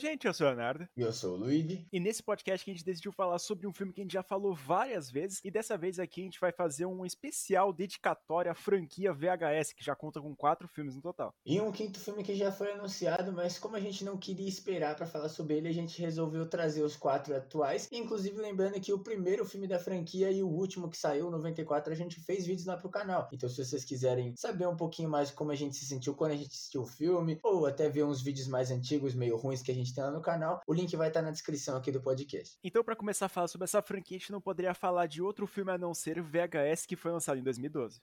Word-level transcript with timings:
gente, 0.00 0.26
eu 0.26 0.32
sou 0.32 0.46
o 0.46 0.50
Leonardo. 0.50 0.88
E 0.96 1.02
eu 1.02 1.12
sou 1.12 1.34
o 1.34 1.36
Luigi. 1.36 1.86
E 1.92 2.00
nesse 2.00 2.22
podcast 2.22 2.64
que 2.64 2.70
a 2.70 2.74
gente 2.74 2.84
decidiu 2.84 3.12
falar 3.12 3.38
sobre 3.38 3.66
um 3.66 3.72
filme 3.72 3.92
que 3.92 4.00
a 4.00 4.04
gente 4.04 4.14
já 4.14 4.22
falou 4.22 4.54
várias 4.54 5.10
vezes, 5.10 5.40
e 5.44 5.50
dessa 5.50 5.76
vez 5.76 5.98
aqui 5.98 6.22
a 6.22 6.24
gente 6.24 6.40
vai 6.40 6.50
fazer 6.50 6.86
um 6.86 7.04
especial 7.04 7.72
dedicatório 7.72 8.50
à 8.50 8.54
franquia 8.54 9.12
VHS, 9.12 9.74
que 9.74 9.84
já 9.84 9.94
conta 9.94 10.20
com 10.20 10.34
quatro 10.34 10.66
filmes 10.66 10.96
no 10.96 11.02
total. 11.02 11.34
E 11.44 11.60
um 11.60 11.70
quinto 11.70 12.00
filme 12.00 12.22
que 12.22 12.34
já 12.34 12.50
foi 12.50 12.72
anunciado, 12.72 13.30
mas 13.32 13.58
como 13.58 13.76
a 13.76 13.80
gente 13.80 14.04
não 14.04 14.16
queria 14.16 14.48
esperar 14.48 14.96
para 14.96 15.06
falar 15.06 15.28
sobre 15.28 15.58
ele, 15.58 15.68
a 15.68 15.72
gente 15.72 16.00
resolveu 16.00 16.48
trazer 16.48 16.82
os 16.82 16.96
quatro 16.96 17.36
atuais. 17.36 17.86
Inclusive 17.92 18.40
lembrando 18.40 18.80
que 18.80 18.92
o 18.92 18.98
primeiro 18.98 19.44
filme 19.44 19.66
da 19.66 19.78
franquia 19.78 20.30
e 20.30 20.42
o 20.42 20.48
último 20.48 20.88
que 20.88 20.96
saiu, 20.96 21.30
94, 21.30 21.92
a 21.92 21.96
gente 21.96 22.18
fez 22.20 22.46
vídeos 22.46 22.66
lá 22.66 22.76
pro 22.78 22.88
canal. 22.88 23.28
Então 23.32 23.48
se 23.48 23.62
vocês 23.62 23.84
quiserem 23.84 24.34
saber 24.36 24.66
um 24.66 24.76
pouquinho 24.76 25.10
mais 25.10 25.30
como 25.30 25.50
a 25.50 25.54
gente 25.54 25.76
se 25.76 25.84
sentiu 25.84 26.14
quando 26.14 26.32
a 26.32 26.36
gente 26.36 26.50
assistiu 26.50 26.82
o 26.82 26.86
filme, 26.86 27.38
ou 27.42 27.66
até 27.66 27.88
ver 27.88 28.04
uns 28.04 28.22
vídeos 28.22 28.48
mais 28.48 28.70
antigos, 28.70 29.14
meio 29.14 29.36
ruins 29.36 29.62
que 29.62 29.70
a 29.70 29.74
gente 29.74 29.89
tem 29.94 30.04
lá 30.04 30.10
no 30.10 30.20
canal, 30.20 30.60
o 30.66 30.74
link 30.74 30.94
vai 30.96 31.08
estar 31.08 31.22
na 31.22 31.30
descrição 31.30 31.76
aqui 31.76 31.90
do 31.90 32.00
podcast. 32.00 32.58
Então, 32.62 32.82
para 32.84 32.96
começar 32.96 33.26
a 33.26 33.28
falar 33.28 33.48
sobre 33.48 33.64
essa 33.64 33.82
franquia, 33.82 34.16
a 34.16 34.20
gente 34.20 34.32
não 34.32 34.40
poderia 34.40 34.74
falar 34.74 35.06
de 35.06 35.22
outro 35.22 35.46
filme 35.46 35.72
a 35.72 35.78
não 35.78 35.94
ser 35.94 36.18
o 36.18 36.24
VHS 36.24 36.86
que 36.86 36.96
foi 36.96 37.12
lançado 37.12 37.38
em 37.38 37.42
2012. 37.42 38.00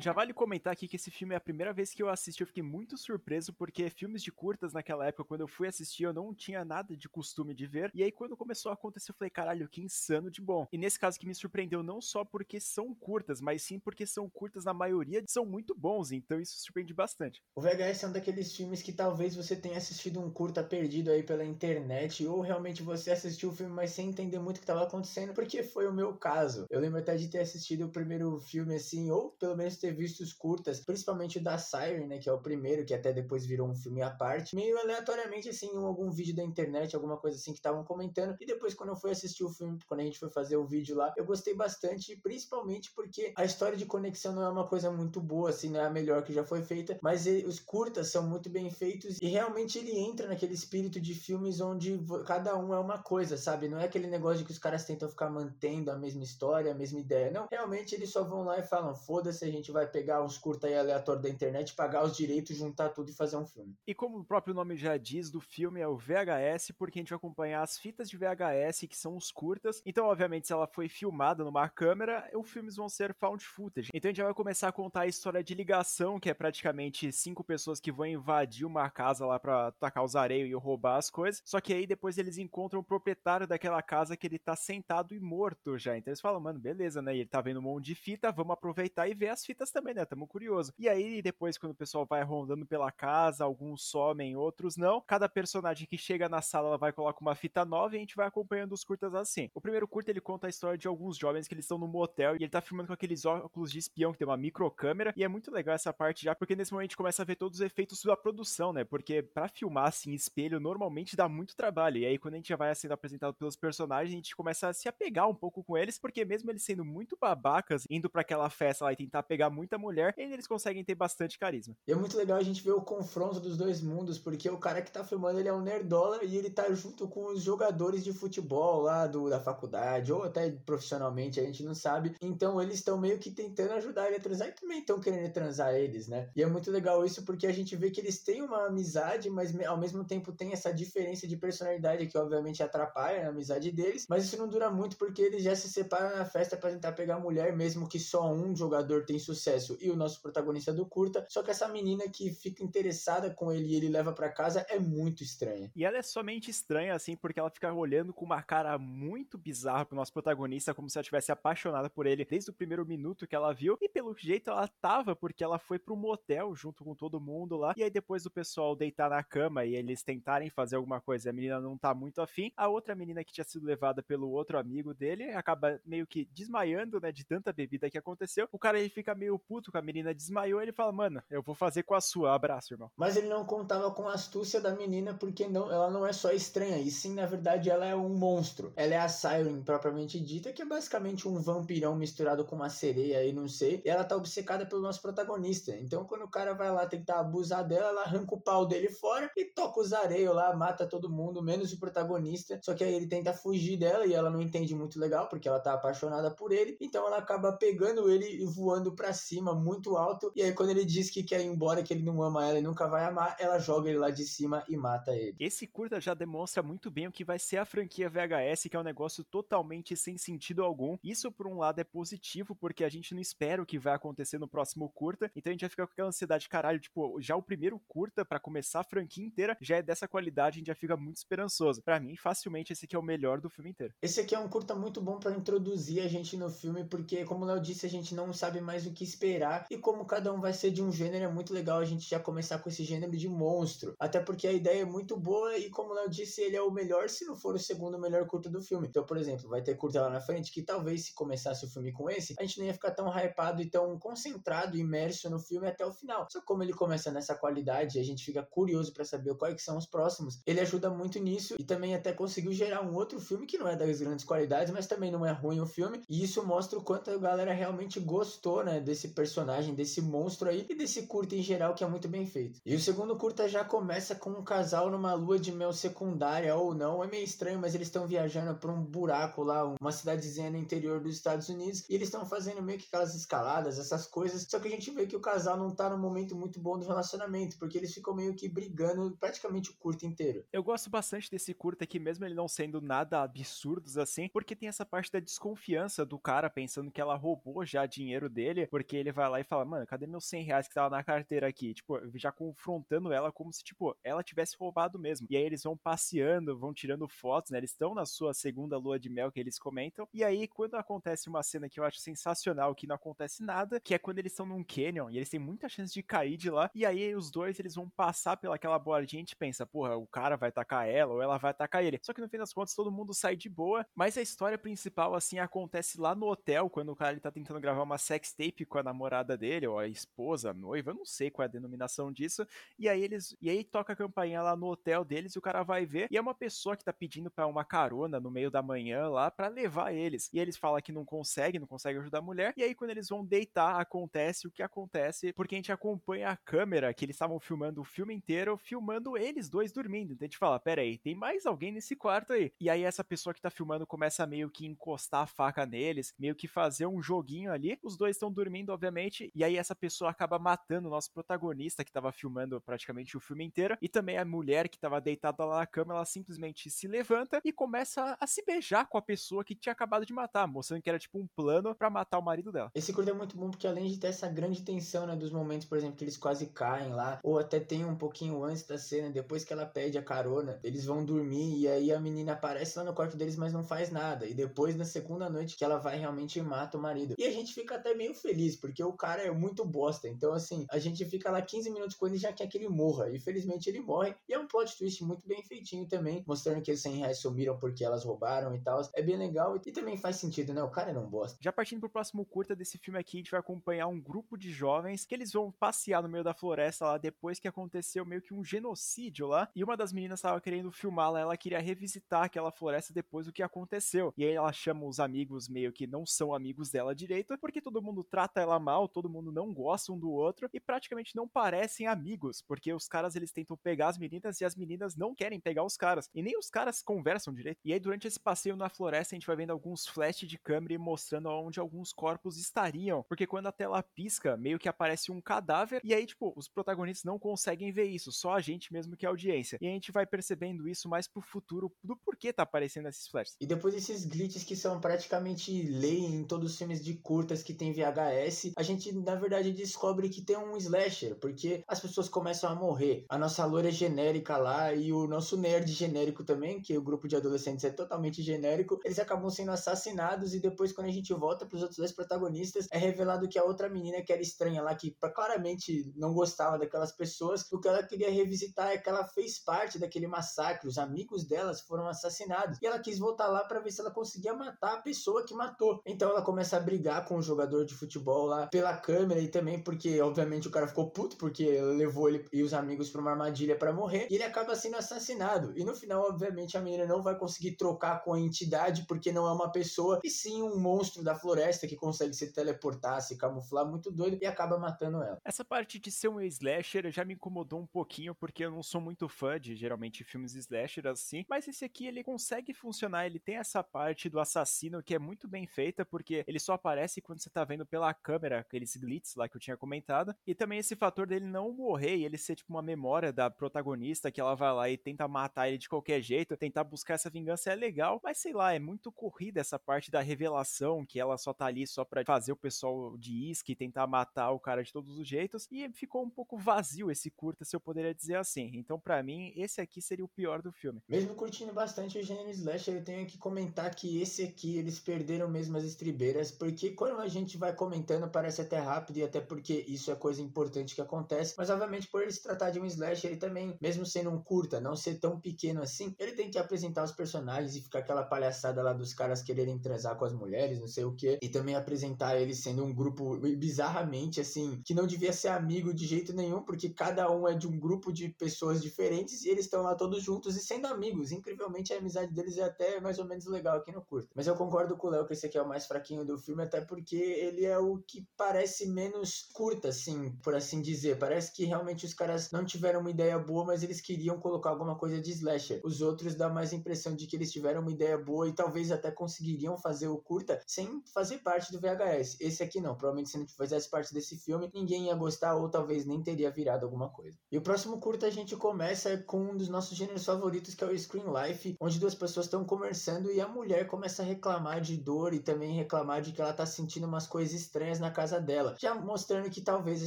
Já 0.00 0.14
vale 0.14 0.32
comentar 0.32 0.72
aqui 0.72 0.88
que 0.88 0.96
esse 0.96 1.10
filme 1.10 1.34
é 1.34 1.36
a 1.36 1.40
primeira 1.40 1.74
vez 1.74 1.92
que 1.92 2.02
eu 2.02 2.08
assisti, 2.08 2.40
eu 2.40 2.46
fiquei 2.46 2.62
muito 2.62 2.96
surpreso, 2.96 3.52
porque 3.52 3.90
filmes 3.90 4.22
de 4.22 4.32
curtas 4.32 4.72
naquela 4.72 5.06
época, 5.06 5.24
quando 5.24 5.42
eu 5.42 5.46
fui 5.46 5.68
assistir, 5.68 6.04
eu 6.04 6.12
não 6.12 6.34
tinha 6.34 6.64
nada 6.64 6.96
de 6.96 7.06
costume 7.06 7.52
de 7.52 7.66
ver. 7.66 7.90
E 7.92 8.02
aí, 8.02 8.10
quando 8.10 8.34
começou 8.34 8.70
a 8.70 8.72
acontecer, 8.72 9.10
eu 9.10 9.14
falei, 9.14 9.28
caralho, 9.28 9.68
que 9.68 9.82
insano 9.82 10.30
de 10.30 10.40
bom. 10.40 10.66
E 10.72 10.78
nesse 10.78 10.98
caso 10.98 11.20
que 11.20 11.26
me 11.26 11.34
surpreendeu 11.34 11.82
não 11.82 12.00
só 12.00 12.24
porque 12.24 12.58
são 12.58 12.94
curtas, 12.94 13.42
mas 13.42 13.62
sim 13.62 13.78
porque 13.78 14.06
são 14.06 14.28
curtas 14.30 14.64
na 14.64 14.72
maioria, 14.72 15.22
são 15.28 15.44
muito 15.44 15.74
bons, 15.74 16.12
então 16.12 16.40
isso 16.40 16.58
surpreende 16.60 16.94
bastante. 16.94 17.42
O 17.54 17.60
VHS 17.60 18.04
é 18.04 18.08
um 18.08 18.12
daqueles 18.12 18.56
filmes 18.56 18.80
que 18.80 18.94
talvez 18.94 19.36
você 19.36 19.54
tenha 19.54 19.76
assistido 19.76 20.18
um 20.18 20.30
curta 20.30 20.64
perdido 20.64 21.10
aí 21.10 21.22
pela 21.22 21.44
internet, 21.44 22.26
ou 22.26 22.40
realmente 22.40 22.82
você 22.82 23.10
assistiu 23.10 23.50
o 23.50 23.54
filme, 23.54 23.74
mas 23.74 23.90
sem 23.90 24.08
entender 24.08 24.38
muito 24.38 24.56
o 24.56 24.60
que 24.60 24.64
estava 24.64 24.82
acontecendo, 24.82 25.34
porque 25.34 25.62
foi 25.62 25.86
o 25.86 25.92
meu 25.92 26.16
caso. 26.16 26.64
Eu 26.70 26.80
lembro 26.80 27.00
até 27.00 27.16
de 27.16 27.28
ter 27.28 27.40
assistido 27.40 27.84
o 27.84 27.92
primeiro 27.92 28.40
filme 28.40 28.74
assim, 28.74 29.10
ou 29.10 29.32
pelo 29.32 29.54
menos 29.54 29.76
ter 29.76 29.89
os 29.92 30.32
curtas, 30.32 30.80
principalmente 30.80 31.38
o 31.38 31.42
da 31.42 31.58
Siren, 31.58 32.06
né, 32.06 32.18
que 32.18 32.28
é 32.28 32.32
o 32.32 32.40
primeiro, 32.40 32.84
que 32.84 32.94
até 32.94 33.12
depois 33.12 33.46
virou 33.46 33.68
um 33.68 33.74
filme 33.74 34.02
à 34.02 34.10
parte, 34.10 34.54
meio 34.54 34.78
aleatoriamente, 34.78 35.48
assim, 35.48 35.68
em 35.68 35.76
algum 35.76 36.10
vídeo 36.10 36.34
da 36.34 36.42
internet, 36.42 36.94
alguma 36.94 37.16
coisa 37.16 37.36
assim 37.36 37.52
que 37.52 37.58
estavam 37.58 37.84
comentando, 37.84 38.36
e 38.40 38.46
depois 38.46 38.74
quando 38.74 38.90
eu 38.90 38.96
fui 38.96 39.10
assistir 39.10 39.44
o 39.44 39.50
filme, 39.50 39.78
quando 39.86 40.00
a 40.00 40.04
gente 40.04 40.18
foi 40.18 40.30
fazer 40.30 40.56
o 40.56 40.66
vídeo 40.66 40.96
lá, 40.96 41.12
eu 41.16 41.24
gostei 41.24 41.54
bastante, 41.54 42.16
principalmente 42.16 42.92
porque 42.94 43.32
a 43.36 43.44
história 43.44 43.76
de 43.76 43.86
conexão 43.86 44.34
não 44.34 44.42
é 44.42 44.48
uma 44.48 44.66
coisa 44.66 44.90
muito 44.90 45.20
boa, 45.20 45.50
assim, 45.50 45.70
não 45.70 45.80
é 45.80 45.86
a 45.86 45.90
melhor 45.90 46.22
que 46.22 46.32
já 46.32 46.44
foi 46.44 46.62
feita, 46.62 46.98
mas 47.02 47.26
ele, 47.26 47.46
os 47.46 47.58
curtas 47.58 48.08
são 48.08 48.26
muito 48.26 48.48
bem 48.48 48.70
feitos 48.70 49.18
e 49.20 49.28
realmente 49.28 49.78
ele 49.78 49.98
entra 49.98 50.28
naquele 50.28 50.54
espírito 50.54 51.00
de 51.00 51.14
filmes 51.14 51.60
onde 51.60 52.00
cada 52.26 52.56
um 52.56 52.74
é 52.74 52.78
uma 52.78 52.98
coisa, 52.98 53.36
sabe? 53.36 53.68
Não 53.68 53.78
é 53.78 53.84
aquele 53.84 54.06
negócio 54.06 54.38
de 54.38 54.44
que 54.44 54.52
os 54.52 54.58
caras 54.58 54.84
tentam 54.84 55.08
ficar 55.08 55.30
mantendo 55.30 55.90
a 55.90 55.96
mesma 55.96 56.22
história, 56.22 56.72
a 56.72 56.74
mesma 56.74 56.98
ideia, 56.98 57.30
não. 57.30 57.46
Realmente 57.50 57.94
eles 57.94 58.10
só 58.10 58.24
vão 58.24 58.44
lá 58.44 58.58
e 58.58 58.62
falam, 58.62 58.94
foda-se, 58.94 59.44
a 59.44 59.50
gente 59.50 59.72
vai 59.72 59.79
vai 59.80 59.86
pegar 59.86 60.22
uns 60.22 60.36
curta 60.36 60.66
aí 60.66 60.76
aleatórios 60.76 61.22
da 61.22 61.30
internet, 61.30 61.74
pagar 61.74 62.04
os 62.04 62.16
direitos, 62.16 62.56
juntar 62.56 62.90
tudo 62.90 63.10
e 63.10 63.14
fazer 63.14 63.36
um 63.36 63.46
filme. 63.46 63.74
E 63.86 63.94
como 63.94 64.18
o 64.18 64.24
próprio 64.24 64.54
nome 64.54 64.76
já 64.76 64.96
diz, 64.96 65.30
do 65.30 65.40
filme 65.40 65.80
é 65.80 65.88
o 65.88 65.96
VHS, 65.96 66.72
porque 66.76 66.98
a 66.98 67.02
gente 67.02 67.10
vai 67.10 67.16
acompanhar 67.16 67.62
as 67.62 67.78
fitas 67.78 68.08
de 68.08 68.16
VHS, 68.16 68.86
que 68.88 68.96
são 68.96 69.16
os 69.16 69.30
curtas. 69.32 69.82
Então, 69.86 70.06
obviamente, 70.06 70.46
se 70.46 70.52
ela 70.52 70.66
foi 70.66 70.88
filmada 70.88 71.44
numa 71.44 71.68
câmera, 71.68 72.28
os 72.34 72.50
filmes 72.50 72.76
vão 72.76 72.88
ser 72.88 73.14
found 73.14 73.44
footage. 73.44 73.90
Então 73.94 74.08
a 74.08 74.12
gente 74.12 74.22
vai 74.22 74.34
começar 74.34 74.68
a 74.68 74.72
contar 74.72 75.02
a 75.02 75.06
história 75.06 75.42
de 75.42 75.54
ligação, 75.54 76.20
que 76.20 76.28
é 76.28 76.34
praticamente 76.34 77.10
cinco 77.12 77.42
pessoas 77.42 77.80
que 77.80 77.92
vão 77.92 78.06
invadir 78.06 78.66
uma 78.66 78.90
casa 78.90 79.24
lá 79.26 79.38
pra 79.38 79.72
tacar 79.72 80.04
os 80.04 80.16
areios 80.16 80.50
e 80.50 80.54
roubar 80.54 80.96
as 80.96 81.10
coisas. 81.10 81.42
Só 81.44 81.60
que 81.60 81.72
aí 81.72 81.86
depois 81.86 82.18
eles 82.18 82.38
encontram 82.38 82.80
o 82.80 82.84
proprietário 82.84 83.46
daquela 83.46 83.80
casa 83.82 84.16
que 84.16 84.26
ele 84.26 84.38
tá 84.38 84.54
sentado 84.54 85.14
e 85.14 85.20
morto 85.20 85.78
já. 85.78 85.96
Então 85.96 86.10
eles 86.10 86.20
falam, 86.20 86.40
mano, 86.40 86.58
beleza, 86.58 87.00
né? 87.00 87.14
E 87.14 87.20
ele 87.20 87.28
tá 87.28 87.40
vendo 87.40 87.60
um 87.60 87.62
monte 87.62 87.86
de 87.86 87.94
fita, 87.94 88.32
vamos 88.32 88.52
aproveitar 88.52 89.08
e 89.08 89.14
ver 89.14 89.28
as 89.28 89.44
fitas 89.44 89.69
também, 89.72 89.94
né? 89.94 90.04
Tamo 90.04 90.26
curioso. 90.26 90.72
E 90.78 90.88
aí, 90.88 91.22
depois, 91.22 91.58
quando 91.58 91.72
o 91.72 91.76
pessoal 91.76 92.06
vai 92.06 92.22
rondando 92.22 92.66
pela 92.66 92.90
casa, 92.90 93.44
alguns 93.44 93.82
somem, 93.84 94.36
outros 94.36 94.76
não. 94.76 95.00
Cada 95.06 95.28
personagem 95.28 95.86
que 95.86 95.96
chega 95.98 96.28
na 96.28 96.42
sala, 96.42 96.68
ela 96.68 96.78
vai 96.78 96.92
colocar 96.92 97.20
uma 97.20 97.34
fita 97.34 97.64
nova 97.64 97.94
e 97.94 97.98
a 97.98 98.00
gente 98.00 98.16
vai 98.16 98.26
acompanhando 98.26 98.72
os 98.72 98.84
curtas 98.84 99.14
assim. 99.14 99.50
O 99.54 99.60
primeiro 99.60 99.86
curta, 99.86 100.10
ele 100.10 100.20
conta 100.20 100.46
a 100.46 100.50
história 100.50 100.78
de 100.78 100.88
alguns 100.88 101.16
jovens 101.16 101.46
que 101.46 101.54
eles 101.54 101.64
estão 101.64 101.78
no 101.78 101.88
motel 101.88 102.34
e 102.34 102.42
ele 102.42 102.48
tá 102.48 102.60
filmando 102.60 102.88
com 102.88 102.92
aqueles 102.92 103.24
óculos 103.24 103.70
de 103.70 103.78
espião 103.78 104.12
que 104.12 104.18
tem 104.18 104.26
uma 104.26 104.36
microcâmera. 104.36 105.12
E 105.16 105.24
é 105.24 105.28
muito 105.28 105.50
legal 105.50 105.74
essa 105.74 105.92
parte 105.92 106.24
já, 106.24 106.34
porque 106.34 106.56
nesse 106.56 106.72
momento 106.72 106.82
a 106.82 106.88
gente 106.88 106.96
começa 106.96 107.22
a 107.22 107.24
ver 107.24 107.36
todos 107.36 107.60
os 107.60 107.64
efeitos 107.64 108.02
da 108.02 108.16
produção, 108.16 108.72
né? 108.72 108.84
Porque 108.84 109.22
para 109.22 109.48
filmar 109.48 109.88
assim, 109.88 110.12
espelho, 110.12 110.60
normalmente 110.60 111.16
dá 111.16 111.28
muito 111.28 111.56
trabalho. 111.56 111.98
E 111.98 112.06
aí, 112.06 112.18
quando 112.18 112.34
a 112.34 112.36
gente 112.36 112.48
já 112.48 112.56
vai 112.56 112.74
sendo 112.74 112.92
apresentado 112.92 113.34
pelos 113.34 113.56
personagens, 113.56 114.12
a 114.12 114.16
gente 114.16 114.36
começa 114.36 114.68
a 114.68 114.72
se 114.72 114.88
apegar 114.88 115.28
um 115.28 115.34
pouco 115.34 115.62
com 115.62 115.76
eles, 115.76 115.98
porque 115.98 116.24
mesmo 116.24 116.50
eles 116.50 116.62
sendo 116.62 116.84
muito 116.84 117.16
babacas, 117.20 117.84
indo 117.90 118.08
para 118.08 118.22
aquela 118.22 118.48
festa 118.48 118.84
lá 118.84 118.92
e 118.92 118.96
tentar 118.96 119.22
pegar 119.22 119.49
muita 119.50 119.78
mulher, 119.78 120.14
eles 120.16 120.46
conseguem 120.46 120.84
ter 120.84 120.94
bastante 120.94 121.38
carisma. 121.38 121.76
E 121.86 121.92
é 121.92 121.94
muito 121.94 122.16
legal 122.16 122.38
a 122.38 122.42
gente 122.42 122.62
ver 122.62 122.72
o 122.72 122.80
confronto 122.80 123.40
dos 123.40 123.56
dois 123.56 123.80
mundos, 123.80 124.18
porque 124.18 124.48
o 124.48 124.58
cara 124.58 124.82
que 124.82 124.90
tá 124.90 125.04
filmando 125.04 125.38
ele 125.38 125.48
é 125.48 125.52
um 125.52 125.60
nerdola 125.60 126.24
e 126.24 126.36
ele 126.36 126.50
tá 126.50 126.72
junto 126.72 127.08
com 127.08 127.32
os 127.32 127.42
jogadores 127.42 128.04
de 128.04 128.12
futebol 128.12 128.82
lá 128.82 129.06
do, 129.06 129.28
da 129.28 129.40
faculdade, 129.40 130.12
ou 130.12 130.22
até 130.22 130.50
profissionalmente, 130.50 131.40
a 131.40 131.42
gente 131.42 131.62
não 131.64 131.74
sabe. 131.74 132.14
Então 132.20 132.60
eles 132.60 132.76
estão 132.76 132.98
meio 132.98 133.18
que 133.18 133.30
tentando 133.30 133.72
ajudar 133.74 134.06
ele 134.06 134.16
a 134.16 134.20
transar 134.20 134.48
e 134.48 134.52
também 134.52 134.78
estão 134.78 135.00
querendo 135.00 135.32
transar 135.32 135.74
eles, 135.74 136.08
né? 136.08 136.30
E 136.34 136.42
é 136.42 136.46
muito 136.46 136.70
legal 136.70 137.04
isso 137.04 137.24
porque 137.24 137.46
a 137.46 137.52
gente 137.52 137.74
vê 137.76 137.90
que 137.90 138.00
eles 138.00 138.22
têm 138.22 138.42
uma 138.42 138.66
amizade, 138.66 139.28
mas 139.28 139.54
ao 139.66 139.78
mesmo 139.78 140.04
tempo 140.04 140.32
tem 140.32 140.52
essa 140.52 140.72
diferença 140.72 141.26
de 141.26 141.36
personalidade 141.36 142.06
que 142.06 142.16
obviamente 142.16 142.62
atrapalha 142.62 143.26
a 143.26 143.30
amizade 143.30 143.70
deles, 143.72 144.06
mas 144.08 144.24
isso 144.24 144.36
não 144.36 144.48
dura 144.48 144.70
muito 144.70 144.96
porque 144.96 145.22
eles 145.22 145.42
já 145.42 145.54
se 145.54 145.68
separam 145.68 146.16
na 146.16 146.24
festa 146.24 146.56
para 146.56 146.70
tentar 146.70 146.92
pegar 146.92 147.18
mulher, 147.18 147.56
mesmo 147.56 147.88
que 147.88 147.98
só 147.98 148.32
um 148.32 148.54
jogador 148.54 149.04
tem 149.04 149.18
sucesso 149.18 149.39
e 149.80 149.90
o 149.90 149.96
nosso 149.96 150.20
protagonista 150.20 150.72
do 150.72 150.86
curta. 150.86 151.24
Só 151.28 151.42
que 151.42 151.50
essa 151.50 151.68
menina 151.68 152.08
que 152.08 152.30
fica 152.30 152.62
interessada 152.62 153.30
com 153.30 153.52
ele 153.52 153.68
e 153.68 153.74
ele 153.76 153.88
leva 153.88 154.12
para 154.12 154.28
casa 154.30 154.66
é 154.68 154.78
muito 154.78 155.22
estranha. 155.22 155.70
E 155.74 155.84
ela 155.84 155.98
é 155.98 156.02
somente 156.02 156.50
estranha, 156.50 156.94
assim, 156.94 157.16
porque 157.16 157.38
ela 157.38 157.50
fica 157.50 157.72
olhando 157.72 158.12
com 158.12 158.24
uma 158.24 158.42
cara 158.42 158.76
muito 158.78 159.38
bizarra 159.38 159.84
pro 159.84 159.96
nosso 159.96 160.12
protagonista, 160.12 160.74
como 160.74 160.88
se 160.88 160.98
ela 160.98 161.04
tivesse 161.04 161.32
apaixonada 161.32 161.88
por 161.88 162.06
ele 162.06 162.24
desde 162.24 162.50
o 162.50 162.54
primeiro 162.54 162.84
minuto 162.84 163.26
que 163.26 163.34
ela 163.34 163.52
viu. 163.52 163.78
E 163.80 163.88
pelo 163.88 164.14
jeito 164.16 164.50
ela 164.50 164.68
tava, 164.68 165.14
porque 165.14 165.44
ela 165.44 165.58
foi 165.58 165.78
pro 165.78 165.96
motel 165.96 166.54
junto 166.54 166.84
com 166.84 166.94
todo 166.94 167.20
mundo 167.20 167.56
lá. 167.56 167.74
E 167.76 167.82
aí 167.82 167.90
depois 167.90 168.22
do 168.24 168.30
pessoal 168.30 168.76
deitar 168.76 169.10
na 169.10 169.22
cama 169.22 169.64
e 169.64 169.74
eles 169.74 170.02
tentarem 170.02 170.50
fazer 170.50 170.76
alguma 170.76 171.00
coisa 171.00 171.28
e 171.28 171.30
a 171.30 171.32
menina 171.32 171.60
não 171.60 171.76
tá 171.76 171.94
muito 171.94 172.20
afim, 172.20 172.52
a 172.56 172.68
outra 172.68 172.94
menina 172.94 173.24
que 173.24 173.32
tinha 173.32 173.44
sido 173.44 173.64
levada 173.64 174.02
pelo 174.02 174.30
outro 174.30 174.58
amigo 174.58 174.94
dele 174.94 175.30
acaba 175.30 175.80
meio 175.84 176.06
que 176.06 176.28
desmaiando, 176.32 177.00
né, 177.00 177.12
de 177.12 177.24
tanta 177.24 177.52
bebida 177.52 177.90
que 177.90 177.98
aconteceu. 177.98 178.48
O 178.52 178.58
cara 178.58 178.78
ele 178.78 178.88
fica 178.88 179.14
meio 179.14 179.29
puto 179.38 179.70
com 179.70 179.78
a 179.78 179.82
menina 179.82 180.14
desmaiou, 180.14 180.60
ele 180.60 180.72
fala, 180.72 180.92
mano, 180.92 181.22
eu 181.30 181.42
vou 181.42 181.54
fazer 181.54 181.82
com 181.82 181.94
a 181.94 182.00
sua, 182.00 182.34
abraço, 182.34 182.74
irmão. 182.74 182.90
Mas 182.96 183.16
ele 183.16 183.28
não 183.28 183.44
contava 183.44 183.90
com 183.90 184.08
a 184.08 184.14
astúcia 184.14 184.60
da 184.60 184.74
menina, 184.74 185.14
porque 185.14 185.48
não, 185.48 185.70
ela 185.70 185.90
não 185.90 186.06
é 186.06 186.12
só 186.12 186.30
estranha, 186.32 186.78
e 186.78 186.90
sim, 186.90 187.14
na 187.14 187.26
verdade, 187.26 187.70
ela 187.70 187.86
é 187.86 187.94
um 187.94 188.08
monstro. 188.08 188.72
Ela 188.76 188.94
é 188.94 188.98
a 188.98 189.08
Siren, 189.08 189.62
propriamente 189.62 190.20
dita, 190.20 190.52
que 190.52 190.62
é 190.62 190.64
basicamente 190.64 191.28
um 191.28 191.40
vampirão 191.40 191.94
misturado 191.94 192.44
com 192.44 192.56
uma 192.56 192.68
sereia 192.68 193.18
aí, 193.18 193.32
não 193.32 193.48
sei. 193.48 193.82
E 193.84 193.88
ela 193.88 194.04
tá 194.04 194.16
obcecada 194.16 194.66
pelo 194.66 194.82
nosso 194.82 195.00
protagonista. 195.00 195.76
Então, 195.76 196.04
quando 196.04 196.22
o 196.22 196.30
cara 196.30 196.54
vai 196.54 196.70
lá 196.70 196.86
tentar 196.86 197.20
abusar 197.20 197.66
dela, 197.66 197.88
ela 197.88 198.02
arranca 198.02 198.34
o 198.34 198.40
pau 198.40 198.66
dele 198.66 198.88
fora 198.88 199.30
e 199.36 199.44
toca 199.44 199.80
os 199.80 199.92
areios 199.92 200.34
lá, 200.34 200.54
mata 200.54 200.86
todo 200.86 201.10
mundo, 201.10 201.42
menos 201.42 201.72
o 201.72 201.78
protagonista. 201.78 202.60
Só 202.62 202.74
que 202.74 202.84
aí 202.84 202.94
ele 202.94 203.06
tenta 203.06 203.32
fugir 203.32 203.76
dela 203.76 204.06
e 204.06 204.12
ela 204.12 204.30
não 204.30 204.40
entende 204.40 204.74
muito 204.74 204.98
legal, 204.98 205.28
porque 205.28 205.48
ela 205.48 205.60
tá 205.60 205.74
apaixonada 205.74 206.30
por 206.30 206.52
ele. 206.52 206.76
Então 206.80 207.06
ela 207.06 207.18
acaba 207.18 207.52
pegando 207.52 208.10
ele 208.10 208.42
e 208.42 208.44
voando 208.44 208.94
para 208.94 209.12
cima, 209.20 209.54
muito 209.54 209.96
alto. 209.96 210.32
E 210.34 210.42
aí, 210.42 210.52
quando 210.52 210.70
ele 210.70 210.84
diz 210.84 211.10
que 211.10 211.22
quer 211.22 211.40
ir 211.40 211.46
embora, 211.46 211.82
que 211.82 211.92
ele 211.92 212.02
não 212.02 212.22
ama 212.22 212.46
ela 212.46 212.58
e 212.58 212.62
nunca 212.62 212.86
vai 212.86 213.04
amar, 213.04 213.36
ela 213.38 213.58
joga 213.58 213.88
ele 213.88 213.98
lá 213.98 214.10
de 214.10 214.24
cima 214.24 214.64
e 214.68 214.76
mata 214.76 215.14
ele. 215.14 215.36
Esse 215.38 215.66
curta 215.66 216.00
já 216.00 216.14
demonstra 216.14 216.62
muito 216.62 216.90
bem 216.90 217.06
o 217.06 217.12
que 217.12 217.24
vai 217.24 217.38
ser 217.38 217.58
a 217.58 217.64
franquia 217.64 218.08
VHS, 218.08 218.68
que 218.70 218.76
é 218.76 218.80
um 218.80 218.84
negócio 218.84 219.22
totalmente 219.24 219.96
sem 219.96 220.16
sentido 220.16 220.62
algum. 220.62 220.96
Isso, 221.02 221.30
por 221.30 221.46
um 221.46 221.58
lado, 221.58 221.80
é 221.80 221.84
positivo, 221.84 222.54
porque 222.54 222.84
a 222.84 222.88
gente 222.88 223.14
não 223.14 223.20
espera 223.20 223.62
o 223.62 223.66
que 223.66 223.78
vai 223.78 223.94
acontecer 223.94 224.38
no 224.38 224.48
próximo 224.48 224.88
curta. 224.88 225.30
Então 225.36 225.50
a 225.50 225.54
gente 225.54 225.62
vai 225.62 225.70
ficar 225.70 225.86
com 225.86 225.92
aquela 225.92 226.08
ansiedade, 226.08 226.48
caralho, 226.48 226.80
tipo, 226.80 227.20
já 227.20 227.36
o 227.36 227.42
primeiro 227.42 227.80
curta, 227.86 228.24
para 228.24 228.40
começar 228.40 228.80
a 228.80 228.84
franquia 228.84 229.24
inteira, 229.24 229.56
já 229.60 229.76
é 229.76 229.82
dessa 229.82 230.08
qualidade, 230.08 230.56
a 230.56 230.58
gente 230.58 230.66
já 230.68 230.74
fica 230.74 230.96
muito 230.96 231.16
esperançoso. 231.16 231.82
para 231.82 232.00
mim, 232.00 232.16
facilmente, 232.16 232.72
esse 232.72 232.84
aqui 232.84 232.96
é 232.96 232.98
o 232.98 233.02
melhor 233.02 233.40
do 233.40 233.50
filme 233.50 233.70
inteiro. 233.70 233.94
Esse 234.02 234.20
aqui 234.20 234.34
é 234.34 234.38
um 234.38 234.48
curta 234.48 234.74
muito 234.74 235.00
bom 235.00 235.18
para 235.18 235.32
introduzir 235.32 236.02
a 236.02 236.08
gente 236.08 236.36
no 236.36 236.50
filme, 236.50 236.84
porque, 236.84 237.24
como 237.24 237.44
o 237.44 237.46
Léo 237.46 237.60
disse, 237.60 237.86
a 237.86 237.88
gente 237.88 238.14
não 238.14 238.32
sabe 238.32 238.60
mais 238.60 238.86
o 238.86 238.92
que 238.92 239.04
esperar 239.10 239.66
e 239.70 239.76
como 239.76 240.04
cada 240.04 240.32
um 240.32 240.40
vai 240.40 240.52
ser 240.52 240.70
de 240.70 240.82
um 240.82 240.92
gênero, 240.92 241.24
é 241.24 241.28
muito 241.28 241.52
legal 241.52 241.78
a 241.78 241.84
gente 241.84 242.08
já 242.08 242.18
começar 242.18 242.58
com 242.58 242.68
esse 242.68 242.84
gênero 242.84 243.16
de 243.16 243.28
monstro. 243.28 243.94
Até 243.98 244.20
porque 244.20 244.46
a 244.46 244.52
ideia 244.52 244.82
é 244.82 244.84
muito 244.84 245.16
boa 245.16 245.56
e, 245.56 245.70
como 245.70 245.92
Léo 245.92 246.08
disse, 246.08 246.40
ele 246.40 246.56
é 246.56 246.62
o 246.62 246.70
melhor, 246.70 247.08
se 247.08 247.24
não 247.24 247.36
for 247.36 247.54
o 247.54 247.58
segundo 247.58 247.98
melhor 247.98 248.26
curta 248.26 248.48
do 248.48 248.62
filme. 248.62 248.86
Então, 248.88 249.04
por 249.04 249.16
exemplo, 249.16 249.48
vai 249.48 249.62
ter 249.62 249.76
curta 249.76 250.00
lá 250.00 250.10
na 250.10 250.20
frente 250.20 250.52
que 250.52 250.62
talvez 250.62 251.06
se 251.06 251.14
começasse 251.14 251.64
o 251.64 251.68
filme 251.68 251.92
com 251.92 252.08
esse, 252.08 252.34
a 252.38 252.42
gente 252.42 252.58
não 252.58 252.66
ia 252.66 252.72
ficar 252.72 252.92
tão 252.92 253.08
hypado 253.08 253.62
e 253.62 253.70
tão 253.70 253.98
concentrado, 253.98 254.76
imerso 254.76 255.28
no 255.28 255.38
filme 255.38 255.66
até 255.66 255.84
o 255.84 255.92
final. 255.92 256.26
Só 256.30 256.40
como 256.42 256.62
ele 256.62 256.72
começa 256.72 257.10
nessa 257.10 257.34
qualidade, 257.34 257.98
a 257.98 258.02
gente 258.02 258.24
fica 258.24 258.42
curioso 258.42 258.92
para 258.92 259.04
saber 259.04 259.34
quais 259.34 259.62
são 259.62 259.76
os 259.76 259.86
próximos. 259.86 260.40
Ele 260.46 260.60
ajuda 260.60 260.90
muito 260.90 261.18
nisso 261.18 261.56
e 261.58 261.64
também 261.64 261.94
até 261.94 262.12
conseguiu 262.12 262.52
gerar 262.52 262.82
um 262.82 262.94
outro 262.94 263.20
filme 263.20 263.46
que 263.46 263.58
não 263.58 263.68
é 263.68 263.76
das 263.76 264.00
grandes 264.00 264.24
qualidades, 264.24 264.72
mas 264.72 264.86
também 264.86 265.10
não 265.10 265.24
é 265.24 265.32
ruim 265.32 265.60
o 265.60 265.66
filme. 265.66 266.02
E 266.08 266.22
isso 266.22 266.44
mostra 266.44 266.78
o 266.78 266.84
quanto 266.84 267.10
a 267.10 267.18
galera 267.18 267.52
realmente 267.52 268.00
gostou, 268.00 268.64
né, 268.64 268.80
desse 268.80 268.99
personagem, 269.08 269.74
desse 269.74 270.00
monstro 270.00 270.48
aí 270.48 270.66
e 270.68 270.74
desse 270.74 271.06
curta 271.06 271.34
em 271.34 271.42
geral 271.42 271.74
que 271.74 271.84
é 271.84 271.88
muito 271.88 272.08
bem 272.08 272.26
feito. 272.26 272.60
E 272.64 272.74
o 272.74 272.80
segundo 272.80 273.16
curta 273.16 273.48
já 273.48 273.64
começa 273.64 274.14
com 274.14 274.30
um 274.30 274.44
casal 274.44 274.90
numa 274.90 275.14
lua 275.14 275.38
de 275.38 275.52
mel 275.52 275.72
secundária 275.72 276.54
ou 276.54 276.74
não, 276.74 277.02
é 277.02 277.06
meio 277.06 277.24
estranho, 277.24 277.58
mas 277.58 277.74
eles 277.74 277.88
estão 277.88 278.06
viajando 278.06 278.58
para 278.58 278.72
um 278.72 278.82
buraco 278.82 279.42
lá, 279.42 279.74
uma 279.80 279.92
cidadezinha 279.92 280.50
no 280.50 280.56
interior 280.56 281.00
dos 281.00 281.14
Estados 281.14 281.48
Unidos, 281.48 281.84
e 281.88 281.94
eles 281.94 282.08
estão 282.08 282.24
fazendo 282.26 282.62
meio 282.62 282.78
que 282.78 282.86
aquelas 282.86 283.14
escaladas, 283.14 283.78
essas 283.78 284.06
coisas. 284.06 284.46
Só 284.48 284.58
que 284.58 284.68
a 284.68 284.70
gente 284.70 284.90
vê 284.90 285.06
que 285.06 285.16
o 285.16 285.20
casal 285.20 285.56
não 285.56 285.70
tá 285.70 285.88
num 285.88 285.98
momento 285.98 286.36
muito 286.36 286.60
bom 286.60 286.78
do 286.78 286.86
relacionamento, 286.86 287.58
porque 287.58 287.78
eles 287.78 287.92
ficam 287.92 288.14
meio 288.14 288.34
que 288.34 288.48
brigando 288.48 289.16
praticamente 289.18 289.70
o 289.70 289.76
curto 289.76 290.06
inteiro. 290.06 290.44
Eu 290.52 290.62
gosto 290.62 290.90
bastante 290.90 291.30
desse 291.30 291.54
curta 291.54 291.84
aqui, 291.84 291.98
mesmo 291.98 292.24
ele 292.24 292.34
não 292.34 292.48
sendo 292.48 292.80
nada 292.80 293.22
absurdos 293.22 293.96
assim, 293.96 294.28
porque 294.28 294.56
tem 294.56 294.68
essa 294.68 294.84
parte 294.84 295.12
da 295.12 295.20
desconfiança 295.20 296.04
do 296.04 296.18
cara 296.18 296.50
pensando 296.50 296.90
que 296.90 297.00
ela 297.00 297.16
roubou 297.16 297.64
já 297.64 297.86
dinheiro 297.86 298.28
dele, 298.28 298.66
porque 298.66 298.89
ele 298.96 299.12
vai 299.12 299.28
lá 299.28 299.40
e 299.40 299.44
fala, 299.44 299.64
mano, 299.64 299.86
cadê 299.86 300.06
meus 300.06 300.26
100 300.26 300.44
reais 300.44 300.68
que 300.68 300.74
tava 300.74 300.94
na 300.94 301.02
carteira 301.02 301.48
aqui? 301.48 301.74
Tipo, 301.74 302.00
já 302.14 302.32
confrontando 302.32 303.12
ela 303.12 303.32
como 303.32 303.52
se, 303.52 303.62
tipo, 303.62 303.96
ela 304.02 304.22
tivesse 304.22 304.56
roubado 304.58 304.98
mesmo. 304.98 305.26
E 305.30 305.36
aí 305.36 305.42
eles 305.42 305.62
vão 305.62 305.76
passeando, 305.76 306.58
vão 306.58 306.72
tirando 306.72 307.08
fotos, 307.08 307.50
né? 307.50 307.58
Eles 307.58 307.70
estão 307.70 307.94
na 307.94 308.04
sua 308.04 308.34
segunda 308.34 308.76
lua 308.78 308.98
de 308.98 309.08
mel 309.08 309.30
que 309.30 309.40
eles 309.40 309.58
comentam. 309.58 310.08
E 310.12 310.24
aí, 310.24 310.46
quando 310.48 310.74
acontece 310.74 311.28
uma 311.28 311.42
cena 311.42 311.68
que 311.68 311.78
eu 311.78 311.84
acho 311.84 311.98
sensacional, 311.98 312.74
que 312.74 312.86
não 312.86 312.96
acontece 312.96 313.42
nada, 313.42 313.80
que 313.80 313.94
é 313.94 313.98
quando 313.98 314.18
eles 314.18 314.32
estão 314.32 314.46
num 314.46 314.64
canyon 314.64 315.10
e 315.10 315.16
eles 315.16 315.28
têm 315.28 315.40
muita 315.40 315.68
chance 315.68 315.92
de 315.92 316.02
cair 316.02 316.36
de 316.36 316.50
lá. 316.50 316.70
E 316.74 316.84
aí 316.84 317.14
os 317.14 317.30
dois 317.30 317.58
eles 317.58 317.74
vão 317.74 317.88
passar 317.88 318.36
pelaquela 318.36 318.78
bordinha 318.78 319.20
e 319.20 319.22
a 319.22 319.24
gente 319.24 319.36
pensa, 319.36 319.66
porra, 319.66 319.96
o 319.96 320.06
cara 320.06 320.36
vai 320.36 320.48
atacar 320.48 320.88
ela 320.88 321.14
ou 321.14 321.22
ela 321.22 321.38
vai 321.38 321.50
atacar 321.50 321.84
ele. 321.84 321.98
Só 322.02 322.12
que 322.12 322.20
no 322.20 322.28
fim 322.28 322.38
das 322.38 322.52
contas 322.52 322.74
todo 322.74 322.90
mundo 322.90 323.14
sai 323.14 323.36
de 323.36 323.48
boa. 323.48 323.86
Mas 323.94 324.16
a 324.16 324.22
história 324.22 324.58
principal, 324.58 325.14
assim, 325.14 325.38
acontece 325.38 326.00
lá 326.00 326.14
no 326.14 326.26
hotel, 326.26 326.68
quando 326.70 326.90
o 326.90 326.96
cara 326.96 327.12
ele 327.12 327.20
tá 327.20 327.30
tentando 327.30 327.60
gravar 327.60 327.82
uma 327.82 327.98
sex 327.98 328.32
tape 328.32 328.64
com 328.64 328.78
a 328.80 328.84
namorada 328.84 329.36
dele, 329.36 329.66
ou 329.66 329.78
a 329.78 329.86
esposa, 329.86 330.50
a 330.50 330.54
noiva, 330.54 330.90
eu 330.90 330.94
não 330.94 331.04
sei 331.04 331.30
qual 331.30 331.44
é 331.44 331.48
a 331.48 331.52
denominação 331.52 332.12
disso. 332.12 332.46
E 332.78 332.88
aí 332.88 333.02
eles. 333.02 333.36
E 333.40 333.50
aí 333.50 333.64
toca 333.64 333.92
a 333.92 333.96
campainha 333.96 334.42
lá 334.42 334.56
no 334.56 334.66
hotel 334.66 335.04
deles 335.04 335.34
e 335.34 335.38
o 335.38 335.42
cara 335.42 335.62
vai 335.62 335.84
ver. 335.86 336.08
E 336.10 336.16
é 336.16 336.20
uma 336.20 336.34
pessoa 336.34 336.76
que 336.76 336.84
tá 336.84 336.92
pedindo 336.92 337.30
para 337.30 337.46
uma 337.46 337.64
carona 337.64 338.20
no 338.20 338.30
meio 338.30 338.50
da 338.50 338.62
manhã 338.62 339.08
lá 339.08 339.30
para 339.30 339.48
levar 339.48 339.92
eles. 339.92 340.30
E 340.32 340.38
eles 340.38 340.56
falam 340.56 340.80
que 340.80 340.92
não 340.92 341.04
consegue, 341.04 341.58
não 341.58 341.66
consegue 341.66 341.98
ajudar 341.98 342.18
a 342.18 342.22
mulher. 342.22 342.54
E 342.56 342.62
aí 342.62 342.74
quando 342.74 342.90
eles 342.90 343.08
vão 343.08 343.24
deitar, 343.24 343.80
acontece 343.80 344.46
o 344.46 344.50
que 344.50 344.62
acontece, 344.62 345.32
porque 345.32 345.54
a 345.54 345.58
gente 345.58 345.72
acompanha 345.72 346.30
a 346.30 346.36
câmera 346.36 346.92
que 346.94 347.04
eles 347.04 347.16
estavam 347.16 347.38
filmando 347.38 347.80
o 347.80 347.84
filme 347.84 348.14
inteiro, 348.14 348.56
filmando 348.56 349.16
eles 349.16 349.48
dois 349.48 349.72
dormindo. 349.72 350.12
Então 350.12 350.24
a 350.24 350.28
gente 350.28 350.38
fala: 350.38 350.58
pera 350.58 350.82
aí, 350.82 350.98
tem 350.98 351.14
mais 351.14 351.46
alguém 351.46 351.72
nesse 351.72 351.96
quarto 351.96 352.32
aí. 352.32 352.52
E 352.60 352.68
aí 352.70 352.82
essa 352.82 353.04
pessoa 353.04 353.34
que 353.34 353.40
tá 353.40 353.50
filmando 353.50 353.86
começa 353.86 354.22
a 354.22 354.26
meio 354.26 354.50
que 354.50 354.66
encostar 354.66 355.22
a 355.22 355.26
faca 355.26 355.66
neles, 355.66 356.14
meio 356.18 356.34
que 356.34 356.48
fazer 356.48 356.86
um 356.86 357.02
joguinho 357.02 357.52
ali. 357.52 357.78
Os 357.82 357.96
dois 357.96 358.16
estão 358.16 358.32
dormindo, 358.32 358.69
obviamente. 358.72 359.30
E 359.34 359.44
aí 359.44 359.56
essa 359.56 359.74
pessoa 359.74 360.10
acaba 360.10 360.38
matando 360.38 360.88
o 360.88 360.90
nosso 360.90 361.12
protagonista 361.12 361.84
que 361.84 361.92
tava 361.92 362.12
filmando 362.12 362.60
praticamente 362.60 363.16
o 363.16 363.20
filme 363.20 363.44
inteiro. 363.44 363.76
E 363.80 363.88
também 363.88 364.18
a 364.18 364.24
mulher 364.24 364.68
que 364.68 364.78
tava 364.78 365.00
deitada 365.00 365.44
lá 365.44 365.58
na 365.58 365.66
cama, 365.66 365.94
ela 365.94 366.04
simplesmente 366.04 366.70
se 366.70 366.86
levanta 366.86 367.40
e 367.44 367.52
começa 367.52 368.16
a 368.20 368.26
se 368.26 368.44
beijar 368.44 368.88
com 368.88 368.98
a 368.98 369.02
pessoa 369.02 369.44
que 369.44 369.54
tinha 369.54 369.72
acabado 369.72 370.06
de 370.06 370.12
matar, 370.12 370.46
mostrando 370.46 370.82
que 370.82 370.88
era 370.88 370.98
tipo 370.98 371.18
um 371.18 371.26
plano 371.36 371.74
para 371.74 371.90
matar 371.90 372.18
o 372.18 372.22
marido 372.22 372.52
dela. 372.52 372.70
Esse 372.74 372.92
curto 372.92 373.10
é 373.10 373.12
muito 373.12 373.36
bom 373.36 373.50
porque 373.50 373.66
além 373.66 373.88
de 373.88 373.98
ter 373.98 374.08
essa 374.08 374.28
grande 374.28 374.62
tensão, 374.62 375.06
né, 375.06 375.16
dos 375.16 375.30
momentos, 375.30 375.66
por 375.66 375.78
exemplo, 375.78 375.96
que 375.96 376.04
eles 376.04 376.16
quase 376.16 376.46
caem 376.46 376.92
lá, 376.92 377.20
ou 377.22 377.38
até 377.38 377.60
tem 377.60 377.84
um 377.84 377.96
pouquinho 377.96 378.42
antes 378.44 378.66
da 378.66 378.78
cena, 378.78 379.10
depois 379.10 379.44
que 379.44 379.52
ela 379.52 379.66
pede 379.66 379.98
a 379.98 380.02
carona, 380.02 380.58
eles 380.62 380.84
vão 380.84 381.04
dormir 381.04 381.58
e 381.58 381.68
aí 381.68 381.92
a 381.92 382.00
menina 382.00 382.32
aparece 382.32 382.78
lá 382.78 382.84
no 382.84 382.94
quarto 382.94 383.16
deles, 383.16 383.36
mas 383.36 383.52
não 383.52 383.64
faz 383.64 383.90
nada. 383.90 384.26
E 384.26 384.34
depois 384.34 384.76
na 384.76 384.84
segunda 384.84 385.28
noite 385.28 385.56
que 385.56 385.64
ela 385.64 385.78
vai 385.78 385.98
realmente 385.98 386.38
e 386.38 386.42
mata 386.42 386.78
o 386.78 386.80
marido. 386.80 387.14
E 387.18 387.24
a 387.24 387.30
gente 387.30 387.54
fica 387.54 387.76
até 387.76 387.94
meio 387.94 388.14
feliz, 388.14 388.49
porque 388.56 388.82
o 388.82 388.92
cara 388.92 389.22
é 389.22 389.30
muito 389.30 389.64
bosta. 389.64 390.08
Então 390.08 390.32
assim, 390.32 390.66
a 390.70 390.78
gente 390.78 391.04
fica 391.04 391.30
lá 391.30 391.40
15 391.40 391.70
minutos 391.70 391.96
com 391.96 392.06
ele 392.06 392.16
e 392.16 392.18
já 392.18 392.32
quer 392.32 392.46
que 392.46 392.58
ele 392.58 392.68
morra. 392.68 393.10
E 393.10 393.18
felizmente 393.18 393.68
ele 393.68 393.80
morre. 393.80 394.14
E 394.28 394.34
é 394.34 394.38
um 394.38 394.46
plot 394.46 394.76
twist 394.76 395.02
muito 395.04 395.26
bem 395.26 395.42
feitinho 395.42 395.86
também, 395.86 396.24
mostrando 396.26 396.62
que 396.62 396.72
os 396.72 396.80
100 396.80 396.96
reais 396.96 397.18
sumiram 397.18 397.58
porque 397.58 397.84
elas 397.84 398.04
roubaram 398.04 398.54
e 398.54 398.60
tal. 398.60 398.80
É 398.94 399.02
bem 399.02 399.16
legal 399.16 399.60
e 399.64 399.72
também 399.72 399.96
faz 399.96 400.16
sentido, 400.16 400.52
né? 400.52 400.62
O 400.62 400.70
cara 400.70 400.90
um 400.98 401.08
bosta. 401.08 401.38
Já 401.40 401.52
partindo 401.52 401.80
pro 401.80 401.88
próximo 401.88 402.24
curta 402.24 402.56
desse 402.56 402.78
filme 402.78 402.98
aqui, 402.98 403.16
a 403.16 403.20
gente 403.20 403.30
vai 403.30 403.40
acompanhar 403.40 403.86
um 403.86 404.00
grupo 404.00 404.36
de 404.36 404.50
jovens 404.50 405.04
que 405.04 405.14
eles 405.14 405.32
vão 405.32 405.50
passear 405.52 406.02
no 406.02 406.08
meio 406.08 406.24
da 406.24 406.34
floresta 406.34 406.84
lá 406.84 406.98
depois 406.98 407.38
que 407.38 407.46
aconteceu 407.46 408.04
meio 408.04 408.22
que 408.22 408.34
um 408.34 408.44
genocídio 408.44 409.26
lá. 409.26 409.48
E 409.54 409.62
uma 409.62 409.76
das 409.76 409.92
meninas 409.92 410.18
estava 410.18 410.40
querendo 410.40 410.72
filmá-la, 410.72 411.20
ela 411.20 411.36
queria 411.36 411.60
revisitar 411.60 412.24
aquela 412.24 412.50
floresta 412.50 412.92
depois 412.92 413.26
do 413.26 413.32
que 413.32 413.42
aconteceu. 413.42 414.12
E 414.16 414.24
aí 414.24 414.32
ela 414.32 414.52
chama 414.52 414.86
os 414.86 414.98
amigos 414.98 415.48
meio 415.48 415.72
que 415.72 415.86
não 415.86 416.04
são 416.06 416.34
amigos 416.34 416.70
dela 416.70 416.94
direito, 416.94 417.36
porque 417.38 417.60
todo 417.60 417.82
mundo 417.82 418.02
trata 418.02 418.39
ela 418.40 418.58
mal, 418.58 418.88
todo 418.88 419.08
mundo 419.08 419.30
não 419.30 419.52
gosta 419.52 419.92
um 419.92 419.98
do 419.98 420.10
outro 420.10 420.48
e 420.52 420.60
praticamente 420.60 421.14
não 421.14 421.28
parecem 421.28 421.86
amigos, 421.86 422.42
porque 422.42 422.72
os 422.72 422.88
caras 422.88 423.14
eles 423.16 423.32
tentam 423.32 423.56
pegar 423.56 423.88
as 423.88 423.98
meninas 423.98 424.40
e 424.40 424.44
as 424.44 424.56
meninas 424.56 424.96
não 424.96 425.14
querem 425.14 425.40
pegar 425.40 425.64
os 425.64 425.76
caras. 425.76 426.08
E 426.14 426.22
nem 426.22 426.38
os 426.38 426.50
caras 426.50 426.82
conversam 426.82 427.34
direito. 427.34 427.60
E 427.64 427.72
aí 427.72 427.80
durante 427.80 428.06
esse 428.06 428.18
passeio 428.18 428.56
na 428.56 428.68
floresta 428.68 429.14
a 429.14 429.16
gente 429.16 429.26
vai 429.26 429.36
vendo 429.36 429.50
alguns 429.50 429.86
flashes 429.86 430.28
de 430.28 430.38
câmera 430.38 430.78
mostrando 430.78 431.28
onde 431.28 431.58
alguns 431.58 431.92
corpos 431.92 432.38
estariam, 432.38 433.04
porque 433.08 433.26
quando 433.26 433.46
a 433.46 433.52
tela 433.52 433.82
pisca, 433.82 434.36
meio 434.36 434.58
que 434.58 434.68
aparece 434.68 435.10
um 435.10 435.20
cadáver 435.20 435.80
e 435.82 435.94
aí 435.94 436.06
tipo, 436.06 436.32
os 436.36 436.48
protagonistas 436.48 437.04
não 437.04 437.18
conseguem 437.18 437.72
ver 437.72 437.84
isso, 437.84 438.12
só 438.12 438.34
a 438.34 438.40
gente 438.40 438.72
mesmo 438.72 438.96
que 438.96 439.04
é 439.04 439.08
a 439.08 439.10
audiência. 439.10 439.58
E 439.60 439.66
a 439.66 439.70
gente 439.70 439.92
vai 439.92 440.06
percebendo 440.06 440.68
isso 440.68 440.88
mais 440.88 441.08
pro 441.08 441.22
futuro 441.22 441.72
do 441.82 441.96
porquê 441.96 442.32
tá 442.32 442.42
aparecendo 442.42 442.88
esses 442.88 443.06
flashes. 443.08 443.36
E 443.40 443.46
depois 443.46 443.74
desses 443.74 444.04
glitches 444.04 444.44
que 444.44 444.56
são 444.56 444.80
praticamente 444.80 445.62
lei 445.62 446.04
em 446.04 446.24
todos 446.24 446.52
os 446.52 446.58
filmes 446.58 446.84
de 446.84 446.94
curtas 446.94 447.42
que 447.42 447.54
tem 447.54 447.72
VHS, 447.72 448.29
a 448.56 448.62
gente 448.62 448.92
na 448.92 449.14
verdade 449.14 449.52
descobre 449.52 450.08
que 450.08 450.22
tem 450.22 450.36
um 450.36 450.56
slasher, 450.56 451.16
porque 451.16 451.62
as 451.66 451.80
pessoas 451.80 452.08
começam 452.08 452.50
a 452.50 452.54
morrer. 452.54 453.04
A 453.08 453.18
nossa 453.18 453.44
loira 453.44 453.70
genérica 453.70 454.36
lá 454.36 454.72
e 454.72 454.92
o 454.92 455.06
nosso 455.06 455.36
nerd 455.36 455.70
genérico 455.72 456.24
também, 456.24 456.60
que 456.60 456.76
o 456.76 456.82
grupo 456.82 457.08
de 457.08 457.16
adolescentes 457.16 457.64
é 457.64 457.70
totalmente 457.70 458.22
genérico, 458.22 458.80
eles 458.84 458.98
acabam 458.98 459.30
sendo 459.30 459.50
assassinados 459.50 460.34
e 460.34 460.40
depois 460.40 460.72
quando 460.72 460.88
a 460.88 460.92
gente 460.92 461.12
volta 461.14 461.46
pros 461.46 461.62
outros 461.62 461.78
dois 461.78 461.92
protagonistas, 461.92 462.66
é 462.70 462.78
revelado 462.78 463.28
que 463.28 463.38
a 463.38 463.44
outra 463.44 463.68
menina 463.68 464.02
que 464.02 464.12
era 464.12 464.22
estranha 464.22 464.62
lá, 464.62 464.74
que 464.74 464.96
claramente 465.14 465.92
não 465.96 466.12
gostava 466.14 466.58
daquelas 466.58 466.92
pessoas, 466.92 467.44
o 467.50 467.60
que 467.60 467.68
ela 467.68 467.82
queria 467.82 468.10
revisitar 468.10 468.68
é 468.68 468.78
que 468.78 468.88
ela 468.88 469.04
fez 469.04 469.38
parte 469.38 469.78
daquele 469.78 470.06
massacre, 470.06 470.68
os 470.68 470.78
amigos 470.78 471.24
delas 471.24 471.60
foram 471.60 471.86
assassinados 471.86 472.58
e 472.60 472.66
ela 472.66 472.78
quis 472.78 472.98
voltar 472.98 473.28
lá 473.28 473.44
para 473.44 473.60
ver 473.60 473.70
se 473.70 473.80
ela 473.80 473.90
conseguia 473.90 474.34
matar 474.34 474.74
a 474.74 474.82
pessoa 474.82 475.24
que 475.24 475.34
matou. 475.34 475.80
Então 475.86 476.10
ela 476.10 476.22
começa 476.22 476.56
a 476.56 476.60
brigar 476.60 477.06
com 477.06 477.16
o 477.16 477.22
jogador 477.22 477.64
de 477.64 477.74
futebol 477.74 478.19
lá 478.26 478.46
pela 478.46 478.76
câmera 478.76 479.20
e 479.20 479.28
também 479.28 479.62
porque 479.62 480.00
obviamente 480.00 480.48
o 480.48 480.50
cara 480.50 480.66
ficou 480.66 480.90
puto 480.90 481.16
porque 481.16 481.60
levou 481.60 482.08
ele 482.08 482.24
e 482.32 482.42
os 482.42 482.54
amigos 482.54 482.90
para 482.90 483.00
uma 483.00 483.10
armadilha 483.12 483.56
para 483.56 483.72
morrer 483.72 484.06
e 484.10 484.14
ele 484.14 484.24
acaba 484.24 484.54
sendo 484.54 484.76
assassinado. 484.76 485.52
E 485.56 485.64
no 485.64 485.74
final, 485.74 486.08
obviamente, 486.08 486.56
a 486.56 486.60
menina 486.60 486.86
não 486.86 487.02
vai 487.02 487.16
conseguir 487.16 487.52
trocar 487.52 488.02
com 488.02 488.14
a 488.14 488.20
entidade 488.20 488.84
porque 488.86 489.12
não 489.12 489.26
é 489.26 489.32
uma 489.32 489.50
pessoa 489.50 490.00
e 490.04 490.10
sim 490.10 490.42
um 490.42 490.58
monstro 490.58 491.02
da 491.02 491.14
floresta 491.14 491.66
que 491.66 491.76
consegue 491.76 492.14
se 492.14 492.32
teleportar, 492.32 493.00
se 493.00 493.16
camuflar 493.16 493.66
muito 493.66 493.90
doido 493.90 494.18
e 494.20 494.26
acaba 494.26 494.58
matando 494.58 495.02
ela. 495.02 495.18
Essa 495.24 495.44
parte 495.44 495.78
de 495.78 495.90
ser 495.90 496.08
um 496.08 496.20
slasher 496.20 496.90
já 496.90 497.04
me 497.04 497.14
incomodou 497.14 497.60
um 497.60 497.66
pouquinho 497.66 498.14
porque 498.14 498.44
eu 498.44 498.50
não 498.50 498.62
sou 498.62 498.80
muito 498.80 499.08
fã 499.08 499.38
de 499.38 499.56
geralmente 499.56 500.04
filmes 500.04 500.34
slasher 500.34 500.86
assim, 500.86 501.24
mas 501.28 501.48
esse 501.48 501.64
aqui 501.64 501.86
ele 501.86 502.04
consegue 502.04 502.52
funcionar, 502.52 503.06
ele 503.06 503.18
tem 503.18 503.36
essa 503.36 503.62
parte 503.62 504.08
do 504.08 504.20
assassino 504.20 504.82
que 504.82 504.94
é 504.94 504.98
muito 504.98 505.28
bem 505.28 505.46
feita 505.46 505.84
porque 505.84 506.24
ele 506.26 506.38
só 506.38 506.54
aparece 506.54 507.00
quando 507.00 507.20
você 507.20 507.30
tá 507.30 507.44
vendo 507.44 507.64
pela 507.66 507.92
câmera 507.92 508.09
aqueles 508.14 508.76
glitz 508.76 509.14
lá 509.14 509.28
que 509.28 509.36
eu 509.36 509.40
tinha 509.40 509.56
comentado 509.56 510.14
e 510.26 510.34
também 510.34 510.58
esse 510.58 510.76
fator 510.76 511.06
dele 511.06 511.26
não 511.26 511.52
morrer 511.52 511.96
e 511.96 512.04
ele 512.04 512.18
ser 512.18 512.36
tipo 512.36 512.52
uma 512.52 512.62
memória 512.62 513.12
da 513.12 513.30
protagonista 513.30 514.10
que 514.10 514.20
ela 514.20 514.34
vai 514.34 514.52
lá 514.52 514.70
e 514.70 514.76
tenta 514.76 515.06
matar 515.08 515.48
ele 515.48 515.58
de 515.58 515.68
qualquer 515.68 516.00
jeito, 516.00 516.36
tentar 516.36 516.64
buscar 516.64 516.94
essa 516.94 517.10
vingança 517.10 517.50
é 517.50 517.54
legal, 517.54 518.00
mas 518.02 518.18
sei 518.18 518.32
lá, 518.32 518.54
é 518.54 518.58
muito 518.58 518.90
corrida 518.92 519.40
essa 519.40 519.58
parte 519.58 519.90
da 519.90 520.00
revelação 520.00 520.84
que 520.84 520.98
ela 520.98 521.16
só 521.18 521.32
tá 521.32 521.46
ali 521.46 521.66
só 521.66 521.84
pra 521.84 522.04
fazer 522.04 522.32
o 522.32 522.36
pessoal 522.36 522.96
de 522.96 523.30
isque 523.30 523.54
tentar 523.54 523.86
matar 523.86 524.30
o 524.30 524.40
cara 524.40 524.62
de 524.62 524.72
todos 524.72 524.98
os 524.98 525.06
jeitos 525.06 525.46
e 525.50 525.68
ficou 525.72 526.02
um 526.02 526.10
pouco 526.10 526.36
vazio 526.36 526.90
esse 526.90 527.10
curta, 527.10 527.44
se 527.44 527.54
eu 527.54 527.60
poderia 527.60 527.94
dizer 527.94 528.16
assim. 528.16 528.50
Então 528.54 528.78
para 528.78 529.02
mim 529.02 529.32
esse 529.36 529.60
aqui 529.60 529.80
seria 529.80 530.04
o 530.04 530.08
pior 530.08 530.42
do 530.42 530.52
filme. 530.52 530.82
Mesmo 530.88 531.14
curtindo 531.14 531.52
bastante 531.52 531.98
o 531.98 532.02
gênero 532.02 532.30
slasher, 532.30 532.74
eu 532.74 532.84
tenho 532.84 533.06
que 533.06 533.18
comentar 533.18 533.74
que 533.74 534.00
esse 534.00 534.22
aqui 534.22 534.56
eles 534.56 534.78
perderam 534.78 535.28
mesmo 535.28 535.56
as 535.56 535.64
estribeiras, 535.64 536.30
porque 536.30 536.70
quando 536.70 537.00
a 537.00 537.08
gente 537.08 537.36
vai 537.36 537.54
comentando 537.54 537.99
parece 538.08 538.40
até 538.40 538.58
rápido 538.58 538.98
e 538.98 539.02
até 539.02 539.20
porque 539.20 539.64
isso 539.68 539.90
é 539.90 539.94
coisa 539.94 540.22
importante 540.22 540.74
que 540.74 540.80
acontece, 540.80 541.34
mas 541.36 541.50
obviamente 541.50 541.88
por 541.88 542.02
ele 542.02 542.12
se 542.12 542.22
tratar 542.22 542.50
de 542.50 542.60
um 542.60 542.64
slash, 542.66 543.06
ele 543.06 543.16
também, 543.16 543.56
mesmo 543.60 543.84
sendo 543.84 544.10
um 544.10 544.22
curta, 544.22 544.60
não 544.60 544.76
ser 544.76 544.98
tão 544.98 545.20
pequeno 545.20 545.62
assim, 545.62 545.94
ele 545.98 546.12
tem 546.12 546.30
que 546.30 546.38
apresentar 546.38 546.84
os 546.84 546.92
personagens 546.92 547.54
e 547.56 547.60
ficar 547.60 547.80
aquela 547.80 548.02
palhaçada 548.02 548.62
lá 548.62 548.72
dos 548.72 548.94
caras 548.94 549.22
quererem 549.22 549.58
transar 549.58 549.96
com 549.96 550.04
as 550.04 550.12
mulheres, 550.12 550.60
não 550.60 550.66
sei 550.66 550.84
o 550.84 550.94
que, 550.94 551.18
e 551.20 551.28
também 551.28 551.54
apresentar 551.54 552.18
eles 552.18 552.42
sendo 552.42 552.64
um 552.64 552.74
grupo 552.74 553.16
bizarramente 553.36 554.20
assim, 554.20 554.60
que 554.64 554.74
não 554.74 554.86
devia 554.86 555.12
ser 555.12 555.28
amigo 555.28 555.72
de 555.74 555.86
jeito 555.86 556.12
nenhum, 556.12 556.42
porque 556.42 556.70
cada 556.70 557.10
um 557.10 557.26
é 557.26 557.34
de 557.34 557.46
um 557.46 557.58
grupo 557.58 557.92
de 557.92 558.08
pessoas 558.08 558.62
diferentes 558.62 559.24
e 559.24 559.30
eles 559.30 559.44
estão 559.44 559.62
lá 559.62 559.74
todos 559.74 560.02
juntos 560.02 560.36
e 560.36 560.40
sendo 560.40 560.66
amigos. 560.66 561.12
Incrivelmente 561.12 561.72
a 561.72 561.78
amizade 561.78 562.12
deles 562.12 562.38
é 562.38 562.44
até 562.44 562.80
mais 562.80 562.98
ou 562.98 563.04
menos 563.04 563.26
legal 563.26 563.56
aqui 563.56 563.72
no 563.72 563.82
curto. 563.82 564.08
Mas 564.14 564.26
eu 564.26 564.34
concordo 564.34 564.76
com 564.76 564.86
o 564.86 564.90
Léo 564.90 565.06
que 565.06 565.12
esse 565.12 565.26
aqui 565.26 565.38
é 565.38 565.42
o 565.42 565.48
mais 565.48 565.66
fraquinho 565.66 566.04
do 566.04 566.18
filme, 566.18 566.42
até 566.42 566.60
porque 566.60 566.96
ele 566.96 567.44
é 567.44 567.58
o 567.58 567.78
que 567.90 568.06
parece 568.16 568.66
menos 568.68 569.28
curta, 569.32 569.68
assim, 569.68 570.12
por 570.22 570.34
assim 570.34 570.62
dizer. 570.62 570.98
Parece 570.98 571.32
que 571.32 571.44
realmente 571.44 571.84
os 571.84 571.94
caras 571.94 572.30
não 572.30 572.44
tiveram 572.44 572.80
uma 572.80 572.90
ideia 572.90 573.18
boa, 573.18 573.44
mas 573.44 573.62
eles 573.62 573.80
queriam 573.80 574.18
colocar 574.20 574.50
alguma 574.50 574.76
coisa 574.76 575.00
de 575.00 575.10
slasher. 575.10 575.60
Os 575.64 575.80
outros 575.80 576.14
dá 576.14 576.28
mais 576.28 576.52
a 576.52 576.56
impressão 576.56 576.94
de 576.94 577.06
que 577.06 577.16
eles 577.16 577.32
tiveram 577.32 577.62
uma 577.62 577.72
ideia 577.72 577.98
boa 577.98 578.28
e 578.28 578.32
talvez 578.32 578.70
até 578.70 578.90
conseguiriam 578.90 579.58
fazer 579.58 579.88
o 579.88 579.98
curta 579.98 580.40
sem 580.46 580.82
fazer 580.94 581.18
parte 581.18 581.50
do 581.50 581.60
VHS. 581.60 582.20
Esse 582.20 582.42
aqui 582.42 582.60
não, 582.60 582.76
provavelmente 582.76 583.10
se 583.10 583.18
não 583.18 583.26
fizesse 583.26 583.68
parte 583.68 583.92
desse 583.92 584.16
filme, 584.18 584.50
ninguém 584.54 584.86
ia 584.86 584.94
gostar 584.94 585.34
ou 585.34 585.50
talvez 585.50 585.84
nem 585.84 586.02
teria 586.02 586.30
virado 586.30 586.64
alguma 586.64 586.90
coisa. 586.90 587.18
E 587.30 587.38
o 587.38 587.42
próximo 587.42 587.80
curta 587.80 588.06
a 588.06 588.10
gente 588.10 588.36
começa 588.36 588.96
com 588.98 589.20
um 589.20 589.36
dos 589.36 589.48
nossos 589.48 589.76
gêneros 589.76 590.04
favoritos, 590.04 590.54
que 590.54 590.62
é 590.62 590.66
o 590.66 590.78
Screen 590.78 591.06
Life, 591.06 591.56
onde 591.60 591.80
duas 591.80 591.94
pessoas 591.94 592.26
estão 592.26 592.44
conversando 592.44 593.10
e 593.10 593.20
a 593.20 593.28
mulher 593.28 593.66
começa 593.66 594.02
a 594.02 594.06
reclamar 594.06 594.60
de 594.60 594.76
dor 594.76 595.12
e 595.12 595.20
também 595.20 595.56
reclamar 595.56 596.02
de 596.02 596.12
que 596.12 596.20
ela 596.20 596.32
tá 596.32 596.46
sentindo 596.46 596.86
umas 596.86 597.06
coisas 597.06 597.34
estranhas 597.34 597.79
na 597.80 597.90
casa 597.90 598.20
dela, 598.20 598.54
já 598.60 598.74
mostrando 598.74 599.30
que 599.30 599.42
talvez 599.42 599.82
a 599.82 599.86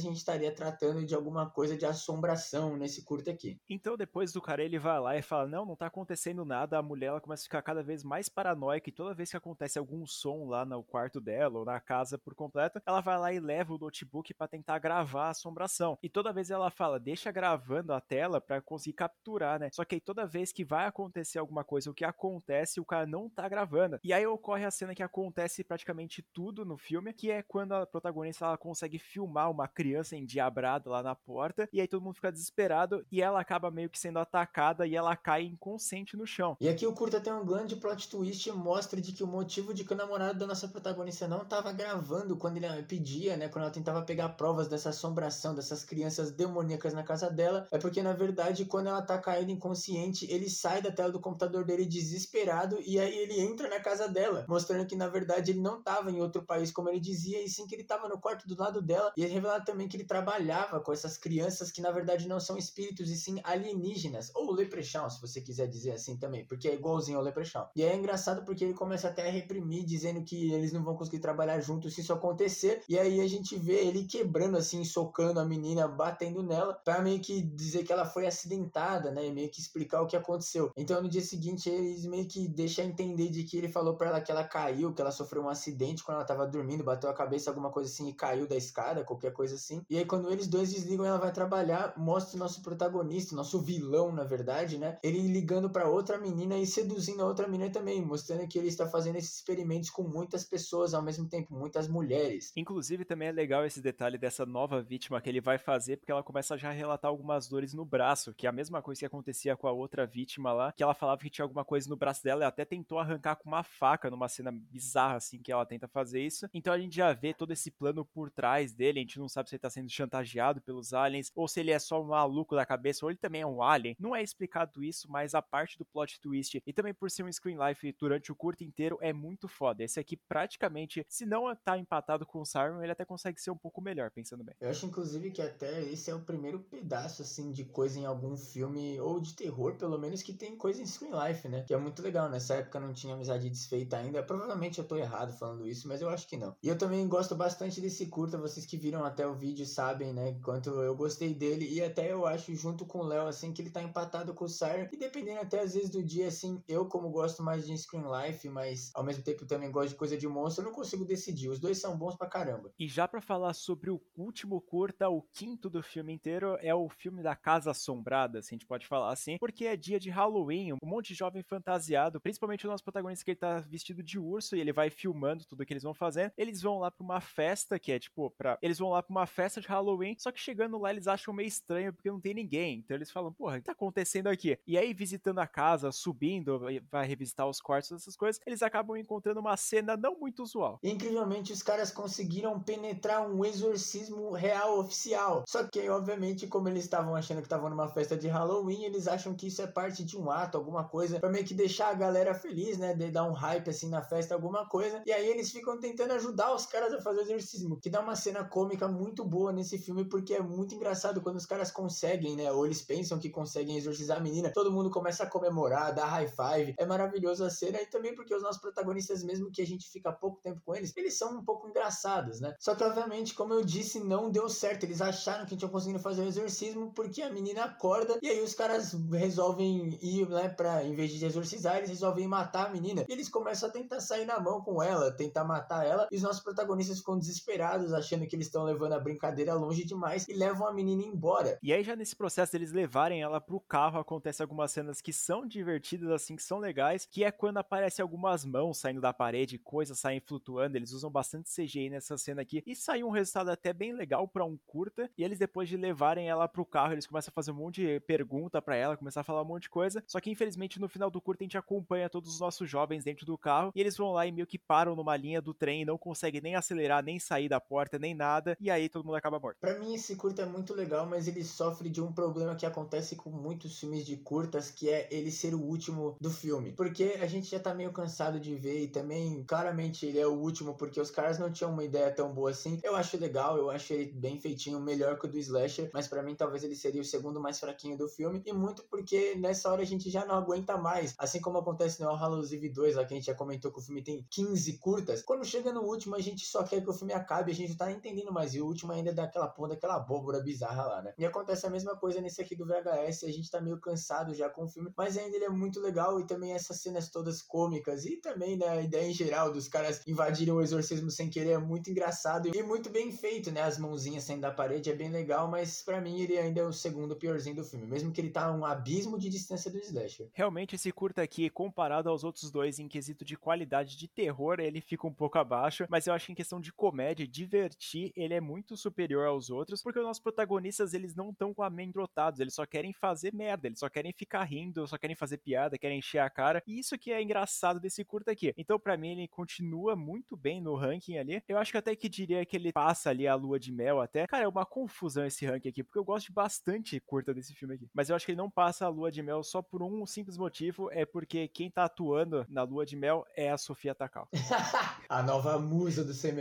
gente 0.00 0.16
estaria 0.16 0.54
tratando 0.54 1.04
de 1.06 1.14
alguma 1.14 1.50
coisa 1.50 1.76
de 1.76 1.86
assombração 1.86 2.76
nesse 2.76 3.04
curto 3.04 3.30
aqui. 3.30 3.60
Então 3.68 3.96
depois 3.96 4.30
do 4.32 4.42
cara 4.42 4.62
ele 4.62 4.78
vai 4.78 5.00
lá 5.00 5.16
e 5.16 5.22
fala: 5.22 5.46
"Não, 5.48 5.64
não 5.64 5.74
tá 5.76 5.86
acontecendo 5.86 6.44
nada". 6.44 6.78
A 6.78 6.82
mulher 6.82 7.06
ela 7.06 7.20
começa 7.20 7.42
a 7.42 7.44
ficar 7.44 7.62
cada 7.62 7.82
vez 7.82 8.04
mais 8.04 8.28
paranoica 8.28 8.90
e 8.90 8.92
toda 8.92 9.14
vez 9.14 9.30
que 9.30 9.36
acontece 9.38 9.78
algum 9.78 10.06
som 10.06 10.44
lá 10.46 10.64
no 10.66 10.82
quarto 10.84 11.20
dela 11.20 11.58
ou 11.58 11.64
na 11.64 11.80
casa 11.80 12.18
por 12.18 12.34
completo, 12.34 12.80
ela 12.86 13.00
vai 13.00 13.18
lá 13.18 13.32
e 13.32 13.40
leva 13.40 13.72
o 13.74 13.78
notebook 13.78 14.34
para 14.34 14.48
tentar 14.48 14.78
gravar 14.78 15.28
a 15.28 15.30
assombração. 15.30 15.98
E 16.02 16.10
toda 16.10 16.32
vez 16.32 16.50
ela 16.50 16.70
fala: 16.70 17.00
"Deixa 17.00 17.32
gravando 17.32 17.92
a 17.94 18.00
tela 18.00 18.40
para 18.40 18.60
conseguir 18.60 18.94
capturar, 18.96 19.58
né?". 19.58 19.70
Só 19.72 19.84
que 19.84 19.94
aí 19.94 20.00
toda 20.00 20.26
vez 20.26 20.52
que 20.52 20.64
vai 20.64 20.86
acontecer 20.86 21.38
alguma 21.38 21.64
coisa, 21.64 21.90
o 21.90 21.94
que 21.94 22.04
acontece, 22.04 22.80
o 22.80 22.84
cara 22.84 23.06
não 23.06 23.30
tá 23.30 23.48
gravando. 23.48 23.98
E 24.04 24.12
aí 24.12 24.26
ocorre 24.26 24.64
a 24.66 24.70
cena 24.70 24.94
que 24.94 25.02
acontece 25.02 25.64
praticamente 25.64 26.22
tudo 26.34 26.64
no 26.66 26.76
filme, 26.76 27.14
que 27.14 27.30
é 27.30 27.42
quando 27.42 27.72
a 27.82 27.86
protagonista 27.86 28.44
ela 28.44 28.58
consegue 28.58 28.98
filmar 28.98 29.50
uma 29.50 29.68
criança 29.68 30.16
endiabrada 30.16 30.90
lá 30.90 31.02
na 31.02 31.14
porta, 31.14 31.68
e 31.72 31.80
aí 31.80 31.88
todo 31.88 32.02
mundo 32.02 32.14
fica 32.14 32.32
desesperado 32.32 33.04
e 33.10 33.22
ela 33.22 33.40
acaba 33.40 33.70
meio 33.70 33.90
que 33.90 33.98
sendo 33.98 34.18
atacada 34.18 34.86
e 34.86 34.94
ela 34.94 35.16
cai 35.16 35.44
inconsciente 35.44 36.16
no 36.16 36.26
chão. 36.26 36.56
E 36.60 36.68
aqui 36.68 36.86
o 36.86 36.92
curta 36.92 37.20
tem 37.20 37.32
um 37.32 37.44
grande 37.44 37.76
plot 37.76 38.08
twist 38.08 38.48
e 38.48 38.52
mostra 38.52 39.00
de 39.00 39.12
que 39.12 39.22
o 39.22 39.26
motivo 39.26 39.74
de 39.74 39.84
que 39.84 39.92
o 39.92 39.96
namorado 39.96 40.38
da 40.38 40.46
nossa 40.46 40.68
protagonista 40.68 41.28
não 41.28 41.42
estava 41.42 41.72
gravando 41.72 42.36
quando 42.36 42.56
ele 42.56 42.82
pedia, 42.84 43.36
né, 43.36 43.48
quando 43.48 43.64
ela 43.64 43.72
tentava 43.72 44.02
pegar 44.02 44.30
provas 44.30 44.68
dessa 44.68 44.90
assombração, 44.90 45.54
dessas 45.54 45.84
crianças 45.84 46.30
demoníacas 46.30 46.94
na 46.94 47.02
casa 47.02 47.30
dela, 47.30 47.66
é 47.70 47.78
porque 47.78 48.02
na 48.02 48.12
verdade 48.12 48.64
quando 48.64 48.88
ela 48.88 49.02
tá 49.02 49.18
caindo 49.18 49.50
inconsciente, 49.50 50.26
ele 50.30 50.48
sai 50.48 50.80
da 50.82 50.90
tela 50.90 51.12
do 51.12 51.20
computador 51.20 51.64
dele 51.64 51.86
desesperado 51.86 52.78
e 52.80 52.98
aí 52.98 53.16
ele 53.16 53.40
entra 53.40 53.68
na 53.68 53.80
casa 53.80 54.08
dela, 54.08 54.44
mostrando 54.48 54.86
que 54.86 54.96
na 54.96 55.08
verdade 55.08 55.52
ele 55.52 55.60
não 55.60 55.78
estava 55.78 56.10
em 56.10 56.20
outro 56.20 56.42
país 56.42 56.70
como 56.70 56.88
ele 56.88 57.00
dizia, 57.00 57.42
e 57.42 57.48
sim 57.48 57.63
que 57.66 57.74
ele 57.74 57.82
estava 57.82 58.08
no 58.08 58.18
quarto 58.18 58.46
do 58.46 58.60
lado 58.60 58.80
dela. 58.80 59.12
E 59.16 59.22
ele 59.22 59.34
revelado 59.34 59.64
também 59.64 59.88
que 59.88 59.96
ele 59.96 60.04
trabalhava 60.04 60.80
com 60.80 60.92
essas 60.92 61.16
crianças 61.16 61.70
que 61.70 61.80
na 61.80 61.90
verdade 61.90 62.28
não 62.28 62.40
são 62.40 62.56
espíritos 62.56 63.10
e 63.10 63.16
sim 63.16 63.40
alienígenas, 63.44 64.30
ou 64.34 64.52
leprechaun, 64.52 65.08
se 65.10 65.20
você 65.20 65.40
quiser 65.40 65.66
dizer 65.66 65.92
assim 65.92 66.16
também, 66.16 66.44
porque 66.46 66.68
é 66.68 66.74
igualzinho 66.74 67.18
ao 67.18 67.24
leprechaun. 67.24 67.66
E 67.76 67.82
é 67.82 67.94
engraçado 67.94 68.44
porque 68.44 68.64
ele 68.64 68.74
começa 68.74 69.08
até 69.08 69.28
a 69.28 69.30
reprimir, 69.30 69.84
dizendo 69.84 70.22
que 70.22 70.52
eles 70.52 70.72
não 70.72 70.82
vão 70.82 70.96
conseguir 70.96 71.18
trabalhar 71.18 71.60
juntos 71.60 71.94
se 71.94 72.00
isso 72.00 72.12
acontecer. 72.12 72.82
E 72.88 72.98
aí 72.98 73.20
a 73.20 73.26
gente 73.26 73.56
vê 73.56 73.86
ele 73.86 74.04
quebrando 74.04 74.56
assim, 74.56 74.84
socando 74.84 75.40
a 75.40 75.44
menina, 75.44 75.86
batendo 75.88 76.42
nela, 76.42 76.74
para 76.74 77.02
meio 77.02 77.20
que 77.20 77.42
dizer 77.42 77.84
que 77.84 77.92
ela 77.92 78.04
foi 78.04 78.26
acidentada, 78.26 79.10
né? 79.10 79.26
E 79.26 79.32
meio 79.32 79.50
que 79.50 79.60
explicar 79.60 80.02
o 80.02 80.06
que 80.06 80.16
aconteceu. 80.16 80.72
Então 80.76 81.02
no 81.02 81.08
dia 81.08 81.22
seguinte 81.22 81.68
eles 81.68 82.04
meio 82.04 82.26
que 82.26 82.48
deixam 82.48 82.84
entender 82.84 83.28
de 83.28 83.44
que 83.44 83.56
ele 83.56 83.68
falou 83.68 83.96
para 83.96 84.08
ela 84.08 84.20
que 84.20 84.30
ela 84.30 84.44
caiu, 84.44 84.92
que 84.92 85.00
ela 85.00 85.10
sofreu 85.10 85.42
um 85.42 85.48
acidente 85.48 86.02
quando 86.02 86.16
ela 86.16 86.26
tava 86.26 86.46
dormindo, 86.46 86.84
bateu 86.84 87.08
a 87.10 87.14
cabeça, 87.14 87.52
alguma 87.54 87.70
coisa 87.70 87.90
assim, 87.90 88.08
e 88.08 88.12
caiu 88.12 88.46
da 88.46 88.56
escada, 88.56 89.04
qualquer 89.04 89.32
coisa 89.32 89.54
assim. 89.54 89.84
E 89.88 89.98
aí 89.98 90.04
quando 90.04 90.30
eles 90.30 90.46
dois 90.46 90.72
desligam, 90.72 91.04
ela 91.04 91.18
vai 91.18 91.32
trabalhar, 91.32 91.94
mostra 91.96 92.36
o 92.36 92.38
nosso 92.38 92.62
protagonista, 92.62 93.34
nosso 93.34 93.60
vilão, 93.60 94.12
na 94.12 94.24
verdade, 94.24 94.78
né? 94.78 94.98
Ele 95.02 95.20
ligando 95.20 95.70
para 95.70 95.88
outra 95.88 96.18
menina 96.18 96.56
e 96.58 96.66
seduzindo 96.66 97.22
a 97.22 97.26
outra 97.26 97.48
menina 97.48 97.70
também, 97.70 98.04
mostrando 98.04 98.46
que 98.48 98.58
ele 98.58 98.68
está 98.68 98.86
fazendo 98.86 99.16
esses 99.16 99.36
experimentos 99.36 99.90
com 99.90 100.02
muitas 100.02 100.44
pessoas 100.44 100.94
ao 100.94 101.02
mesmo 101.02 101.28
tempo, 101.28 101.54
muitas 101.54 101.88
mulheres. 101.88 102.52
Inclusive 102.56 103.04
também 103.04 103.28
é 103.28 103.32
legal 103.32 103.64
esse 103.64 103.80
detalhe 103.80 104.18
dessa 104.18 104.44
nova 104.44 104.82
vítima 104.82 105.20
que 105.20 105.28
ele 105.28 105.40
vai 105.40 105.58
fazer, 105.58 105.96
porque 105.96 106.12
ela 106.12 106.22
começa 106.22 106.56
já 106.56 106.68
a 106.68 106.72
relatar 106.72 107.08
algumas 107.10 107.48
dores 107.48 107.72
no 107.74 107.84
braço, 107.84 108.34
que 108.34 108.46
é 108.46 108.50
a 108.50 108.52
mesma 108.52 108.82
coisa 108.82 109.00
que 109.00 109.06
acontecia 109.06 109.56
com 109.56 109.66
a 109.66 109.72
outra 109.72 110.06
vítima 110.06 110.52
lá, 110.52 110.72
que 110.72 110.82
ela 110.82 110.94
falava 110.94 111.20
que 111.20 111.30
tinha 111.30 111.44
alguma 111.44 111.64
coisa 111.64 111.88
no 111.88 111.96
braço 111.96 112.22
dela 112.22 112.44
e 112.44 112.46
até 112.46 112.64
tentou 112.64 112.98
arrancar 112.98 113.36
com 113.36 113.48
uma 113.48 113.62
faca 113.62 114.10
numa 114.10 114.28
cena 114.28 114.52
bizarra 114.52 115.16
assim 115.16 115.38
que 115.38 115.52
ela 115.52 115.66
tenta 115.66 115.86
fazer 115.88 116.20
isso. 116.20 116.48
Então 116.52 116.72
a 116.72 116.78
gente 116.78 116.96
já 116.96 117.12
vê 117.12 117.34
todo 117.34 117.43
esse 117.52 117.70
plano 117.70 118.04
por 118.04 118.30
trás 118.30 118.72
dele, 118.74 119.00
a 119.00 119.02
gente 119.02 119.18
não 119.18 119.28
sabe 119.28 119.48
se 119.48 119.54
ele 119.54 119.60
tá 119.60 119.70
sendo 119.70 119.90
chantageado 119.90 120.60
pelos 120.60 120.92
aliens 120.92 121.30
ou 121.34 121.46
se 121.46 121.60
ele 121.60 121.70
é 121.70 121.78
só 121.78 122.00
um 122.02 122.08
maluco 122.08 122.54
da 122.54 122.66
cabeça 122.66 123.04
ou 123.04 123.10
ele 123.10 123.18
também 123.18 123.42
é 123.42 123.46
um 123.46 123.62
alien. 123.62 123.96
Não 123.98 124.14
é 124.14 124.22
explicado 124.22 124.82
isso, 124.82 125.10
mas 125.10 125.34
a 125.34 125.42
parte 125.42 125.78
do 125.78 125.84
plot 125.84 126.20
twist 126.20 126.62
e 126.66 126.72
também 126.72 126.94
por 126.94 127.10
ser 127.10 127.24
um 127.24 127.32
screen 127.32 127.56
life 127.56 127.94
durante 127.98 128.32
o 128.32 128.34
curto 128.34 128.64
inteiro 128.64 128.98
é 129.00 129.12
muito 129.12 129.48
foda. 129.48 129.82
Esse 129.82 130.00
aqui 130.00 130.16
praticamente, 130.16 131.04
se 131.08 131.24
não 131.24 131.54
tá 131.56 131.78
empatado 131.78 132.26
com 132.26 132.40
o 132.40 132.46
Siren, 132.46 132.82
ele 132.82 132.92
até 132.92 133.04
consegue 133.04 133.40
ser 133.40 133.50
um 133.50 133.56
pouco 133.56 133.80
melhor, 133.80 134.10
pensando 134.10 134.44
bem. 134.44 134.54
Eu 134.60 134.70
acho 134.70 134.86
inclusive 134.86 135.30
que 135.30 135.42
até 135.42 135.82
esse 135.82 136.10
é 136.10 136.14
o 136.14 136.20
primeiro 136.20 136.60
pedaço 136.60 137.22
assim 137.22 137.50
de 137.50 137.64
coisa 137.64 137.98
em 137.98 138.04
algum 138.04 138.36
filme 138.36 139.00
ou 139.00 139.20
de 139.20 139.34
terror, 139.34 139.74
pelo 139.76 139.98
menos 139.98 140.22
que 140.22 140.32
tem 140.32 140.56
coisa 140.56 140.82
em 140.82 140.86
screen 140.86 141.12
life, 141.12 141.48
né? 141.48 141.64
Que 141.66 141.74
é 141.74 141.76
muito 141.76 142.02
legal. 142.02 142.28
Nessa 142.28 142.54
época 142.54 142.80
não 142.80 142.92
tinha 142.92 143.14
amizade 143.14 143.48
desfeita 143.48 143.96
ainda. 143.96 144.22
Provavelmente 144.22 144.78
eu 144.78 144.84
tô 144.84 144.96
errado 144.96 145.32
falando 145.32 145.66
isso, 145.66 145.88
mas 145.88 146.00
eu 146.00 146.08
acho 146.08 146.26
que 146.26 146.36
não. 146.36 146.56
E 146.62 146.68
eu 146.68 146.78
também 146.78 147.06
gosto 147.08 147.33
bastante 147.36 147.80
desse 147.80 148.06
curta. 148.06 148.38
Vocês 148.38 148.66
que 148.66 148.76
viram 148.76 149.04
até 149.04 149.26
o 149.26 149.34
vídeo 149.34 149.66
sabem, 149.66 150.12
né? 150.12 150.38
Quanto 150.42 150.70
eu 150.70 150.94
gostei 150.94 151.34
dele. 151.34 151.68
E 151.72 151.82
até 151.82 152.12
eu 152.12 152.26
acho, 152.26 152.54
junto 152.54 152.86
com 152.86 152.98
o 152.98 153.04
Léo, 153.04 153.26
assim, 153.26 153.52
que 153.52 153.62
ele 153.62 153.70
tá 153.70 153.82
empatado 153.82 154.34
com 154.34 154.44
o 154.44 154.48
Siren. 154.48 154.88
E 154.92 154.96
dependendo 154.96 155.40
até 155.40 155.60
às 155.60 155.74
vezes 155.74 155.90
do 155.90 156.02
dia, 156.02 156.28
assim, 156.28 156.62
eu, 156.68 156.86
como 156.86 157.10
gosto 157.10 157.42
mais 157.42 157.66
de 157.66 157.76
screen 157.76 158.04
life, 158.04 158.48
mas 158.48 158.90
ao 158.94 159.04
mesmo 159.04 159.22
tempo 159.22 159.46
também 159.46 159.70
gosto 159.70 159.90
de 159.90 159.96
coisa 159.96 160.16
de 160.16 160.28
monstro, 160.28 160.64
eu 160.64 160.68
não 160.68 160.74
consigo 160.74 161.04
decidir. 161.04 161.48
Os 161.48 161.58
dois 161.58 161.78
são 161.78 161.96
bons 161.96 162.16
pra 162.16 162.28
caramba. 162.28 162.72
E 162.78 162.86
já 162.86 163.06
para 163.06 163.20
falar 163.20 163.54
sobre 163.54 163.90
o 163.90 164.00
último 164.16 164.60
curta, 164.60 165.08
o 165.08 165.22
quinto 165.22 165.68
do 165.68 165.82
filme 165.82 166.12
inteiro, 166.12 166.56
é 166.60 166.74
o 166.74 166.88
filme 166.88 167.22
da 167.22 167.34
Casa 167.34 167.70
Assombrada, 167.70 168.42
se 168.42 168.54
a 168.54 168.54
gente 168.54 168.66
pode 168.66 168.86
falar 168.86 169.12
assim, 169.12 169.36
porque 169.38 169.66
é 169.66 169.76
dia 169.76 169.98
de 169.98 170.10
Halloween, 170.10 170.72
um 170.72 170.78
monte 170.82 171.08
de 171.08 171.14
jovem 171.14 171.42
fantasiado, 171.42 172.20
principalmente 172.20 172.66
o 172.66 172.70
nosso 172.70 172.84
protagonista 172.84 173.24
que 173.24 173.30
ele 173.30 173.38
tá 173.38 173.60
vestido 173.60 174.02
de 174.02 174.18
urso 174.18 174.56
e 174.56 174.60
ele 174.60 174.72
vai 174.72 174.90
filmando 174.90 175.44
tudo 175.44 175.64
que 175.64 175.72
eles 175.72 175.82
vão 175.82 175.94
fazendo. 175.94 176.32
Eles 176.36 176.62
vão 176.62 176.78
lá 176.78 176.90
pra 176.90 177.04
uma 177.04 177.20
festa, 177.24 177.78
que 177.78 177.90
é 177.90 177.98
tipo, 177.98 178.30
pra... 178.30 178.56
eles 178.62 178.78
vão 178.78 178.90
lá 178.90 179.02
pra 179.02 179.10
uma 179.10 179.26
festa 179.26 179.60
de 179.60 179.66
Halloween, 179.66 180.14
só 180.18 180.30
que 180.30 180.38
chegando 180.40 180.78
lá 180.78 180.90
eles 180.90 181.08
acham 181.08 181.34
meio 181.34 181.48
estranho 181.48 181.92
porque 181.92 182.10
não 182.10 182.20
tem 182.20 182.34
ninguém. 182.34 182.78
Então 182.78 182.96
eles 182.96 183.10
falam, 183.10 183.32
porra, 183.32 183.56
o 183.56 183.58
que 183.58 183.64
tá 183.64 183.72
acontecendo 183.72 184.28
aqui? 184.28 184.56
E 184.66 184.78
aí, 184.78 184.94
visitando 184.94 185.40
a 185.40 185.46
casa, 185.46 185.90
subindo, 185.90 186.60
vai 186.90 187.06
revisitar 187.06 187.48
os 187.48 187.60
quartos, 187.60 187.92
essas 187.92 188.16
coisas, 188.16 188.40
eles 188.46 188.62
acabam 188.62 188.96
encontrando 188.96 189.40
uma 189.40 189.56
cena 189.56 189.96
não 189.96 190.18
muito 190.18 190.42
usual. 190.42 190.78
Incrivelmente, 190.82 191.52
os 191.52 191.62
caras 191.62 191.90
conseguiram 191.90 192.60
penetrar 192.60 193.28
um 193.28 193.44
exorcismo 193.44 194.30
real 194.32 194.78
oficial. 194.78 195.44
Só 195.48 195.64
que, 195.64 195.88
obviamente, 195.88 196.46
como 196.46 196.68
eles 196.68 196.84
estavam 196.84 197.16
achando 197.16 197.38
que 197.38 197.46
estavam 197.46 197.70
numa 197.70 197.88
festa 197.88 198.16
de 198.16 198.28
Halloween, 198.28 198.84
eles 198.84 199.08
acham 199.08 199.34
que 199.34 199.46
isso 199.46 199.62
é 199.62 199.66
parte 199.66 200.04
de 200.04 200.16
um 200.16 200.30
ato, 200.30 200.58
alguma 200.58 200.84
coisa, 200.84 201.20
pra 201.20 201.30
meio 201.30 201.44
que 201.44 201.54
deixar 201.54 201.88
a 201.88 201.94
galera 201.94 202.34
feliz, 202.34 202.78
né? 202.78 202.94
De 202.94 203.10
dar 203.10 203.24
um 203.24 203.32
hype 203.32 203.70
assim 203.70 203.88
na 203.88 204.02
festa, 204.02 204.34
alguma 204.34 204.68
coisa. 204.68 205.02
E 205.06 205.12
aí 205.12 205.26
eles 205.28 205.50
ficam 205.50 205.78
tentando 205.78 206.12
ajudar 206.12 206.54
os 206.54 206.66
caras 206.66 206.92
a 206.92 207.00
fazer 207.00 207.13
o 207.18 207.20
exorcismo. 207.20 207.78
Que 207.80 207.90
dá 207.90 208.00
uma 208.00 208.16
cena 208.16 208.44
cômica 208.44 208.88
muito 208.88 209.24
boa 209.24 209.52
nesse 209.52 209.78
filme, 209.78 210.04
porque 210.04 210.34
é 210.34 210.42
muito 210.42 210.74
engraçado 210.74 211.20
quando 211.20 211.36
os 211.36 211.46
caras 211.46 211.70
conseguem, 211.70 212.36
né? 212.36 212.50
Ou 212.52 212.66
eles 212.66 212.82
pensam 212.82 213.18
que 213.18 213.30
conseguem 213.30 213.76
exorcizar 213.76 214.18
a 214.18 214.20
menina, 214.20 214.52
todo 214.52 214.72
mundo 214.72 214.90
começa 214.90 215.24
a 215.24 215.30
comemorar, 215.30 215.94
dar 215.94 216.06
high 216.06 216.28
five. 216.28 216.74
É 216.78 216.86
maravilhoso 216.86 217.44
a 217.44 217.50
cena 217.50 217.80
e 217.80 217.86
também 217.86 218.14
porque 218.14 218.34
os 218.34 218.42
nossos 218.42 218.60
protagonistas, 218.60 219.22
mesmo 219.22 219.50
que 219.50 219.62
a 219.62 219.66
gente 219.66 219.88
fica 219.88 220.12
pouco 220.12 220.40
tempo 220.42 220.60
com 220.64 220.74
eles, 220.74 220.92
eles 220.96 221.16
são 221.16 221.38
um 221.38 221.44
pouco 221.44 221.68
engraçados, 221.68 222.40
né? 222.40 222.54
Só 222.58 222.74
que, 222.74 222.84
obviamente, 222.84 223.34
como 223.34 223.52
eu 223.52 223.64
disse, 223.64 224.00
não 224.00 224.30
deu 224.30 224.48
certo. 224.48 224.84
Eles 224.84 225.00
acharam 225.00 225.46
que 225.46 225.56
tinham 225.56 225.70
conseguido 225.70 225.98
fazer 225.98 226.22
o 226.22 226.28
exorcismo 226.28 226.92
porque 226.94 227.22
a 227.22 227.30
menina 227.30 227.64
acorda 227.64 228.18
e 228.22 228.28
aí 228.28 228.42
os 228.42 228.54
caras 228.54 228.92
resolvem 229.10 229.98
ir, 230.02 230.28
né, 230.28 230.48
pra, 230.48 230.84
em 230.84 230.94
vez 230.94 231.10
de 231.10 231.24
exorcizar, 231.24 231.76
eles 231.78 231.90
resolvem 231.90 232.26
matar 232.26 232.66
a 232.66 232.70
menina. 232.70 233.04
E 233.08 233.12
eles 233.12 233.28
começam 233.28 233.68
a 233.68 233.72
tentar 233.72 234.00
sair 234.00 234.24
na 234.24 234.40
mão 234.40 234.60
com 234.60 234.82
ela, 234.82 235.12
tentar 235.12 235.44
matar 235.44 235.84
ela. 235.86 236.08
E 236.10 236.16
os 236.16 236.22
nossos 236.22 236.42
protagonistas 236.42 237.00
ficam 237.04 237.18
desesperados, 237.18 237.92
achando 237.92 238.26
que 238.26 238.34
eles 238.34 238.46
estão 238.46 238.64
levando 238.64 238.94
a 238.94 238.98
brincadeira 238.98 239.54
longe 239.54 239.84
demais 239.84 240.26
e 240.26 240.32
levam 240.32 240.66
a 240.66 240.72
menina 240.72 241.02
embora. 241.02 241.58
E 241.62 241.72
aí, 241.72 241.84
já 241.84 241.94
nesse 241.94 242.16
processo 242.16 242.52
deles 242.52 242.72
levarem 242.72 243.20
ela 243.20 243.40
pro 243.40 243.60
carro, 243.60 243.98
acontece 243.98 244.40
algumas 244.40 244.72
cenas 244.72 245.02
que 245.02 245.12
são 245.12 245.46
divertidas, 245.46 246.10
assim, 246.10 246.34
que 246.34 246.42
são 246.42 246.58
legais, 246.58 247.06
que 247.10 247.22
é 247.22 247.30
quando 247.30 247.58
aparece 247.58 248.00
algumas 248.00 248.44
mãos 248.44 248.78
saindo 248.78 249.00
da 249.00 249.12
parede, 249.12 249.58
coisas 249.58 249.98
saem 249.98 250.20
flutuando, 250.20 250.78
eles 250.78 250.92
usam 250.92 251.10
bastante 251.10 251.50
CGI 251.50 251.90
nessa 251.90 252.16
cena 252.16 252.40
aqui, 252.40 252.62
e 252.66 252.74
saiu 252.74 253.06
um 253.06 253.10
resultado 253.10 253.50
até 253.50 253.72
bem 253.72 253.92
legal 253.92 254.26
para 254.26 254.44
um 254.44 254.56
curta, 254.66 255.10
e 255.18 255.22
eles 255.22 255.38
depois 255.38 255.68
de 255.68 255.76
levarem 255.76 256.28
ela 256.28 256.48
pro 256.48 256.64
carro, 256.64 256.94
eles 256.94 257.06
começam 257.06 257.30
a 257.30 257.34
fazer 257.34 257.50
um 257.50 257.56
monte 257.56 257.82
de 257.82 258.00
pergunta 258.00 258.62
para 258.62 258.76
ela, 258.76 258.96
começar 258.96 259.20
a 259.20 259.24
falar 259.24 259.42
um 259.42 259.46
monte 259.46 259.64
de 259.64 259.70
coisa, 259.70 260.02
só 260.06 260.20
que 260.20 260.30
infelizmente 260.30 260.80
no 260.80 260.88
final 260.88 261.10
do 261.10 261.20
curta 261.20 261.44
a 261.44 261.46
gente 261.46 261.58
acompanha 261.58 262.08
todos 262.08 262.32
os 262.32 262.40
nossos 262.40 262.68
jovens 262.70 263.04
dentro 263.04 263.26
do 263.26 263.36
carro, 263.36 263.72
e 263.74 263.80
eles 263.80 263.96
vão 263.96 264.12
lá 264.12 264.26
e 264.26 264.32
meio 264.32 264.46
que 264.46 264.58
param 264.58 264.96
numa 264.96 265.16
linha 265.16 265.42
do 265.42 265.52
trem 265.52 265.82
e 265.82 265.84
não 265.84 265.98
conseguem 265.98 266.40
nem 266.40 266.54
acelerar, 266.54 266.83
nem 267.02 267.18
sair 267.18 267.48
da 267.48 267.60
porta, 267.60 267.98
nem 267.98 268.14
nada, 268.14 268.56
e 268.60 268.70
aí 268.70 268.88
todo 268.88 269.04
mundo 269.04 269.16
acaba 269.16 269.38
morto. 269.38 269.58
Pra 269.60 269.78
mim 269.78 269.94
esse 269.94 270.16
curta 270.16 270.42
é 270.42 270.46
muito 270.46 270.74
legal, 270.74 271.06
mas 271.06 271.28
ele 271.28 271.44
sofre 271.44 271.88
de 271.88 272.00
um 272.00 272.12
problema 272.12 272.54
que 272.54 272.66
acontece 272.66 273.16
com 273.16 273.30
muitos 273.30 273.78
filmes 273.78 274.04
de 274.04 274.16
curtas, 274.16 274.70
que 274.70 274.88
é 274.88 275.08
ele 275.10 275.30
ser 275.30 275.54
o 275.54 275.60
último 275.60 276.16
do 276.20 276.30
filme. 276.30 276.72
Porque 276.72 277.18
a 277.20 277.26
gente 277.26 277.50
já 277.50 277.58
tá 277.58 277.74
meio 277.74 277.92
cansado 277.92 278.38
de 278.40 278.54
ver 278.54 278.82
e 278.82 278.88
também, 278.88 279.44
claramente, 279.44 280.06
ele 280.06 280.18
é 280.18 280.26
o 280.26 280.34
último 280.34 280.74
porque 280.74 281.00
os 281.00 281.10
caras 281.10 281.38
não 281.38 281.52
tinham 281.52 281.72
uma 281.72 281.84
ideia 281.84 282.10
tão 282.10 282.32
boa 282.32 282.50
assim. 282.50 282.80
Eu 282.82 282.96
acho 282.96 283.16
legal, 283.16 283.56
eu 283.56 283.70
acho 283.70 283.92
ele 283.92 284.12
bem 284.12 284.40
feitinho, 284.40 284.80
melhor 284.80 285.18
que 285.18 285.26
o 285.26 285.28
do 285.28 285.38
Slasher, 285.38 285.90
mas 285.92 286.08
para 286.08 286.22
mim 286.22 286.34
talvez 286.34 286.62
ele 286.64 286.76
seria 286.76 287.00
o 287.00 287.04
segundo 287.04 287.40
mais 287.40 287.58
fraquinho 287.58 287.96
do 287.96 288.08
filme, 288.08 288.42
e 288.44 288.52
muito 288.52 288.84
porque 288.90 289.34
nessa 289.36 289.70
hora 289.70 289.82
a 289.82 289.86
gente 289.86 290.10
já 290.10 290.24
não 290.24 290.34
aguenta 290.34 290.76
mais. 290.76 291.14
Assim 291.18 291.40
como 291.40 291.58
acontece 291.58 292.02
no 292.02 292.14
Hallows 292.14 292.52
Eve 292.52 292.68
2, 292.68 292.96
lá 292.96 293.04
que 293.04 293.14
a 293.14 293.16
gente 293.16 293.26
já 293.26 293.34
comentou 293.34 293.72
que 293.72 293.78
o 293.78 293.82
filme 293.82 294.02
tem 294.02 294.26
15 294.30 294.78
curtas. 294.78 295.22
Quando 295.22 295.44
chega 295.44 295.72
no 295.72 295.82
último, 295.82 296.14
a 296.14 296.20
gente 296.20 296.44
só 296.46 296.62
quer 296.62 296.73
que 296.82 296.90
o 296.90 296.92
filme 296.92 297.12
acabe, 297.12 297.52
a 297.52 297.54
gente 297.54 297.70
não 297.70 297.76
tá 297.76 297.90
entendendo 297.92 298.32
mais. 298.32 298.54
E 298.54 298.60
o 298.60 298.66
último 298.66 298.92
ainda 298.92 299.10
é 299.10 299.14
daquela 299.14 299.48
porra, 299.48 299.70
daquela 299.70 299.96
abóbora 299.96 300.40
bizarra 300.40 300.86
lá, 300.86 301.02
né? 301.02 301.14
E 301.18 301.24
acontece 301.24 301.66
a 301.66 301.70
mesma 301.70 301.96
coisa 301.96 302.20
nesse 302.20 302.40
aqui 302.40 302.54
do 302.54 302.66
VHS, 302.66 303.24
a 303.24 303.30
gente 303.30 303.50
tá 303.50 303.60
meio 303.60 303.80
cansado 303.80 304.34
já 304.34 304.48
com 304.48 304.64
o 304.64 304.68
filme, 304.68 304.92
mas 304.96 305.16
ainda 305.16 305.36
ele 305.36 305.44
é 305.44 305.50
muito 305.50 305.80
legal 305.80 306.20
e 306.20 306.26
também 306.26 306.52
essas 306.52 306.80
cenas 306.80 307.08
todas 307.08 307.42
cômicas 307.42 308.04
e 308.04 308.16
também, 308.16 308.56
né, 308.56 308.68
a 308.68 308.80
ideia 308.80 309.08
em 309.08 309.12
geral 309.14 309.52
dos 309.52 309.68
caras 309.68 310.02
invadirem 310.06 310.52
o 310.52 310.60
exorcismo 310.60 311.10
sem 311.10 311.30
querer 311.30 311.52
é 311.52 311.58
muito 311.58 311.90
engraçado 311.90 312.48
e 312.54 312.62
muito 312.62 312.90
bem 312.90 313.12
feito, 313.12 313.50
né? 313.50 313.62
As 313.62 313.78
mãozinhas 313.78 314.24
saindo 314.24 314.42
da 314.42 314.50
parede 314.50 314.90
é 314.90 314.94
bem 314.94 315.10
legal, 315.10 315.48
mas 315.48 315.82
para 315.82 316.00
mim 316.00 316.20
ele 316.20 316.38
ainda 316.38 316.60
é 316.60 316.64
o 316.64 316.72
segundo 316.72 317.16
piorzinho 317.16 317.56
do 317.56 317.64
filme, 317.64 317.86
mesmo 317.86 318.12
que 318.12 318.20
ele 318.20 318.30
tá 318.30 318.50
um 318.50 318.64
abismo 318.64 319.18
de 319.18 319.28
distância 319.28 319.70
do 319.70 319.78
slasher. 319.78 320.28
Realmente 320.32 320.74
esse 320.74 320.90
curta 320.92 321.22
aqui, 321.22 321.48
comparado 321.50 322.08
aos 322.08 322.24
outros 322.24 322.50
dois 322.50 322.78
em 322.78 322.88
quesito 322.88 323.24
de 323.24 323.36
qualidade 323.36 323.96
de 323.96 324.08
terror, 324.08 324.60
ele 324.60 324.80
fica 324.80 325.06
um 325.06 325.12
pouco 325.12 325.38
abaixo, 325.38 325.86
mas 325.88 326.06
eu 326.06 326.12
acho 326.12 326.26
que 326.26 326.32
em 326.32 326.36
questão 326.36 326.60
de 326.64 326.72
comédia, 326.72 327.26
divertir, 327.26 328.12
ele 328.16 328.34
é 328.34 328.40
muito 328.40 328.76
superior 328.76 329.26
aos 329.26 329.50
outros, 329.50 329.82
porque 329.82 329.98
os 329.98 330.04
nossos 330.04 330.22
protagonistas, 330.22 330.94
eles 330.94 331.14
não 331.14 331.30
estão 331.30 331.52
com 331.52 331.62
amendrotados, 331.62 332.40
eles 332.40 332.54
só 332.54 332.64
querem 332.64 332.92
fazer 332.92 333.34
merda, 333.34 333.68
eles 333.68 333.78
só 333.78 333.88
querem 333.88 334.12
ficar 334.12 334.44
rindo, 334.44 334.86
só 334.86 334.96
querem 334.96 335.14
fazer 335.14 335.38
piada, 335.38 335.78
querem 335.78 335.98
encher 335.98 336.18
a 336.18 336.30
cara, 336.30 336.62
e 336.66 336.78
isso 336.78 336.98
que 336.98 337.12
é 337.12 337.22
engraçado 337.22 337.78
desse 337.78 338.04
curta 338.04 338.32
aqui. 338.32 338.54
Então, 338.56 338.78
para 338.78 338.96
mim, 338.96 339.12
ele 339.12 339.28
continua 339.28 339.94
muito 339.94 340.36
bem 340.36 340.60
no 340.60 340.74
ranking 340.74 341.18
ali. 341.18 341.42
Eu 341.46 341.58
acho 341.58 341.70
que 341.70 341.78
até 341.78 341.94
que 341.94 342.08
diria 342.08 342.44
que 342.46 342.56
ele 342.56 342.72
passa 342.72 343.10
ali 343.10 343.28
a 343.28 343.34
lua 343.34 343.58
de 343.60 343.70
mel 343.70 344.00
até. 344.00 344.26
Cara, 344.26 344.44
é 344.44 344.48
uma 344.48 344.64
confusão 344.64 345.26
esse 345.26 345.44
ranking 345.44 345.68
aqui, 345.68 345.82
porque 345.82 345.98
eu 345.98 346.04
gosto 346.04 346.32
bastante 346.32 346.98
curta 347.00 347.34
desse 347.34 347.54
filme 347.54 347.74
aqui. 347.74 347.88
Mas 347.92 348.08
eu 348.08 348.16
acho 348.16 348.24
que 348.24 348.32
ele 348.32 348.38
não 348.38 348.50
passa 348.50 348.86
a 348.86 348.88
lua 348.88 349.12
de 349.12 349.22
mel 349.22 349.42
só 349.42 349.60
por 349.60 349.82
um 349.82 350.06
simples 350.06 350.38
motivo, 350.38 350.90
é 350.90 351.04
porque 351.04 351.48
quem 351.48 351.70
tá 351.70 351.84
atuando 351.84 352.46
na 352.48 352.62
lua 352.62 352.86
de 352.86 352.96
mel 352.96 353.26
é 353.36 353.50
a 353.50 353.58
Sofia 353.58 353.94
Takal. 353.94 354.28
a 355.08 355.22
nova 355.22 355.58
musa 355.58 356.04
do 356.04 356.14
Sem 356.14 356.32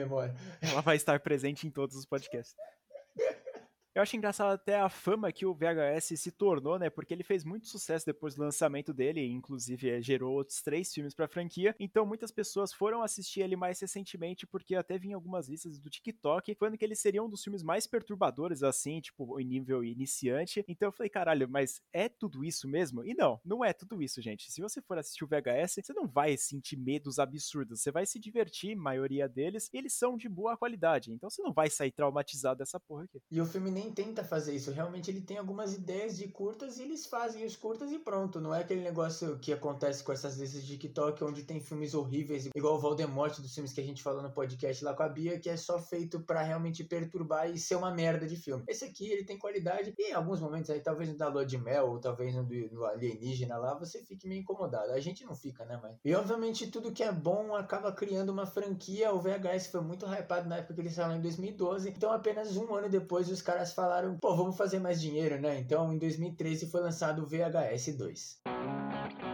Ela 0.62 0.82
vai 0.82 0.96
estar 0.96 1.20
presente 1.20 1.68
em 1.68 1.72
todos 1.72 1.96
os 1.96 2.06
podcasts. 2.06 2.56
Eu 3.96 4.02
acho 4.02 4.18
engraçado 4.18 4.52
até 4.54 4.80
a 4.80 4.90
fama 4.90 5.32
que 5.32 5.46
o 5.46 5.54
VHS 5.54 6.20
se 6.20 6.32
tornou, 6.32 6.80
né? 6.80 6.90
Porque 6.90 7.14
ele 7.14 7.24
fez 7.24 7.44
muito 7.44 7.68
sucesso 7.68 8.04
depois 8.04 8.34
do 8.34 8.42
lançamento 8.42 8.92
dele, 8.92 9.24
inclusive 9.24 9.88
é, 9.88 10.02
gerou 10.02 10.34
outros 10.34 10.64
três 10.64 10.92
filmes 10.92 11.14
pra 11.14 11.28
franquia. 11.28 11.76
Então 11.80 12.04
muitas 12.04 12.32
pessoas 12.32 12.74
foram 12.74 13.04
assistir 13.04 13.42
ele 13.42 13.56
mais 13.56 13.80
recentemente, 13.80 14.48
porque 14.48 14.76
até 14.76 14.98
vinha 14.98 15.16
algumas 15.16 15.48
listas 15.48 15.80
do 15.80 15.92
TikTok 15.92 16.56
falando 16.56 16.76
que 16.76 16.84
ele 16.84 16.96
seria 16.96 17.22
um 17.22 17.30
dos 17.30 17.44
filmes 17.44 17.62
mais 17.62 17.86
perturbadores, 17.86 18.64
assim, 18.64 19.00
tipo, 19.00 19.40
em 19.40 19.46
nível 19.46 19.84
iniciante. 19.84 20.66
Então 20.68 20.88
eu 20.88 20.92
falei, 20.92 21.10
caralho, 21.12 21.48
mas 21.48 21.80
é 21.94 22.10
tudo 22.10 22.44
isso 22.44 22.68
mesmo? 22.68 23.06
E 23.06 23.14
não, 23.14 23.40
não 23.46 23.64
é 23.64 23.74
tudo 23.74 24.02
isso, 24.02 24.20
gente. 24.24 24.52
Se 24.52 24.60
você 24.60 24.82
for 24.82 24.98
assistir 24.98 25.24
o 25.24 25.28
VHS, 25.28 25.76
você 25.84 25.94
não 25.94 26.08
vai 26.08 26.36
sentir 26.36 26.78
medos 26.78 27.20
absurdos, 27.20 27.82
você 27.82 27.92
vai 27.92 28.08
se 28.08 28.18
divertir, 28.20 28.76
maioria 28.76 29.30
deles, 29.30 29.70
eles 29.72 29.94
são 29.94 30.18
de 30.18 30.28
boa 30.28 30.58
qualidade. 30.58 31.12
Então 31.12 31.30
você 31.30 31.44
não 31.44 31.54
vai 31.54 31.70
sair 31.70 31.92
traumatizado 31.92 32.58
dessa 32.58 32.80
porra 32.80 33.04
aqui. 33.04 33.22
E 33.30 33.40
o 33.40 33.46
filme 33.46 33.70
nem 33.70 33.83
nem 33.84 33.92
tenta 33.92 34.24
fazer 34.24 34.56
isso. 34.56 34.72
Realmente 34.72 35.12
ele 35.12 35.22
tem 35.22 35.38
algumas 35.38 35.74
ideias 35.74 36.18
de 36.18 36.28
curtas 36.28 36.78
e 36.78 36.84
eles 36.84 37.06
fazem 37.06 37.46
os 37.46 37.56
curtas 37.56 37.92
e 37.92 38.00
pronto. 38.00 38.40
Não 38.40 38.56
é 38.56 38.62
aquele 38.62 38.82
negócio 38.82 39.38
que 39.40 39.52
acontece 39.52 40.04
com 40.04 40.14
essas 40.14 40.38
listas 40.38 40.64
de 40.64 40.78
TikTok 40.78 41.24
onde 41.24 41.44
tem 41.44 41.60
filmes 41.60 41.94
horríveis, 41.94 42.50
igual 42.56 42.76
o 42.76 42.80
Voldemort 42.80 43.38
dos 43.40 43.54
filmes 43.54 43.74
que 43.74 43.82
a 43.82 43.84
gente 43.84 44.02
falou 44.02 44.22
no 44.22 44.32
podcast 44.32 44.84
lá 44.84 44.94
com 44.94 45.04
a 45.04 45.10
Bia, 45.10 45.40
que 45.40 45.50
é 45.50 45.58
só 45.58 45.80
feito 45.80 46.22
para 46.22 46.42
realmente 46.42 46.84
perturbar 46.84 47.50
e 47.50 47.58
ser 47.58 47.76
uma 47.76 47.92
merda 47.92 48.26
de 48.26 48.38
filme. 48.38 48.64
Esse 48.68 48.86
aqui 48.86 49.12
ele 49.12 49.26
tem 49.26 49.38
qualidade 49.38 49.94
e 49.98 50.12
em 50.12 50.14
alguns 50.14 50.40
momentos 50.40 50.70
aí, 50.70 50.80
talvez 50.80 51.10
no 51.10 51.18
da 51.18 51.28
Lua 51.28 51.46
de 51.46 51.58
Mel 51.58 51.88
ou 51.88 52.00
talvez 52.00 52.34
no, 52.34 52.44
do, 52.44 52.86
Alienígena 52.86 53.58
lá, 53.58 53.74
você 53.74 54.00
fique 54.00 54.28
meio 54.28 54.42
incomodado. 54.42 54.92
A 54.92 55.00
gente 55.00 55.26
não 55.26 55.36
fica, 55.36 55.66
né, 55.66 55.78
mãe? 55.82 55.98
E 56.06 56.16
obviamente 56.16 56.68
tudo 56.68 56.92
que 56.92 57.04
é 57.04 57.12
bom 57.12 57.56
acaba 57.56 57.92
criando 57.92 58.30
uma 58.30 58.46
franquia. 58.46 59.14
O 59.14 59.20
VHS 59.20 59.68
foi 59.68 59.82
muito 59.82 60.06
hypado 60.06 60.48
na 60.48 60.58
época 60.58 60.76
que 60.76 60.82
ele 60.82 60.90
saiu 60.90 61.16
em 61.18 61.22
2012. 61.22 61.90
Então 61.90 62.12
apenas 62.12 62.56
um 62.56 62.74
ano 62.74 62.90
depois 62.90 63.30
os 63.30 63.42
caras 63.42 63.73
falaram, 63.74 64.18
pô, 64.18 64.36
vamos 64.36 64.56
fazer 64.56 64.80
mais 64.80 65.02
dinheiro, 65.02 65.40
né? 65.42 65.60
Então, 65.60 65.92
em 65.94 65.98
2013 65.98 66.68
foi 66.68 66.82
lançado 66.82 67.24
o 67.24 67.28
VHS 67.28 67.96
2. 67.98 69.33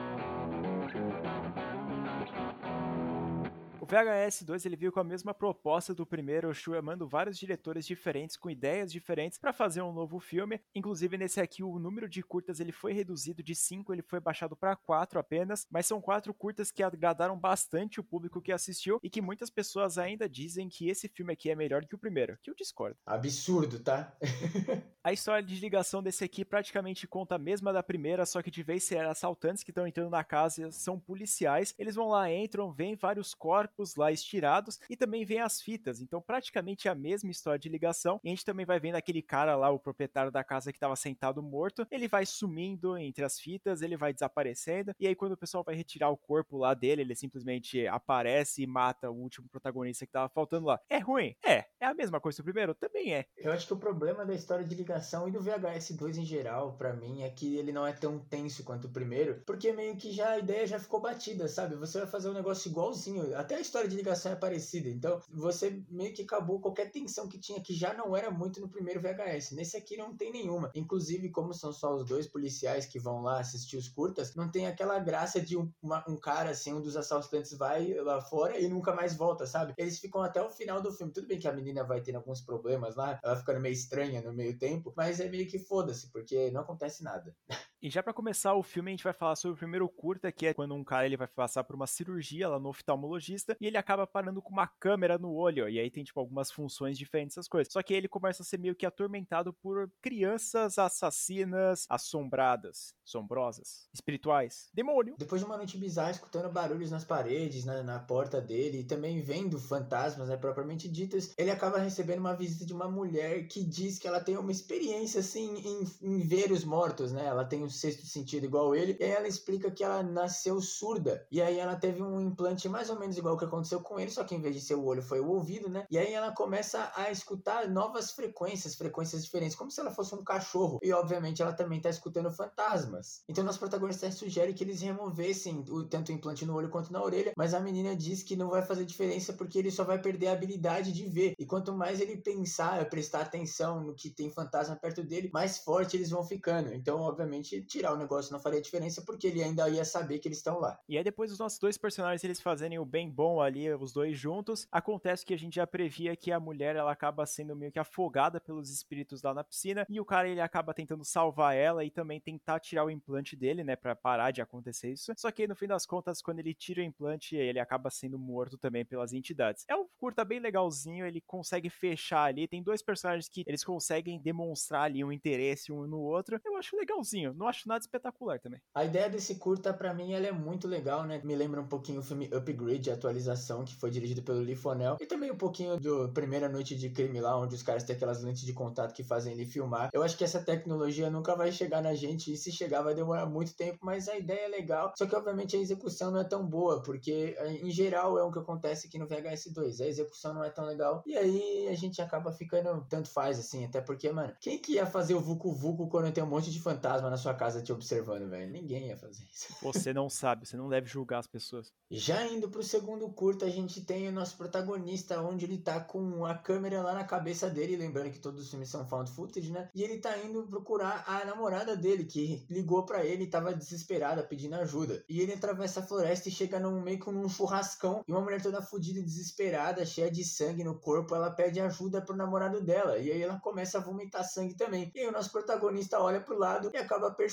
VHS 3.89 4.43
2 4.43 4.67
ele 4.67 4.75
veio 4.75 4.91
com 4.91 4.99
a 4.99 5.04
mesma 5.04 5.34
proposta 5.34 5.95
do 5.95 6.06
primeiro, 6.06 6.54
chamando 6.54 7.08
vários 7.08 7.39
diretores 7.39 7.88
diferentes 7.88 8.38
com 8.38 8.47
ideias 8.47 8.91
diferentes 8.91 9.39
para 9.39 9.52
fazer 9.52 9.82
um 9.82 9.91
novo 9.91 10.19
filme. 10.19 10.62
Inclusive 10.75 11.17
nesse 11.17 11.41
aqui 11.41 11.63
o 11.63 11.80
número 11.80 12.08
de 12.08 12.21
curtas 12.21 12.60
ele 12.60 12.71
foi 12.71 12.93
reduzido 12.93 13.41
de 13.41 13.56
5, 13.56 13.91
ele 13.91 14.04
foi 14.04 14.19
baixado 14.19 14.56
para 14.56 14.75
4 14.75 15.19
apenas, 15.19 15.65
mas 15.71 15.88
são 15.88 15.99
quatro 15.99 16.32
curtas 16.36 16.71
que 16.71 16.84
agradaram 16.84 17.36
bastante 17.36 17.99
o 17.99 18.04
público 18.04 18.39
que 18.39 18.52
assistiu 18.52 18.99
e 19.02 19.10
que 19.10 19.23
muitas 19.23 19.49
pessoas 19.49 19.97
ainda 19.97 20.30
dizem 20.30 20.69
que 20.69 20.88
esse 20.88 21.08
filme 21.08 21.34
aqui 21.34 21.49
é 21.49 21.56
melhor 21.56 21.84
que 21.84 21.95
o 21.95 21.99
primeiro, 21.99 22.38
que 22.43 22.52
eu 22.52 22.56
discordo. 22.56 22.95
Absurdo, 23.08 23.80
tá? 23.80 24.15
a 25.04 25.12
história 25.12 25.41
de 25.41 25.60
ligação 25.60 26.04
desse 26.04 26.23
aqui 26.23 26.45
praticamente 26.45 27.08
conta 27.08 27.34
a 27.34 27.39
mesma 27.39 27.73
da 27.73 27.82
primeira, 27.82 28.23
só 28.28 28.43
que 28.43 28.52
de 28.52 28.62
vez 28.62 28.84
ser 28.84 29.04
assaltantes 29.04 29.63
que 29.63 29.71
estão 29.71 29.88
entrando 29.88 30.12
na 30.12 30.23
casa 30.23 30.71
são 30.71 30.99
policiais. 30.99 31.73
Eles 31.75 31.95
vão 31.95 32.10
lá, 32.10 32.32
entram, 32.32 32.71
vêm 32.71 32.95
vários 32.95 33.34
corpos 33.34 33.78
lá 33.95 34.11
estirados 34.11 34.79
e 34.89 34.95
também 34.95 35.25
vem 35.25 35.39
as 35.39 35.61
fitas. 35.61 36.01
Então, 36.01 36.21
praticamente 36.21 36.87
a 36.89 36.95
mesma 36.95 37.31
história 37.31 37.59
de 37.59 37.69
ligação. 37.69 38.19
E 38.23 38.27
a 38.27 38.31
gente 38.31 38.45
também 38.45 38.65
vai 38.65 38.79
vendo 38.79 38.95
aquele 38.95 39.21
cara 39.21 39.55
lá, 39.55 39.69
o 39.69 39.79
proprietário 39.79 40.31
da 40.31 40.43
casa 40.43 40.71
que 40.71 40.77
estava 40.77 40.95
sentado 40.95 41.41
morto. 41.41 41.87
Ele 41.91 42.07
vai 42.07 42.25
sumindo 42.25 42.97
entre 42.97 43.23
as 43.23 43.39
fitas, 43.39 43.81
ele 43.81 43.97
vai 43.97 44.13
desaparecendo. 44.13 44.93
E 44.99 45.07
aí, 45.07 45.15
quando 45.15 45.33
o 45.33 45.37
pessoal 45.37 45.63
vai 45.63 45.75
retirar 45.75 46.09
o 46.09 46.17
corpo 46.17 46.57
lá 46.57 46.73
dele, 46.73 47.01
ele 47.01 47.15
simplesmente 47.15 47.87
aparece 47.87 48.63
e 48.63 48.67
mata 48.67 49.09
o 49.09 49.15
último 49.15 49.47
protagonista 49.49 50.05
que 50.05 50.11
tava 50.11 50.29
faltando 50.29 50.67
lá. 50.67 50.79
É 50.89 50.99
ruim? 50.99 51.35
É. 51.45 51.65
É 51.79 51.85
a 51.85 51.93
mesma 51.93 52.19
coisa 52.19 52.41
do 52.41 52.43
primeiro? 52.43 52.73
Também 52.73 53.13
é. 53.13 53.25
Eu 53.37 53.51
acho 53.51 53.65
que 53.65 53.73
o 53.73 53.77
problema 53.77 54.25
da 54.25 54.33
história 54.33 54.65
de 54.65 54.75
ligação 54.75 55.27
e 55.27 55.31
do 55.31 55.41
VHS 55.41 55.91
2 55.91 56.17
em 56.17 56.25
geral, 56.25 56.73
para 56.73 56.93
mim, 56.93 57.23
é 57.23 57.29
que 57.29 57.57
ele 57.57 57.71
não 57.71 57.85
é 57.85 57.93
tão 57.93 58.19
tenso 58.19 58.63
quanto 58.63 58.87
o 58.87 58.91
primeiro, 58.91 59.41
porque 59.45 59.71
meio 59.71 59.95
que 59.95 60.11
já 60.11 60.31
a 60.31 60.39
ideia 60.39 60.67
já 60.67 60.79
ficou 60.79 60.99
batida, 60.99 61.47
sabe? 61.47 61.75
Você 61.75 61.99
vai 61.99 62.07
fazer 62.07 62.29
um 62.29 62.33
negócio 62.33 62.69
igualzinho. 62.69 63.35
Até 63.35 63.55
a 63.55 63.59
história 63.69 63.88
de 63.88 63.95
ligação 63.95 64.32
é 64.32 64.36
parecida. 64.36 64.89
Então, 64.89 65.21
você 65.29 65.82
meio 65.89 66.13
que 66.13 66.23
acabou 66.23 66.60
qualquer 66.60 66.91
tensão 66.91 67.27
que 67.27 67.39
tinha, 67.39 67.62
que 67.62 67.73
já 67.73 67.93
não 67.93 68.17
era 68.17 68.32
muito 68.32 68.60
no 68.60 68.67
primeiro 68.67 68.99
VHS. 68.99 69.51
Nesse 69.51 69.77
aqui 69.77 69.95
não 69.95 70.15
tem 70.17 70.32
nenhuma. 70.32 70.71
Inclusive, 70.73 71.29
como 71.29 71.53
são 71.53 71.71
só 71.71 71.95
os 71.95 72.03
dois 72.03 72.27
policiais 72.27 72.86
que 72.86 72.99
vão 72.99 73.21
lá 73.21 73.39
assistir 73.39 73.77
os 73.77 73.88
curtas, 73.88 74.36
não 74.36 74.49
tem 74.49 74.65
aquela 74.65 74.99
graça 74.99 75.39
de 75.39 75.55
um, 75.55 75.71
uma, 75.82 76.03
um 76.10 76.17
cara, 76.17 76.49
assim, 76.49 76.73
um 76.73 76.82
dos 76.82 76.97
assaltantes 76.97 77.53
vai 77.53 77.93
lá 77.93 78.19
fora 78.21 78.60
e 78.60 78.67
nunca 78.67 78.93
mais 78.93 79.15
volta, 79.15 79.45
sabe? 79.45 79.73
Eles 79.77 79.99
ficam 79.99 80.21
até 80.21 80.41
o 80.41 80.49
final 80.49 80.82
do 80.82 80.91
filme. 80.91 81.13
Tudo 81.13 81.27
bem 81.27 81.39
que 81.39 81.47
a 81.47 81.53
menina 81.53 81.84
vai 81.84 82.01
ter 82.01 82.15
alguns 82.15 82.41
problemas 82.41 82.95
lá, 82.95 83.19
ela 83.23 83.36
ficando 83.36 83.60
meio 83.60 83.73
estranha 83.73 84.21
no 84.21 84.34
meio 84.34 84.58
tempo, 84.58 84.91
mas 84.97 85.19
é 85.19 85.29
meio 85.29 85.47
que 85.47 85.60
foda-se, 85.60 86.12
porque 86.12 86.49
não 86.51 86.62
acontece 86.62 87.03
nada. 87.03 87.36
E 87.81 87.89
já 87.89 88.03
para 88.03 88.11
começar 88.11 88.53
o 88.55 88.61
filme, 88.61 88.91
a 88.91 88.93
gente 88.93 89.05
vai 89.05 89.13
falar 89.13 89.37
sobre 89.37 89.55
o 89.55 89.57
primeiro 89.57 89.87
curta, 89.87 90.33
que 90.33 90.45
é 90.45 90.53
quando 90.53 90.75
um 90.75 90.83
cara 90.83 91.05
ele 91.05 91.15
vai 91.15 91.29
passar 91.29 91.63
por 91.63 91.77
uma 91.77 91.87
cirurgia 91.87 92.49
lá 92.49 92.59
no 92.59 92.67
oftalmologista 92.67 93.55
e 93.59 93.67
ele 93.67 93.77
acaba 93.77 94.05
parando 94.05 94.41
com 94.41 94.51
uma 94.51 94.67
câmera 94.67 95.17
no 95.17 95.31
olho. 95.31 95.69
E 95.69 95.79
aí 95.79 95.89
tem, 95.89 96.03
tipo, 96.03 96.19
algumas 96.19 96.51
funções 96.51 96.97
diferentes 96.97 97.37
essas 97.37 97.47
coisas. 97.47 97.71
Só 97.71 97.81
que 97.81 97.93
ele 97.93 98.09
começa 98.09 98.43
a 98.43 98.45
ser 98.45 98.59
meio 98.59 98.75
que 98.75 98.85
atormentado 98.85 99.53
por 99.53 99.89
crianças 100.01 100.77
assassinas 100.77 101.85
assombradas, 101.87 102.93
assombrosas, 103.05 103.87
espirituais, 103.93 104.69
demônio. 104.73 105.15
Depois 105.17 105.39
de 105.39 105.47
uma 105.47 105.55
noite 105.55 105.77
bizarra, 105.77 106.11
escutando 106.11 106.51
barulhos 106.51 106.91
nas 106.91 107.05
paredes, 107.05 107.63
na, 107.63 107.81
na 107.81 107.99
porta 107.99 108.41
dele, 108.41 108.79
e 108.79 108.83
também 108.83 109.21
vendo 109.21 109.57
fantasmas, 109.57 110.27
né, 110.27 110.35
propriamente 110.35 110.89
ditas, 110.89 111.33
ele 111.37 111.49
acaba 111.49 111.77
recebendo 111.77 112.19
uma 112.19 112.35
visita 112.35 112.65
de 112.65 112.73
uma 112.73 112.89
mulher 112.89 113.47
que 113.47 113.63
diz 113.63 113.97
que 113.97 114.07
ela 114.07 114.19
tem 114.19 114.35
uma 114.37 114.51
experiência, 114.51 115.21
assim, 115.21 115.55
em, 115.59 115.87
em 116.01 116.19
ver 116.19 116.51
os 116.51 116.65
mortos, 116.65 117.13
né? 117.13 117.25
Ela 117.25 117.45
tem 117.45 117.68
sexto 117.71 118.05
sentido 118.05 118.45
igual 118.45 118.75
ele, 118.75 118.97
e 118.99 119.03
aí 119.03 119.12
ela 119.12 119.27
explica 119.27 119.71
que 119.71 119.84
ela 119.84 120.03
nasceu 120.03 120.60
surda, 120.62 121.25
e 121.32 121.41
aí 121.41 121.58
ela 121.58 121.75
teve 121.75 122.01
um 122.01 122.19
implante 122.19 122.67
mais 122.67 122.89
ou 122.89 122.99
menos 122.99 123.17
igual 123.17 123.38
que 123.38 123.45
aconteceu 123.45 123.82
com 123.82 123.99
ele, 123.99 124.12
só 124.12 124.23
que 124.23 124.36
em 124.36 124.41
vez 124.41 124.55
de 124.55 124.62
ser 124.62 124.75
o 124.75 124.84
olho 124.86 125.01
foi 125.01 125.19
o 125.19 125.29
ouvido, 125.29 125.69
né? 125.69 125.86
E 125.89 125.97
aí 125.97 126.13
ela 126.13 126.32
começa 126.32 126.91
a 126.95 127.12
escutar 127.12 127.67
novas 127.69 128.12
frequências, 128.12 128.75
frequências 128.75 129.23
diferentes, 129.23 129.55
como 129.55 129.71
se 129.71 129.79
ela 129.79 129.91
fosse 129.91 130.15
um 130.15 130.23
cachorro, 130.23 130.79
e 130.82 130.91
obviamente 130.93 131.41
ela 131.41 131.53
também 131.53 131.82
tá 131.82 131.89
escutando 131.89 132.32
fantasmas. 132.32 133.23
Então 133.27 133.43
nosso 133.43 133.60
protagonista 133.60 134.12
sugere 134.12 134.53
que 134.53 134.63
eles 134.63 134.82
removessem 134.82 135.63
o, 135.69 135.84
tanto 135.84 136.10
o 136.10 136.12
implante 136.15 136.45
no 136.45 136.55
olho 136.55 136.69
quanto 136.69 136.91
na 136.91 137.03
orelha, 137.03 137.34
mas 137.36 137.53
a 137.53 137.60
menina 137.60 137.95
diz 137.95 138.23
que 138.23 138.36
não 138.36 138.49
vai 138.49 138.62
fazer 138.62 138.86
diferença 138.86 139.34
porque 139.34 139.60
ele 139.60 139.71
só 139.71 139.84
vai 139.84 140.01
perder 140.01 140.27
a 140.27 140.34
habilidade 140.34 140.91
de 140.91 141.05
ver, 141.05 141.34
e 141.38 141.45
quanto 141.45 141.73
mais 141.73 141.99
ele 141.99 142.17
pensar, 142.17 142.88
prestar 142.89 143.21
atenção 143.21 143.82
no 143.82 143.93
que 143.93 144.10
tem 144.10 144.29
fantasma 144.29 144.75
perto 144.75 145.03
dele, 145.03 145.29
mais 145.34 145.58
forte 145.58 145.95
eles 145.95 146.10
vão 146.10 146.23
ficando. 146.23 146.73
Então, 146.73 146.99
obviamente, 146.99 147.58
tirar 147.61 147.93
o 147.93 147.97
negócio 147.97 148.31
não 148.31 148.39
faria 148.39 148.61
diferença 148.61 149.01
porque 149.01 149.27
ele 149.27 149.43
ainda 149.43 149.69
ia 149.69 149.85
saber 149.85 150.19
que 150.19 150.27
eles 150.27 150.37
estão 150.37 150.59
lá. 150.59 150.79
E 150.87 150.97
aí 150.97 151.03
depois 151.03 151.31
os 151.31 151.39
nossos 151.39 151.59
dois 151.59 151.77
personagens 151.77 152.23
eles 152.23 152.41
fazerem 152.41 152.79
o 152.79 152.85
bem 152.85 153.09
bom 153.09 153.41
ali, 153.41 153.71
os 153.73 153.93
dois 153.93 154.17
juntos, 154.17 154.67
acontece 154.71 155.25
que 155.25 155.33
a 155.33 155.37
gente 155.37 155.55
já 155.55 155.67
previa 155.67 156.15
que 156.15 156.31
a 156.31 156.39
mulher 156.39 156.75
ela 156.75 156.91
acaba 156.91 157.25
sendo 157.25 157.55
meio 157.55 157.71
que 157.71 157.79
afogada 157.79 158.39
pelos 158.39 158.69
espíritos 158.69 159.21
lá 159.21 159.33
na 159.33 159.43
piscina 159.43 159.85
e 159.89 159.99
o 159.99 160.05
cara 160.05 160.27
ele 160.27 160.41
acaba 160.41 160.73
tentando 160.73 161.03
salvar 161.03 161.55
ela 161.55 161.83
e 161.83 161.91
também 161.91 162.19
tentar 162.19 162.59
tirar 162.59 162.85
o 162.85 162.89
implante 162.89 163.35
dele, 163.35 163.63
né, 163.63 163.75
para 163.75 163.95
parar 163.95 164.31
de 164.31 164.41
acontecer 164.41 164.91
isso. 164.91 165.11
Só 165.17 165.31
que 165.31 165.47
no 165.47 165.55
fim 165.55 165.67
das 165.67 165.85
contas, 165.85 166.21
quando 166.21 166.39
ele 166.39 166.53
tira 166.53 166.81
o 166.81 166.83
implante, 166.83 167.35
ele 167.35 167.59
acaba 167.59 167.89
sendo 167.89 168.17
morto 168.17 168.57
também 168.57 168.85
pelas 168.85 169.13
entidades. 169.13 169.65
É 169.67 169.75
um 169.75 169.87
curta 169.99 170.23
bem 170.23 170.39
legalzinho, 170.39 171.05
ele 171.05 171.21
consegue 171.21 171.69
fechar 171.69 172.23
ali, 172.23 172.47
tem 172.47 172.63
dois 172.63 172.81
personagens 172.81 173.27
que 173.27 173.43
eles 173.45 173.63
conseguem 173.63 174.19
demonstrar 174.19 174.83
ali 174.83 175.03
um 175.03 175.11
interesse 175.11 175.71
um 175.71 175.87
no 175.87 175.99
outro. 175.99 176.39
Eu 176.45 176.57
acho 176.57 176.75
legalzinho, 176.75 177.33
não 177.33 177.47
acho 177.49 177.67
nada 177.67 177.81
espetacular 177.81 178.39
também. 178.39 178.62
A 178.73 178.85
ideia 178.85 179.09
desse 179.09 179.35
curta, 179.35 179.73
para 179.73 179.93
mim, 179.93 180.13
ela 180.13 180.27
é 180.27 180.31
muito 180.31 180.67
legal, 180.67 181.03
né? 181.05 181.21
Me 181.23 181.35
lembra 181.35 181.62
um 181.62 181.67
pouquinho 181.67 181.99
o 181.99 182.03
filme 182.03 182.29
Upgrade, 182.33 182.91
atualização, 182.91 183.65
que 183.65 183.75
foi 183.75 183.89
dirigido 183.89 184.21
pelo 184.21 184.39
Lee 184.39 184.55
Fonel. 184.55 184.97
E 184.99 185.05
também 185.05 185.31
um 185.31 185.38
pouquinho 185.38 185.79
do 185.79 186.09
Primeira 186.09 186.47
Noite 186.47 186.75
de 186.75 186.89
Crime 186.89 187.19
lá, 187.19 187.38
onde 187.38 187.55
os 187.55 187.63
caras 187.63 187.83
têm 187.83 187.95
aquelas 187.95 188.23
lentes 188.23 188.43
de 188.43 188.53
contato 188.53 188.93
que 188.93 189.03
fazem 189.03 189.33
ele 189.33 189.45
filmar. 189.45 189.89
Eu 189.93 190.03
acho 190.03 190.17
que 190.17 190.23
essa 190.23 190.39
tecnologia 190.39 191.09
nunca 191.09 191.35
vai 191.35 191.51
chegar 191.51 191.81
na 191.81 191.93
gente, 191.93 192.31
e 192.31 192.38
se 192.38 192.51
chegar 192.51 192.81
vai 192.81 192.93
demorar 192.93 193.25
muito 193.25 193.55
tempo, 193.55 193.79
mas 193.81 194.07
a 194.07 194.17
ideia 194.17 194.45
é 194.45 194.47
legal. 194.47 194.93
Só 194.97 195.05
que, 195.05 195.15
obviamente, 195.15 195.55
a 195.55 195.59
execução 195.59 196.12
não 196.12 196.19
é 196.19 196.23
tão 196.23 196.45
boa, 196.45 196.81
porque, 196.81 197.35
em 197.62 197.71
geral, 197.71 198.17
é 198.17 198.23
o 198.23 198.31
que 198.31 198.39
acontece 198.39 198.88
aqui 198.88 198.97
no 198.97 199.07
VHS 199.07 199.51
2. 199.53 199.81
A 199.81 199.88
execução 199.88 200.33
não 200.33 200.43
é 200.43 200.49
tão 200.49 200.65
legal. 200.65 201.03
E 201.05 201.17
aí 201.17 201.67
a 201.69 201.75
gente 201.75 202.01
acaba 202.01 202.31
ficando 202.31 202.85
tanto 202.89 203.09
faz, 203.09 203.39
assim. 203.39 203.65
Até 203.65 203.81
porque, 203.81 204.12
mano, 204.12 204.33
quem 204.39 204.57
que 204.57 204.73
ia 204.73 204.85
fazer 204.85 205.15
o 205.15 205.19
Vucu 205.19 205.51
Vucu 205.53 205.88
quando 205.88 206.12
tem 206.12 206.23
um 206.23 206.27
monte 206.27 206.51
de 206.51 206.62
fantasma 206.62 207.09
na 207.09 207.17
sua 207.17 207.33
casa 207.39 207.62
te 207.62 207.71
observando, 207.71 208.30
velho? 208.30 208.52
Ninguém 208.52 208.88
ia 208.88 208.97
fazer 208.97 209.23
isso. 209.32 209.47
Você 209.63 209.93
não 209.93 210.10
sabe, 210.10 210.45
você 210.45 210.58
não 210.58 210.67
deve 210.67 210.88
julgar 210.88 211.19
as 211.19 211.28
pessoas. 211.28 211.71
Já 211.89 212.25
indo 212.28 212.49
pro 212.49 212.62
segundo 212.62 213.08
curto, 213.10 213.45
a 213.45 213.49
gente 213.49 213.82
tem 213.86 214.10
o 214.10 214.12
nosso 214.12 214.36
protagonista, 214.36 215.21
onde 215.21 215.45
ele 215.45 215.58
tá 215.58 215.80
com 215.80 216.25
a 216.25 216.36
câmera 216.36 216.82
lá 216.82 216.93
na 216.93 217.06
cabeça 217.06 217.49
dele, 217.49 217.78
lembrando 217.78 218.12
que 218.12 218.19
todos 218.19 218.43
os 218.43 218.49
filmes 218.49 218.69
são 218.69 218.86
found 218.88 219.10
footage, 219.12 219.52
né? 219.52 219.69
E 219.73 219.84
ele 219.84 219.99
tá 219.99 220.17
indo 220.17 220.45
procurar 220.47 221.06
a 221.08 221.23
namorada 221.23 221.78
dele, 221.78 222.04
que 222.04 222.45
ligou 222.49 222.86
para 222.86 223.06
ele 223.06 223.23
e 223.23 223.30
tava 223.30 223.54
desesperada, 223.54 224.21
pedindo 224.23 224.56
ajuda. 224.56 225.04
E 225.08 225.21
ele 225.21 225.34
atravessa 225.34 225.80
a 225.80 225.84
floresta 225.84 226.28
e 226.28 226.32
chega 226.32 226.60
num 226.60 226.82
meio 226.82 226.99
que 226.99 227.10
num 227.10 227.30
churrascão, 227.30 228.04
e 228.08 228.12
uma 228.12 228.21
mulher 228.21 228.41
toda 228.41 228.62
fodida, 228.62 229.02
desesperada, 229.02 229.86
cheia 229.86 230.12
de 230.12 230.23
sangue 230.23 230.63
no 230.63 230.78
corpo, 230.80 231.15
ela 231.15 231.32
pede 231.32 231.60
ajuda 231.62 232.02
pro 232.02 232.15
namorado 232.15 232.62
dela. 232.62 232.97
E 232.97 233.12
aí 233.12 233.21
ela 233.21 233.39
começa 233.39 233.78
a 233.78 233.82
vomitar 233.82 234.23
sangue 234.23 234.56
também. 234.56 234.91
E 234.93 234.99
aí 234.99 235.08
o 235.08 235.12
nosso 235.12 235.32
protagonista 235.32 235.99
olha 235.99 236.19
pro 236.19 236.38
lado 236.38 236.69
e 236.73 236.78
acaba 236.78 237.12
percebendo 237.12 237.28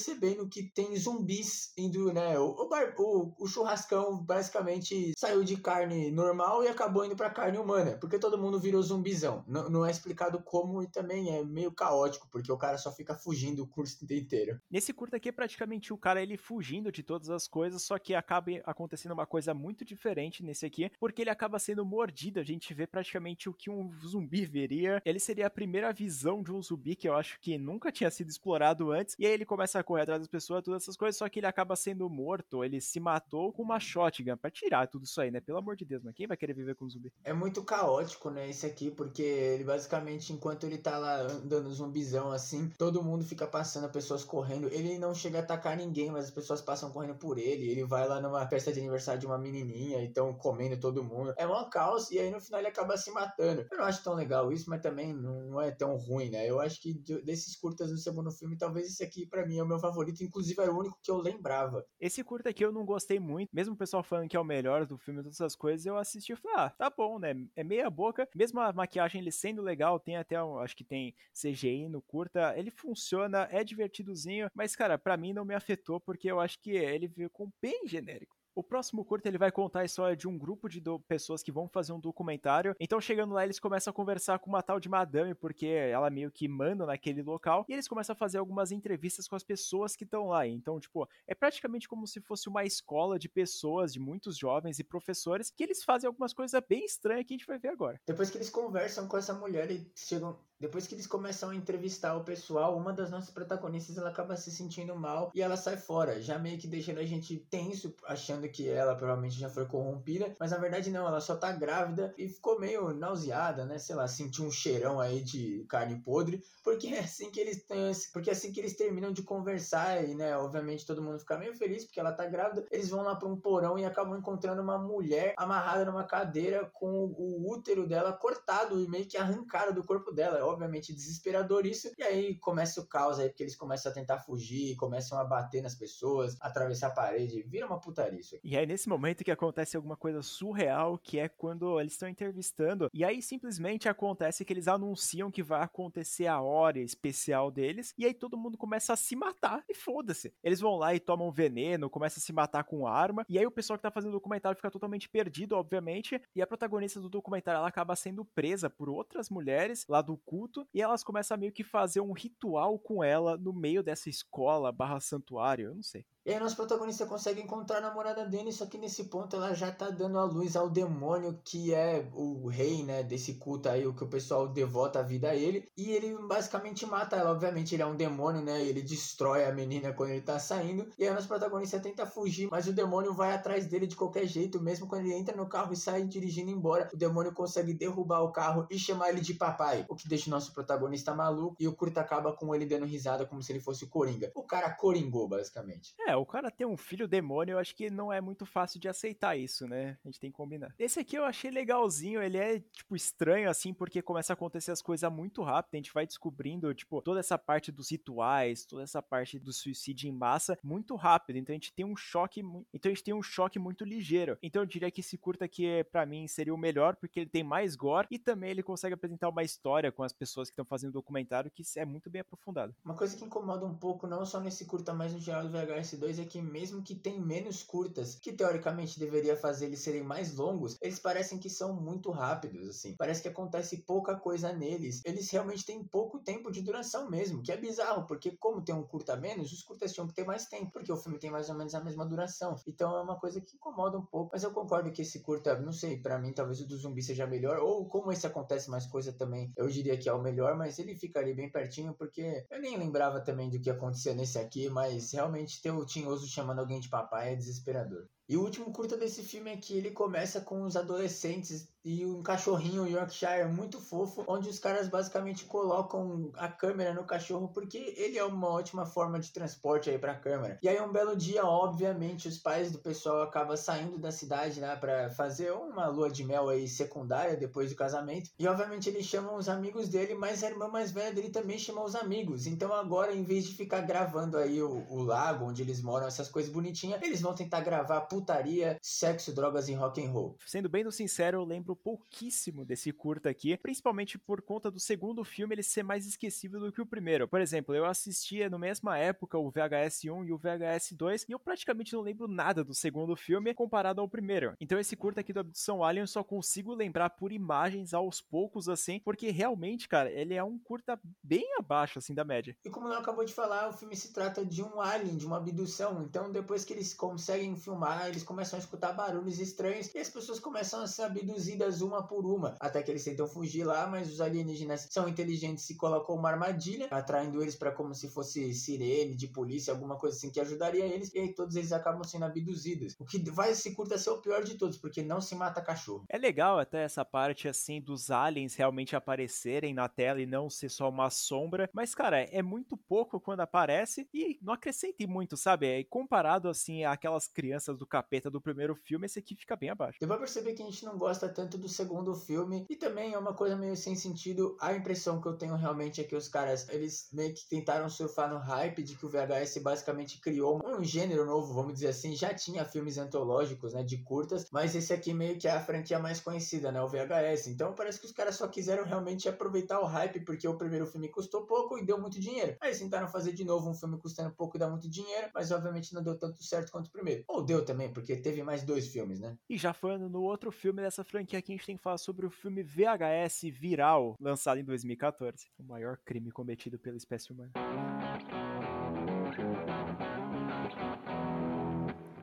que 0.48 0.62
tem 0.62 0.96
zumbis 0.96 1.72
indo, 1.76 2.12
né? 2.12 2.38
O, 2.38 2.56
o, 2.98 3.34
o, 3.38 3.46
churrascão 3.46 4.22
basicamente 4.22 5.12
saiu 5.16 5.44
de 5.44 5.56
carne 5.56 6.10
normal 6.10 6.62
e 6.62 6.68
acabou 6.68 7.04
indo 7.04 7.16
pra 7.16 7.30
carne 7.30 7.58
humana, 7.58 7.96
porque 8.00 8.18
todo 8.18 8.38
mundo 8.38 8.58
virou 8.58 8.82
zumbizão. 8.82 9.44
Não, 9.46 9.68
não 9.68 9.86
é 9.86 9.90
explicado 9.90 10.40
como 10.42 10.82
e 10.82 10.86
também 10.86 11.36
é 11.36 11.44
meio 11.44 11.72
caótico, 11.72 12.28
porque 12.30 12.50
o 12.50 12.58
cara 12.58 12.78
só 12.78 12.92
fica 12.92 13.14
fugindo 13.14 13.62
o 13.62 13.66
curso 13.66 13.96
inteiro. 14.10 14.60
Nesse 14.70 14.92
curto 14.92 15.16
aqui 15.16 15.32
praticamente 15.32 15.92
o 15.92 15.98
cara 15.98 16.22
ele 16.22 16.36
fugindo 16.36 16.92
de 16.92 17.02
todas 17.02 17.30
as 17.30 17.46
coisas, 17.48 17.82
só 17.82 17.98
que 17.98 18.14
acaba 18.14 18.50
acontecendo 18.64 19.12
uma 19.12 19.26
coisa 19.26 19.54
muito 19.54 19.84
diferente 19.84 20.42
nesse 20.42 20.66
aqui, 20.66 20.90
porque 20.98 21.22
ele 21.22 21.30
acaba 21.30 21.58
sendo 21.58 21.84
mordido. 21.84 22.40
A 22.40 22.44
gente 22.44 22.72
vê 22.74 22.86
praticamente 22.86 23.48
o 23.48 23.54
que 23.54 23.70
um 23.70 23.90
zumbi 24.04 24.44
veria. 24.44 25.00
Ele 25.04 25.18
seria 25.18 25.46
a 25.46 25.50
primeira 25.50 25.92
visão 25.92 26.42
de 26.42 26.52
um 26.52 26.62
zumbi 26.62 26.94
que 26.94 27.08
eu 27.08 27.14
acho 27.14 27.40
que 27.40 27.58
nunca 27.58 27.90
tinha 27.90 28.10
sido 28.10 28.30
explorado 28.30 28.90
antes. 28.90 29.16
E 29.18 29.26
aí 29.26 29.32
ele 29.32 29.44
começa 29.44 29.78
a 29.78 29.84
correr 29.86 30.02
atrás 30.02 30.20
das 30.20 30.28
pessoas, 30.28 30.62
todas 30.62 30.82
essas 30.82 30.96
coisas, 30.96 31.16
só 31.16 31.28
que 31.28 31.38
ele 31.38 31.46
acaba 31.46 31.76
sendo 31.76 32.10
morto. 32.10 32.64
Ele 32.64 32.80
se 32.80 33.00
matou 33.00 33.52
com 33.52 33.62
uma 33.62 33.80
shotgun 33.80 34.36
pra 34.36 34.50
tirar 34.50 34.88
tudo 34.88 35.04
isso 35.04 35.20
aí, 35.20 35.30
né? 35.30 35.40
Pelo 35.40 35.58
amor 35.58 35.76
de 35.76 35.84
Deus, 35.84 36.02
mas 36.02 36.14
quem 36.14 36.26
vai 36.26 36.36
querer 36.36 36.52
viver 36.52 36.74
com 36.74 36.84
um 36.84 36.90
zumbi? 36.90 37.12
É 37.24 37.32
muito 37.32 37.62
caótico, 37.62 38.30
né? 38.30 38.50
Esse 38.50 38.66
aqui, 38.66 38.90
porque 38.90 39.22
ele 39.22 39.64
basicamente, 39.64 40.32
enquanto 40.32 40.64
ele 40.64 40.78
tá 40.78 40.98
lá 40.98 41.20
andando 41.20 41.72
zumbizão 41.72 42.30
assim, 42.30 42.68
todo 42.76 43.02
mundo 43.02 43.24
fica 43.24 43.46
passando, 43.46 43.88
pessoas 43.88 44.24
correndo. 44.24 44.68
Ele 44.68 44.98
não 44.98 45.14
chega 45.14 45.38
a 45.38 45.42
atacar 45.42 45.76
ninguém, 45.76 46.10
mas 46.10 46.26
as 46.26 46.30
pessoas 46.30 46.60
passam 46.60 46.90
correndo 46.90 47.14
por 47.14 47.38
ele. 47.38 47.70
Ele 47.70 47.84
vai 47.84 48.08
lá 48.08 48.20
numa 48.20 48.46
festa 48.48 48.72
de 48.72 48.80
aniversário 48.80 49.20
de 49.20 49.26
uma 49.26 49.38
menininha, 49.38 50.02
então 50.02 50.34
comendo 50.34 50.78
todo 50.78 51.04
mundo. 51.04 51.32
É 51.36 51.46
um 51.46 51.70
caos 51.70 52.10
e 52.10 52.18
aí 52.18 52.30
no 52.30 52.40
final 52.40 52.60
ele 52.60 52.68
acaba 52.68 52.96
se 52.96 53.10
matando. 53.10 53.66
Eu 53.70 53.78
não 53.78 53.84
acho 53.84 54.02
tão 54.02 54.14
legal 54.14 54.52
isso, 54.52 54.68
mas 54.68 54.82
também 54.82 55.14
não 55.14 55.60
é 55.60 55.70
tão 55.70 55.96
ruim, 55.96 56.30
né? 56.30 56.48
Eu 56.48 56.60
acho 56.60 56.80
que 56.80 56.94
desses 57.24 57.56
curtas 57.56 57.90
do 57.90 57.98
segundo 57.98 58.30
filme, 58.30 58.56
talvez 58.56 58.86
esse 58.86 59.02
aqui 59.02 59.26
para 59.26 59.46
mim 59.46 59.58
é 59.58 59.62
o 59.62 59.66
meu 59.66 59.75
favorito, 59.78 60.22
inclusive 60.22 60.60
era 60.60 60.72
o 60.72 60.78
único 60.78 60.98
que 61.02 61.10
eu 61.10 61.18
lembrava. 61.18 61.86
Esse 62.00 62.22
curta 62.22 62.50
aqui 62.50 62.64
eu 62.64 62.72
não 62.72 62.84
gostei 62.84 63.18
muito, 63.18 63.50
mesmo 63.52 63.74
o 63.74 63.76
pessoal 63.76 64.02
falando 64.02 64.28
que 64.28 64.36
é 64.36 64.40
o 64.40 64.44
melhor 64.44 64.86
do 64.86 64.98
filme, 64.98 65.22
todas 65.22 65.40
essas 65.40 65.54
coisas, 65.54 65.86
eu 65.86 65.96
assisti 65.96 66.32
e 66.32 66.36
falei, 66.36 66.56
ah, 66.58 66.70
tá 66.70 66.90
bom, 66.90 67.18
né? 67.18 67.34
É 67.54 67.64
meia 67.64 67.88
boca, 67.90 68.28
mesmo 68.34 68.60
a 68.60 68.72
maquiagem 68.72 69.20
ele 69.20 69.30
sendo 69.30 69.62
legal, 69.62 69.98
tem 69.98 70.16
até, 70.16 70.36
acho 70.36 70.76
que 70.76 70.84
tem 70.84 71.14
CGI 71.32 71.88
no 71.88 72.02
curta, 72.02 72.54
ele 72.56 72.70
funciona, 72.70 73.48
é 73.50 73.62
divertidozinho, 73.62 74.50
mas 74.54 74.76
cara, 74.76 74.98
para 74.98 75.16
mim 75.16 75.32
não 75.32 75.44
me 75.44 75.54
afetou 75.54 76.00
porque 76.00 76.30
eu 76.30 76.40
acho 76.40 76.60
que 76.60 76.70
ele 76.70 77.08
ficou 77.08 77.52
bem 77.60 77.86
genérico. 77.86 78.36
O 78.56 78.62
próximo 78.62 79.04
curto 79.04 79.26
ele 79.26 79.36
vai 79.36 79.52
contar 79.52 79.80
a 79.80 79.84
história 79.84 80.16
de 80.16 80.26
um 80.26 80.38
grupo 80.38 80.66
de 80.66 80.82
pessoas 81.06 81.42
que 81.42 81.52
vão 81.52 81.68
fazer 81.68 81.92
um 81.92 82.00
documentário. 82.00 82.74
Então, 82.80 82.98
chegando 82.98 83.34
lá, 83.34 83.44
eles 83.44 83.60
começam 83.60 83.90
a 83.90 83.94
conversar 83.94 84.38
com 84.38 84.48
uma 84.48 84.62
tal 84.62 84.80
de 84.80 84.88
madame, 84.88 85.34
porque 85.34 85.66
ela 85.66 86.08
meio 86.08 86.30
que 86.30 86.48
manda 86.48 86.86
naquele 86.86 87.22
local. 87.22 87.66
E 87.68 87.74
eles 87.74 87.86
começam 87.86 88.14
a 88.14 88.16
fazer 88.16 88.38
algumas 88.38 88.72
entrevistas 88.72 89.28
com 89.28 89.36
as 89.36 89.44
pessoas 89.44 89.94
que 89.94 90.04
estão 90.04 90.28
lá. 90.28 90.46
Então, 90.46 90.80
tipo, 90.80 91.06
é 91.26 91.34
praticamente 91.34 91.86
como 91.86 92.06
se 92.06 92.18
fosse 92.18 92.48
uma 92.48 92.64
escola 92.64 93.18
de 93.18 93.28
pessoas, 93.28 93.92
de 93.92 94.00
muitos 94.00 94.38
jovens 94.38 94.78
e 94.78 94.84
professores, 94.84 95.50
que 95.50 95.62
eles 95.62 95.84
fazem 95.84 96.08
algumas 96.08 96.32
coisas 96.32 96.58
bem 96.66 96.82
estranhas 96.86 97.26
que 97.26 97.34
a 97.34 97.36
gente 97.36 97.46
vai 97.46 97.58
ver 97.58 97.68
agora. 97.68 98.00
Depois 98.06 98.30
que 98.30 98.38
eles 98.38 98.48
conversam 98.48 99.06
com 99.06 99.18
essa 99.18 99.34
mulher 99.34 99.70
e 99.70 99.86
chegam 99.94 100.34
depois 100.58 100.86
que 100.86 100.94
eles 100.94 101.06
começam 101.06 101.50
a 101.50 101.54
entrevistar 101.54 102.16
o 102.16 102.24
pessoal, 102.24 102.76
uma 102.76 102.92
das 102.92 103.10
nossas 103.10 103.30
protagonistas 103.30 103.98
ela 103.98 104.08
acaba 104.08 104.36
se 104.36 104.50
sentindo 104.50 104.96
mal 104.96 105.30
e 105.34 105.42
ela 105.42 105.56
sai 105.56 105.76
fora, 105.76 106.20
já 106.20 106.38
meio 106.38 106.58
que 106.58 106.66
deixando 106.66 106.98
a 106.98 107.04
gente 107.04 107.36
tenso, 107.50 107.94
achando 108.06 108.48
que 108.48 108.68
ela 108.68 108.94
provavelmente 108.94 109.38
já 109.38 109.50
foi 109.50 109.66
corrompida, 109.66 110.34
mas 110.40 110.50
na 110.50 110.58
verdade 110.58 110.90
não, 110.90 111.06
ela 111.06 111.20
só 111.20 111.36
tá 111.36 111.52
grávida 111.52 112.14
e 112.16 112.28
ficou 112.28 112.58
meio 112.58 112.94
nauseada, 112.94 113.64
né? 113.66 113.78
Sei 113.78 113.94
lá, 113.94 114.08
sentiu 114.08 114.46
um 114.46 114.50
cheirão 114.50 114.98
aí 114.98 115.20
de 115.22 115.64
carne 115.68 116.00
podre, 116.00 116.42
porque 116.64 116.88
é 116.88 117.00
assim 117.00 117.30
que 117.30 117.40
eles 117.40 117.66
porque 118.12 118.30
é 118.30 118.32
assim 118.32 118.52
que 118.52 118.60
eles 118.60 118.76
terminam 118.76 119.12
de 119.12 119.22
conversar 119.22 120.04
e, 120.04 120.14
né, 120.14 120.36
obviamente 120.36 120.86
todo 120.86 121.02
mundo 121.02 121.18
fica 121.18 121.36
meio 121.36 121.54
feliz 121.54 121.84
porque 121.84 122.00
ela 122.00 122.12
tá 122.12 122.26
grávida, 122.26 122.66
eles 122.70 122.88
vão 122.88 123.02
lá 123.02 123.14
para 123.14 123.28
um 123.28 123.38
porão 123.38 123.78
e 123.78 123.84
acabam 123.84 124.18
encontrando 124.18 124.62
uma 124.62 124.78
mulher 124.78 125.34
amarrada 125.36 125.84
numa 125.84 126.04
cadeira 126.04 126.64
com 126.72 126.86
o 126.86 127.50
útero 127.50 127.86
dela 127.86 128.12
cortado 128.12 128.80
e 128.80 128.88
meio 128.88 129.06
que 129.06 129.16
arrancado 129.16 129.74
do 129.74 129.84
corpo 129.84 130.12
dela 130.12 130.45
obviamente 130.46 130.92
desesperador 130.92 131.66
isso. 131.66 131.92
E 131.98 132.02
aí 132.02 132.34
começa 132.36 132.80
o 132.80 132.86
caos 132.86 133.18
aí, 133.18 133.28
porque 133.28 133.42
eles 133.42 133.56
começam 133.56 133.90
a 133.90 133.94
tentar 133.94 134.18
fugir, 134.18 134.76
começam 134.76 135.18
a 135.18 135.24
bater 135.24 135.62
nas 135.62 135.74
pessoas, 135.74 136.36
atravessar 136.40 136.88
a 136.88 136.90
parede, 136.90 137.42
vira 137.42 137.66
uma 137.66 137.80
putaria 137.80 138.16
isso. 138.18 138.38
E 138.42 138.56
é 138.56 138.66
nesse 138.66 138.88
momento 138.88 139.24
que 139.24 139.30
acontece 139.30 139.76
alguma 139.76 139.96
coisa 139.96 140.22
surreal, 140.22 140.98
que 140.98 141.18
é 141.18 141.28
quando 141.28 141.78
eles 141.80 141.92
estão 141.92 142.08
entrevistando, 142.08 142.88
e 142.92 143.04
aí 143.04 143.22
simplesmente 143.22 143.88
acontece 143.88 144.44
que 144.44 144.52
eles 144.52 144.68
anunciam 144.68 145.30
que 145.30 145.42
vai 145.42 145.62
acontecer 145.62 146.26
a 146.26 146.40
hora 146.40 146.78
especial 146.78 147.50
deles, 147.50 147.92
e 147.96 148.06
aí 148.06 148.14
todo 148.14 148.36
mundo 148.36 148.56
começa 148.56 148.92
a 148.92 148.96
se 148.96 149.14
matar, 149.14 149.64
e 149.68 149.74
foda-se. 149.74 150.32
Eles 150.42 150.60
vão 150.60 150.76
lá 150.76 150.94
e 150.94 151.00
tomam 151.00 151.30
veneno, 151.30 151.90
começam 151.90 152.20
a 152.20 152.24
se 152.24 152.32
matar 152.32 152.64
com 152.64 152.86
arma, 152.86 153.24
e 153.28 153.38
aí 153.38 153.46
o 153.46 153.50
pessoal 153.50 153.78
que 153.78 153.82
tá 153.82 153.90
fazendo 153.90 154.10
o 154.10 154.16
documentário 154.16 154.56
fica 154.56 154.70
totalmente 154.70 155.08
perdido, 155.08 155.54
obviamente, 155.56 156.20
e 156.34 156.42
a 156.42 156.46
protagonista 156.46 157.00
do 157.00 157.08
documentário 157.08 157.58
ela 157.58 157.68
acaba 157.68 157.96
sendo 157.96 158.24
presa 158.24 158.70
por 158.70 158.88
outras 158.88 159.28
mulheres 159.30 159.86
lá 159.88 160.00
do 160.00 160.16
culto, 160.36 160.68
e 160.74 160.82
elas 160.82 161.02
começam 161.02 161.34
a 161.34 161.38
meio 161.38 161.52
que 161.52 161.64
fazer 161.64 162.02
um 162.02 162.12
ritual 162.12 162.78
com 162.78 163.02
ela 163.02 163.38
no 163.38 163.54
meio 163.54 163.82
dessa 163.82 164.10
escola 164.10 164.70
barra 164.70 165.00
santuário, 165.00 165.68
eu 165.68 165.74
não 165.74 165.82
sei. 165.82 166.04
E 166.26 166.32
aí 166.32 166.40
nosso 166.40 166.56
protagonista 166.56 167.06
consegue 167.06 167.40
encontrar 167.40 167.78
a 167.78 167.80
namorada 167.82 168.26
dele, 168.26 168.50
só 168.50 168.66
que 168.66 168.76
nesse 168.76 169.04
ponto 169.04 169.36
ela 169.36 169.54
já 169.54 169.70
tá 169.70 169.90
dando 169.90 170.18
a 170.18 170.24
luz 170.24 170.56
ao 170.56 170.68
demônio 170.68 171.40
que 171.44 171.72
é 171.72 172.10
o 172.12 172.48
rei, 172.48 172.82
né, 172.82 173.04
desse 173.04 173.34
culto 173.34 173.68
aí, 173.68 173.86
o 173.86 173.94
que 173.94 174.02
o 174.02 174.08
pessoal 174.08 174.48
devota 174.48 174.98
a 174.98 175.02
vida 175.04 175.30
a 175.30 175.36
ele. 175.36 175.68
E 175.76 175.92
ele 175.92 176.18
basicamente 176.26 176.84
mata 176.84 177.14
ela, 177.14 177.30
obviamente 177.30 177.76
ele 177.76 177.82
é 177.82 177.86
um 177.86 177.94
demônio, 177.94 178.42
né, 178.42 178.60
ele 178.60 178.82
destrói 178.82 179.44
a 179.44 179.52
menina 179.52 179.92
quando 179.92 180.10
ele 180.10 180.20
tá 180.20 180.36
saindo. 180.36 180.88
E 180.98 181.06
aí 181.06 181.14
nosso 181.14 181.28
protagonista 181.28 181.78
tenta 181.78 182.04
fugir, 182.04 182.48
mas 182.50 182.66
o 182.66 182.72
demônio 182.72 183.14
vai 183.14 183.32
atrás 183.32 183.66
dele 183.66 183.86
de 183.86 183.94
qualquer 183.94 184.26
jeito, 184.26 184.60
mesmo 184.60 184.88
quando 184.88 185.02
ele 185.02 185.14
entra 185.14 185.36
no 185.36 185.48
carro 185.48 185.72
e 185.72 185.76
sai 185.76 186.04
dirigindo 186.04 186.50
embora. 186.50 186.90
O 186.92 186.96
demônio 186.96 187.32
consegue 187.32 187.72
derrubar 187.72 188.22
o 188.22 188.32
carro 188.32 188.66
e 188.68 188.76
chamar 188.76 189.10
ele 189.10 189.20
de 189.20 189.34
papai, 189.34 189.86
o 189.88 189.94
que 189.94 190.08
deixa 190.08 190.25
o 190.28 190.30
nosso 190.30 190.52
protagonista 190.52 191.14
maluco. 191.14 191.56
E 191.58 191.68
o 191.68 191.74
curto 191.74 191.98
acaba 191.98 192.32
com 192.32 192.54
ele 192.54 192.66
dando 192.66 192.86
risada 192.86 193.26
como 193.26 193.42
se 193.42 193.52
ele 193.52 193.60
fosse 193.60 193.84
o 193.84 193.88
Coringa. 193.88 194.30
O 194.34 194.42
cara 194.42 194.70
coringou, 194.70 195.28
basicamente. 195.28 195.94
É, 196.06 196.16
o 196.16 196.26
cara 196.26 196.50
ter 196.50 196.66
um 196.66 196.76
filho 196.76 197.08
demônio, 197.08 197.54
eu 197.54 197.58
acho 197.58 197.74
que 197.74 197.90
não 197.90 198.12
é 198.12 198.20
muito 198.20 198.44
fácil 198.44 198.80
de 198.80 198.88
aceitar 198.88 199.36
isso, 199.36 199.66
né? 199.66 199.98
A 200.04 200.08
gente 200.08 200.20
tem 200.20 200.30
que 200.30 200.36
combinar. 200.36 200.74
Esse 200.78 201.00
aqui 201.00 201.16
eu 201.16 201.24
achei 201.24 201.50
legalzinho, 201.50 202.22
ele 202.22 202.38
é, 202.38 202.60
tipo, 202.60 202.94
estranho, 202.96 203.48
assim, 203.48 203.72
porque 203.72 204.02
começa 204.02 204.32
a 204.32 204.34
acontecer 204.34 204.70
as 204.70 204.82
coisas 204.82 205.10
muito 205.10 205.42
rápido, 205.42 205.74
a 205.74 205.76
gente 205.78 205.92
vai 205.92 206.06
descobrindo, 206.06 206.72
tipo, 206.74 207.00
toda 207.02 207.20
essa 207.20 207.38
parte 207.38 207.70
dos 207.70 207.90
rituais, 207.90 208.64
toda 208.64 208.82
essa 208.82 209.02
parte 209.02 209.38
do 209.38 209.52
suicídio 209.52 210.08
em 210.08 210.12
massa, 210.12 210.58
muito 210.62 210.94
rápido, 210.96 211.36
então 211.36 211.52
a 211.52 211.56
gente 211.56 211.72
tem 211.72 211.84
um 211.84 211.96
choque, 211.96 212.40
então 212.72 212.90
a 212.90 212.94
gente 212.94 213.04
tem 213.04 213.14
um 213.14 213.22
choque 213.22 213.58
muito 213.58 213.84
ligeiro. 213.84 214.38
Então 214.42 214.62
eu 214.62 214.66
diria 214.66 214.90
que 214.90 215.00
esse 215.00 215.16
curta 215.16 215.44
aqui, 215.44 215.84
para 215.90 216.06
mim, 216.06 216.26
seria 216.26 216.54
o 216.54 216.58
melhor, 216.58 216.96
porque 216.96 217.20
ele 217.20 217.30
tem 217.30 217.42
mais 217.42 217.76
gore, 217.76 218.06
e 218.10 218.18
também 218.18 218.50
ele 218.50 218.62
consegue 218.62 218.94
apresentar 218.94 219.28
uma 219.28 219.42
história 219.42 219.92
com 219.92 220.02
as 220.02 220.12
pessoas 220.16 220.48
que 220.48 220.52
estão 220.52 220.64
fazendo 220.64 220.90
o 220.90 220.94
documentário, 220.94 221.50
que 221.50 221.62
é 221.76 221.84
muito 221.84 222.10
bem 222.10 222.20
aprofundado. 222.20 222.74
Uma 222.84 222.96
coisa 222.96 223.16
que 223.16 223.24
incomoda 223.24 223.66
um 223.66 223.74
pouco, 223.74 224.06
não 224.06 224.24
só 224.24 224.40
nesse 224.40 224.64
curta, 224.64 224.92
mas 224.92 225.12
no 225.12 225.20
geral 225.20 225.42
do 225.42 225.50
VHS 225.50 225.98
2, 225.98 226.18
é 226.18 226.24
que 226.24 226.40
mesmo 226.40 226.82
que 226.82 226.94
tem 226.94 227.20
menos 227.20 227.62
curtas, 227.62 228.16
que 228.16 228.32
teoricamente 228.32 228.98
deveria 228.98 229.36
fazer 229.36 229.66
eles 229.66 229.80
serem 229.80 230.02
mais 230.02 230.34
longos, 230.34 230.76
eles 230.80 230.98
parecem 230.98 231.38
que 231.38 231.50
são 231.50 231.74
muito 231.74 232.10
rápidos, 232.10 232.68
assim. 232.68 232.94
Parece 232.96 233.22
que 233.22 233.28
acontece 233.28 233.82
pouca 233.82 234.16
coisa 234.16 234.52
neles. 234.52 235.02
Eles 235.04 235.30
realmente 235.30 235.64
têm 235.64 235.84
pouco 235.84 236.18
tempo 236.18 236.50
de 236.50 236.62
duração 236.62 237.10
mesmo, 237.10 237.42
que 237.42 237.52
é 237.52 237.56
bizarro, 237.56 238.06
porque 238.06 238.36
como 238.36 238.62
tem 238.62 238.74
um 238.74 238.82
curta 238.82 239.16
menos, 239.16 239.52
os 239.52 239.62
curtas 239.62 239.92
tinham 239.92 240.06
que 240.06 240.14
ter 240.14 240.24
mais 240.24 240.46
tempo, 240.46 240.70
porque 240.72 240.92
o 240.92 240.96
filme 240.96 241.18
tem 241.18 241.30
mais 241.30 241.48
ou 241.48 241.56
menos 241.56 241.74
a 241.74 241.82
mesma 241.82 242.06
duração. 242.06 242.56
Então 242.66 242.96
é 242.96 243.02
uma 243.02 243.18
coisa 243.18 243.40
que 243.40 243.56
incomoda 243.56 243.98
um 243.98 244.04
pouco, 244.04 244.30
mas 244.32 244.42
eu 244.42 244.52
concordo 244.52 244.90
que 244.90 245.02
esse 245.02 245.20
curta, 245.20 245.58
não 245.60 245.72
sei, 245.72 246.00
para 246.00 246.18
mim 246.18 246.32
talvez 246.32 246.60
o 246.60 246.66
do 246.66 246.76
zumbi 246.76 247.02
seja 247.02 247.26
melhor, 247.26 247.58
ou 247.58 247.86
como 247.88 248.12
esse 248.12 248.26
acontece 248.26 248.70
mais 248.70 248.86
coisa 248.86 249.12
também, 249.12 249.52
eu 249.56 249.68
diria 249.68 249.96
que 249.96 250.05
é 250.08 250.12
o 250.12 250.22
melhor, 250.22 250.56
mas 250.56 250.78
ele 250.78 250.94
ficaria 250.94 251.34
bem 251.34 251.50
pertinho, 251.50 251.94
porque 251.94 252.46
eu 252.50 252.60
nem 252.60 252.76
lembrava 252.76 253.20
também 253.20 253.50
do 253.50 253.60
que 253.60 253.70
acontecia 253.70 254.14
nesse 254.14 254.38
aqui, 254.38 254.68
mas 254.68 255.12
realmente 255.12 255.60
ter 255.60 255.70
o 255.70 255.84
Tinhoso 255.84 256.26
chamando 256.28 256.60
alguém 256.60 256.80
de 256.80 256.88
papai 256.88 257.32
é 257.32 257.36
desesperador. 257.36 258.08
E 258.28 258.36
o 258.36 258.42
último 258.42 258.72
curta 258.72 258.96
desse 258.96 259.22
filme 259.22 259.52
é 259.52 259.56
que 259.56 259.76
ele 259.76 259.92
começa 259.92 260.40
com 260.40 260.62
os 260.62 260.76
adolescentes 260.76 261.68
e 261.84 262.04
um 262.04 262.20
cachorrinho 262.20 262.84
Yorkshire 262.84 263.46
muito 263.48 263.80
fofo, 263.80 264.24
onde 264.26 264.48
os 264.48 264.58
caras 264.58 264.88
basicamente 264.88 265.44
colocam 265.44 266.32
a 266.34 266.48
câmera 266.48 266.92
no 266.92 267.04
cachorro 267.04 267.48
porque 267.54 267.94
ele 267.96 268.18
é 268.18 268.24
uma 268.24 268.48
ótima 268.48 268.84
forma 268.84 269.20
de 269.20 269.30
transporte 269.30 269.88
aí 269.88 269.96
para 269.96 270.10
a 270.10 270.18
câmera. 270.18 270.58
E 270.60 270.68
aí 270.68 270.80
um 270.80 270.90
belo 270.90 271.14
dia, 271.14 271.44
obviamente, 271.44 272.26
os 272.26 272.38
pais 272.38 272.72
do 272.72 272.78
pessoal 272.80 273.22
acabam 273.22 273.56
saindo 273.56 273.98
da 273.98 274.10
cidade, 274.10 274.60
né, 274.60 274.74
para 274.74 275.10
fazer 275.10 275.52
uma 275.52 275.86
lua 275.86 276.10
de 276.10 276.24
mel 276.24 276.48
aí 276.48 276.66
secundária 276.66 277.36
depois 277.36 277.70
do 277.70 277.76
casamento. 277.76 278.30
E 278.36 278.48
obviamente 278.48 278.88
eles 278.88 279.06
chamam 279.06 279.36
os 279.36 279.48
amigos 279.48 279.88
dele, 279.88 280.16
mas 280.16 280.42
a 280.42 280.50
irmã 280.50 280.66
mais 280.66 280.90
velha 280.90 281.14
dele 281.14 281.30
também 281.30 281.56
chama 281.56 281.84
os 281.84 281.94
amigos. 281.94 282.48
Então 282.48 282.74
agora, 282.74 283.14
em 283.14 283.22
vez 283.22 283.44
de 283.44 283.54
ficar 283.54 283.82
gravando 283.82 284.38
aí 284.38 284.60
o, 284.60 284.84
o 284.90 285.04
lago 285.04 285.44
onde 285.44 285.62
eles 285.62 285.80
moram, 285.80 286.08
essas 286.08 286.28
coisas 286.28 286.50
bonitinhas, 286.50 287.00
eles 287.00 287.20
vão 287.20 287.32
tentar 287.32 287.60
gravar 287.60 288.00
putaria, 288.16 288.78
sexo, 288.80 289.34
drogas 289.34 289.68
e 289.68 289.74
rock 289.74 290.02
and 290.02 290.10
roll. 290.10 290.38
Sendo 290.46 290.70
bem 290.70 290.90
sincero, 290.90 291.38
eu 291.38 291.44
lembro 291.44 291.76
pouquíssimo 291.76 292.64
desse 292.64 292.90
curta 292.90 293.28
aqui, 293.28 293.54
principalmente 293.58 294.18
por 294.18 294.40
conta 294.40 294.70
do 294.70 294.80
segundo 294.80 295.22
filme 295.22 295.54
ele 295.54 295.62
ser 295.62 295.82
mais 295.82 296.06
esquecível 296.06 296.58
do 296.58 296.72
que 296.72 296.80
o 296.80 296.86
primeiro. 296.86 297.28
Por 297.28 297.42
exemplo, 297.42 297.74
eu 297.74 297.84
assistia 297.84 298.48
no 298.48 298.58
mesma 298.58 298.96
época 298.96 299.36
o 299.36 299.50
VHS 299.50 300.04
1 300.04 300.24
e 300.24 300.32
o 300.32 300.38
VHS 300.38 300.92
2 300.92 301.26
e 301.28 301.32
eu 301.32 301.38
praticamente 301.38 301.92
não 301.92 302.00
lembro 302.00 302.26
nada 302.26 302.64
do 302.64 302.74
segundo 302.74 303.14
filme 303.16 303.52
comparado 303.52 304.00
ao 304.00 304.08
primeiro. 304.08 304.54
Então 304.58 304.78
esse 304.78 304.96
curta 304.96 305.20
aqui 305.20 305.32
do 305.32 305.40
Abdução 305.40 305.84
Alien 305.84 306.04
eu 306.04 306.06
só 306.06 306.24
consigo 306.24 306.72
lembrar 306.72 307.10
por 307.10 307.32
imagens 307.32 307.92
aos 307.92 308.22
poucos 308.22 308.66
assim, 308.66 308.98
porque 309.00 309.30
realmente, 309.30 309.88
cara, 309.88 310.10
ele 310.10 310.32
é 310.32 310.42
um 310.42 310.58
curta 310.58 310.98
bem 311.22 311.44
abaixo 311.58 311.98
assim 311.98 312.14
da 312.14 312.24
média. 312.24 312.56
E 312.64 312.70
como 312.70 312.88
eu 312.88 312.94
acabou 312.94 313.24
de 313.24 313.34
falar, 313.34 313.68
o 313.68 313.74
filme 313.74 313.94
se 313.94 314.14
trata 314.14 314.44
de 314.44 314.62
um 314.62 314.80
alien, 314.80 315.18
de 315.18 315.26
uma 315.26 315.36
abdução. 315.36 316.02
Então 316.02 316.32
depois 316.32 316.64
que 316.64 316.72
eles 316.72 316.94
conseguem 316.94 317.56
filmar, 317.56 318.05
eles 318.08 318.22
começam 318.22 318.58
a 318.58 318.60
escutar 318.60 318.92
barulhos 318.92 319.38
estranhos 319.38 319.94
e 319.94 319.98
as 319.98 320.08
pessoas 320.08 320.38
começam 320.38 320.80
a 320.80 320.86
ser 320.86 321.02
abduzidas 321.02 321.80
uma 321.80 322.06
por 322.06 322.26
uma, 322.26 322.56
até 322.60 322.82
que 322.82 322.90
eles 322.90 323.04
tentam 323.04 323.26
fugir 323.26 323.64
lá, 323.64 323.86
mas 323.86 324.10
os 324.10 324.20
alienígenas 324.20 324.88
são 324.90 325.08
inteligentes 325.08 325.68
e 325.70 325.74
colocam 325.74 326.14
uma 326.14 326.30
armadilha, 326.30 326.88
atraindo 326.90 327.42
eles 327.42 327.56
para 327.56 327.72
como 327.72 327.94
se 327.94 328.08
fosse 328.08 328.52
sirene 328.54 329.14
de 329.14 329.28
polícia, 329.28 329.72
alguma 329.72 329.96
coisa 329.96 330.16
assim 330.16 330.30
que 330.30 330.40
ajudaria 330.40 330.84
eles, 330.84 331.12
e 331.14 331.18
aí 331.18 331.32
todos 331.32 331.56
eles 331.56 331.72
acabam 331.72 332.04
sendo 332.04 332.24
abduzidos. 332.24 332.94
O 332.98 333.04
que 333.04 333.18
vai 333.30 333.54
se 333.54 333.74
curta 333.74 333.98
ser 333.98 334.10
o 334.10 334.18
pior 334.18 334.42
de 334.42 334.54
todos, 334.54 334.76
porque 334.76 335.02
não 335.02 335.20
se 335.20 335.34
mata 335.34 335.60
cachorro. 335.60 336.04
É 336.08 336.18
legal 336.18 336.58
até 336.58 336.82
essa 336.82 337.04
parte 337.04 337.48
assim 337.48 337.80
dos 337.80 338.10
aliens 338.10 338.54
realmente 338.54 338.96
aparecerem 338.96 339.74
na 339.74 339.88
tela 339.88 340.20
e 340.20 340.26
não 340.26 340.48
ser 340.48 340.68
só 340.68 340.88
uma 340.88 341.10
sombra, 341.10 341.68
mas 341.72 341.94
cara, 341.94 342.20
é 342.22 342.42
muito 342.42 342.76
pouco 342.76 343.20
quando 343.20 343.40
aparece 343.40 344.08
e 344.12 344.38
não 344.42 344.54
acrescente 344.54 345.06
muito, 345.06 345.36
sabe? 345.36 345.66
É 345.66 345.84
comparado 345.84 346.48
assim 346.48 346.84
àquelas 346.84 347.26
crianças 347.28 347.78
do 347.78 347.86
capeta 347.96 348.30
do 348.30 348.42
primeiro 348.42 348.74
filme, 348.74 349.06
esse 349.06 349.18
aqui 349.18 349.34
fica 349.34 349.56
bem 349.56 349.70
abaixo. 349.70 349.98
Deu 349.98 350.06
pra 350.06 350.18
perceber 350.18 350.52
que 350.52 350.62
a 350.62 350.66
gente 350.66 350.84
não 350.84 350.98
gosta 350.98 351.30
tanto 351.30 351.56
do 351.56 351.66
segundo 351.66 352.14
filme 352.14 352.66
e 352.68 352.76
também 352.76 353.14
é 353.14 353.18
uma 353.18 353.32
coisa 353.32 353.56
meio 353.56 353.74
sem 353.74 353.94
sentido. 353.94 354.54
A 354.60 354.74
impressão 354.74 355.18
que 355.18 355.26
eu 355.26 355.32
tenho 355.32 355.56
realmente 355.56 355.98
é 355.98 356.04
que 356.04 356.14
os 356.14 356.28
caras, 356.28 356.68
eles 356.68 357.08
meio 357.10 357.32
que 357.32 357.48
tentaram 357.48 357.88
surfar 357.88 358.30
no 358.30 358.38
hype 358.38 358.82
de 358.82 358.94
que 358.96 359.06
o 359.06 359.08
VHS 359.08 359.62
basicamente 359.62 360.20
criou 360.20 360.60
um 360.62 360.84
gênero 360.84 361.24
novo, 361.24 361.54
vamos 361.54 361.72
dizer 361.72 361.88
assim. 361.88 362.14
Já 362.14 362.34
tinha 362.34 362.66
filmes 362.66 362.98
antológicos, 362.98 363.72
né, 363.72 363.82
de 363.82 363.96
curtas, 364.02 364.46
mas 364.52 364.74
esse 364.74 364.92
aqui 364.92 365.14
meio 365.14 365.38
que 365.38 365.48
é 365.48 365.52
a 365.52 365.60
franquia 365.60 365.98
mais 365.98 366.20
conhecida, 366.20 366.70
né, 366.70 366.82
o 366.82 366.88
VHS. 366.88 367.46
Então 367.46 367.74
parece 367.74 367.98
que 367.98 368.06
os 368.06 368.12
caras 368.12 368.36
só 368.36 368.46
quiseram 368.46 368.84
realmente 368.84 369.26
aproveitar 369.26 369.80
o 369.80 369.86
hype 369.86 370.20
porque 370.20 370.46
o 370.46 370.58
primeiro 370.58 370.86
filme 370.86 371.08
custou 371.08 371.46
pouco 371.46 371.78
e 371.78 371.86
deu 371.86 371.98
muito 371.98 372.20
dinheiro. 372.20 372.58
Aí 372.60 372.68
eles 372.68 372.78
tentaram 372.78 373.08
fazer 373.08 373.32
de 373.32 373.44
novo 373.44 373.70
um 373.70 373.74
filme 373.74 373.98
custando 373.98 374.34
pouco 374.34 374.58
e 374.58 374.60
dá 374.60 374.68
muito 374.68 374.86
dinheiro, 374.86 375.30
mas 375.34 375.50
obviamente 375.50 375.94
não 375.94 376.02
deu 376.02 376.18
tanto 376.18 376.44
certo 376.44 376.70
quanto 376.70 376.88
o 376.88 376.92
primeiro. 376.92 377.24
Ou 377.26 377.42
deu 377.42 377.64
também, 377.64 377.85
porque 377.88 378.16
teve 378.16 378.42
mais 378.42 378.62
dois 378.62 378.88
filmes, 378.88 379.20
né? 379.20 379.36
E 379.48 379.56
já 379.56 379.72
falando 379.72 380.08
no 380.08 380.22
outro 380.22 380.50
filme 380.50 380.82
dessa 380.82 381.04
franquia 381.04 381.38
aqui, 381.38 381.52
a 381.52 381.56
gente 381.56 381.66
tem 381.66 381.76
que 381.76 381.82
falar 381.82 381.98
sobre 381.98 382.26
o 382.26 382.30
filme 382.30 382.62
VHS 382.62 383.42
Viral, 383.50 384.16
lançado 384.20 384.58
em 384.58 384.64
2014. 384.64 385.48
O 385.58 385.62
maior 385.62 385.98
crime 386.04 386.30
cometido 386.30 386.78
pela 386.78 386.96
espécie 386.96 387.32
humana. 387.32 387.52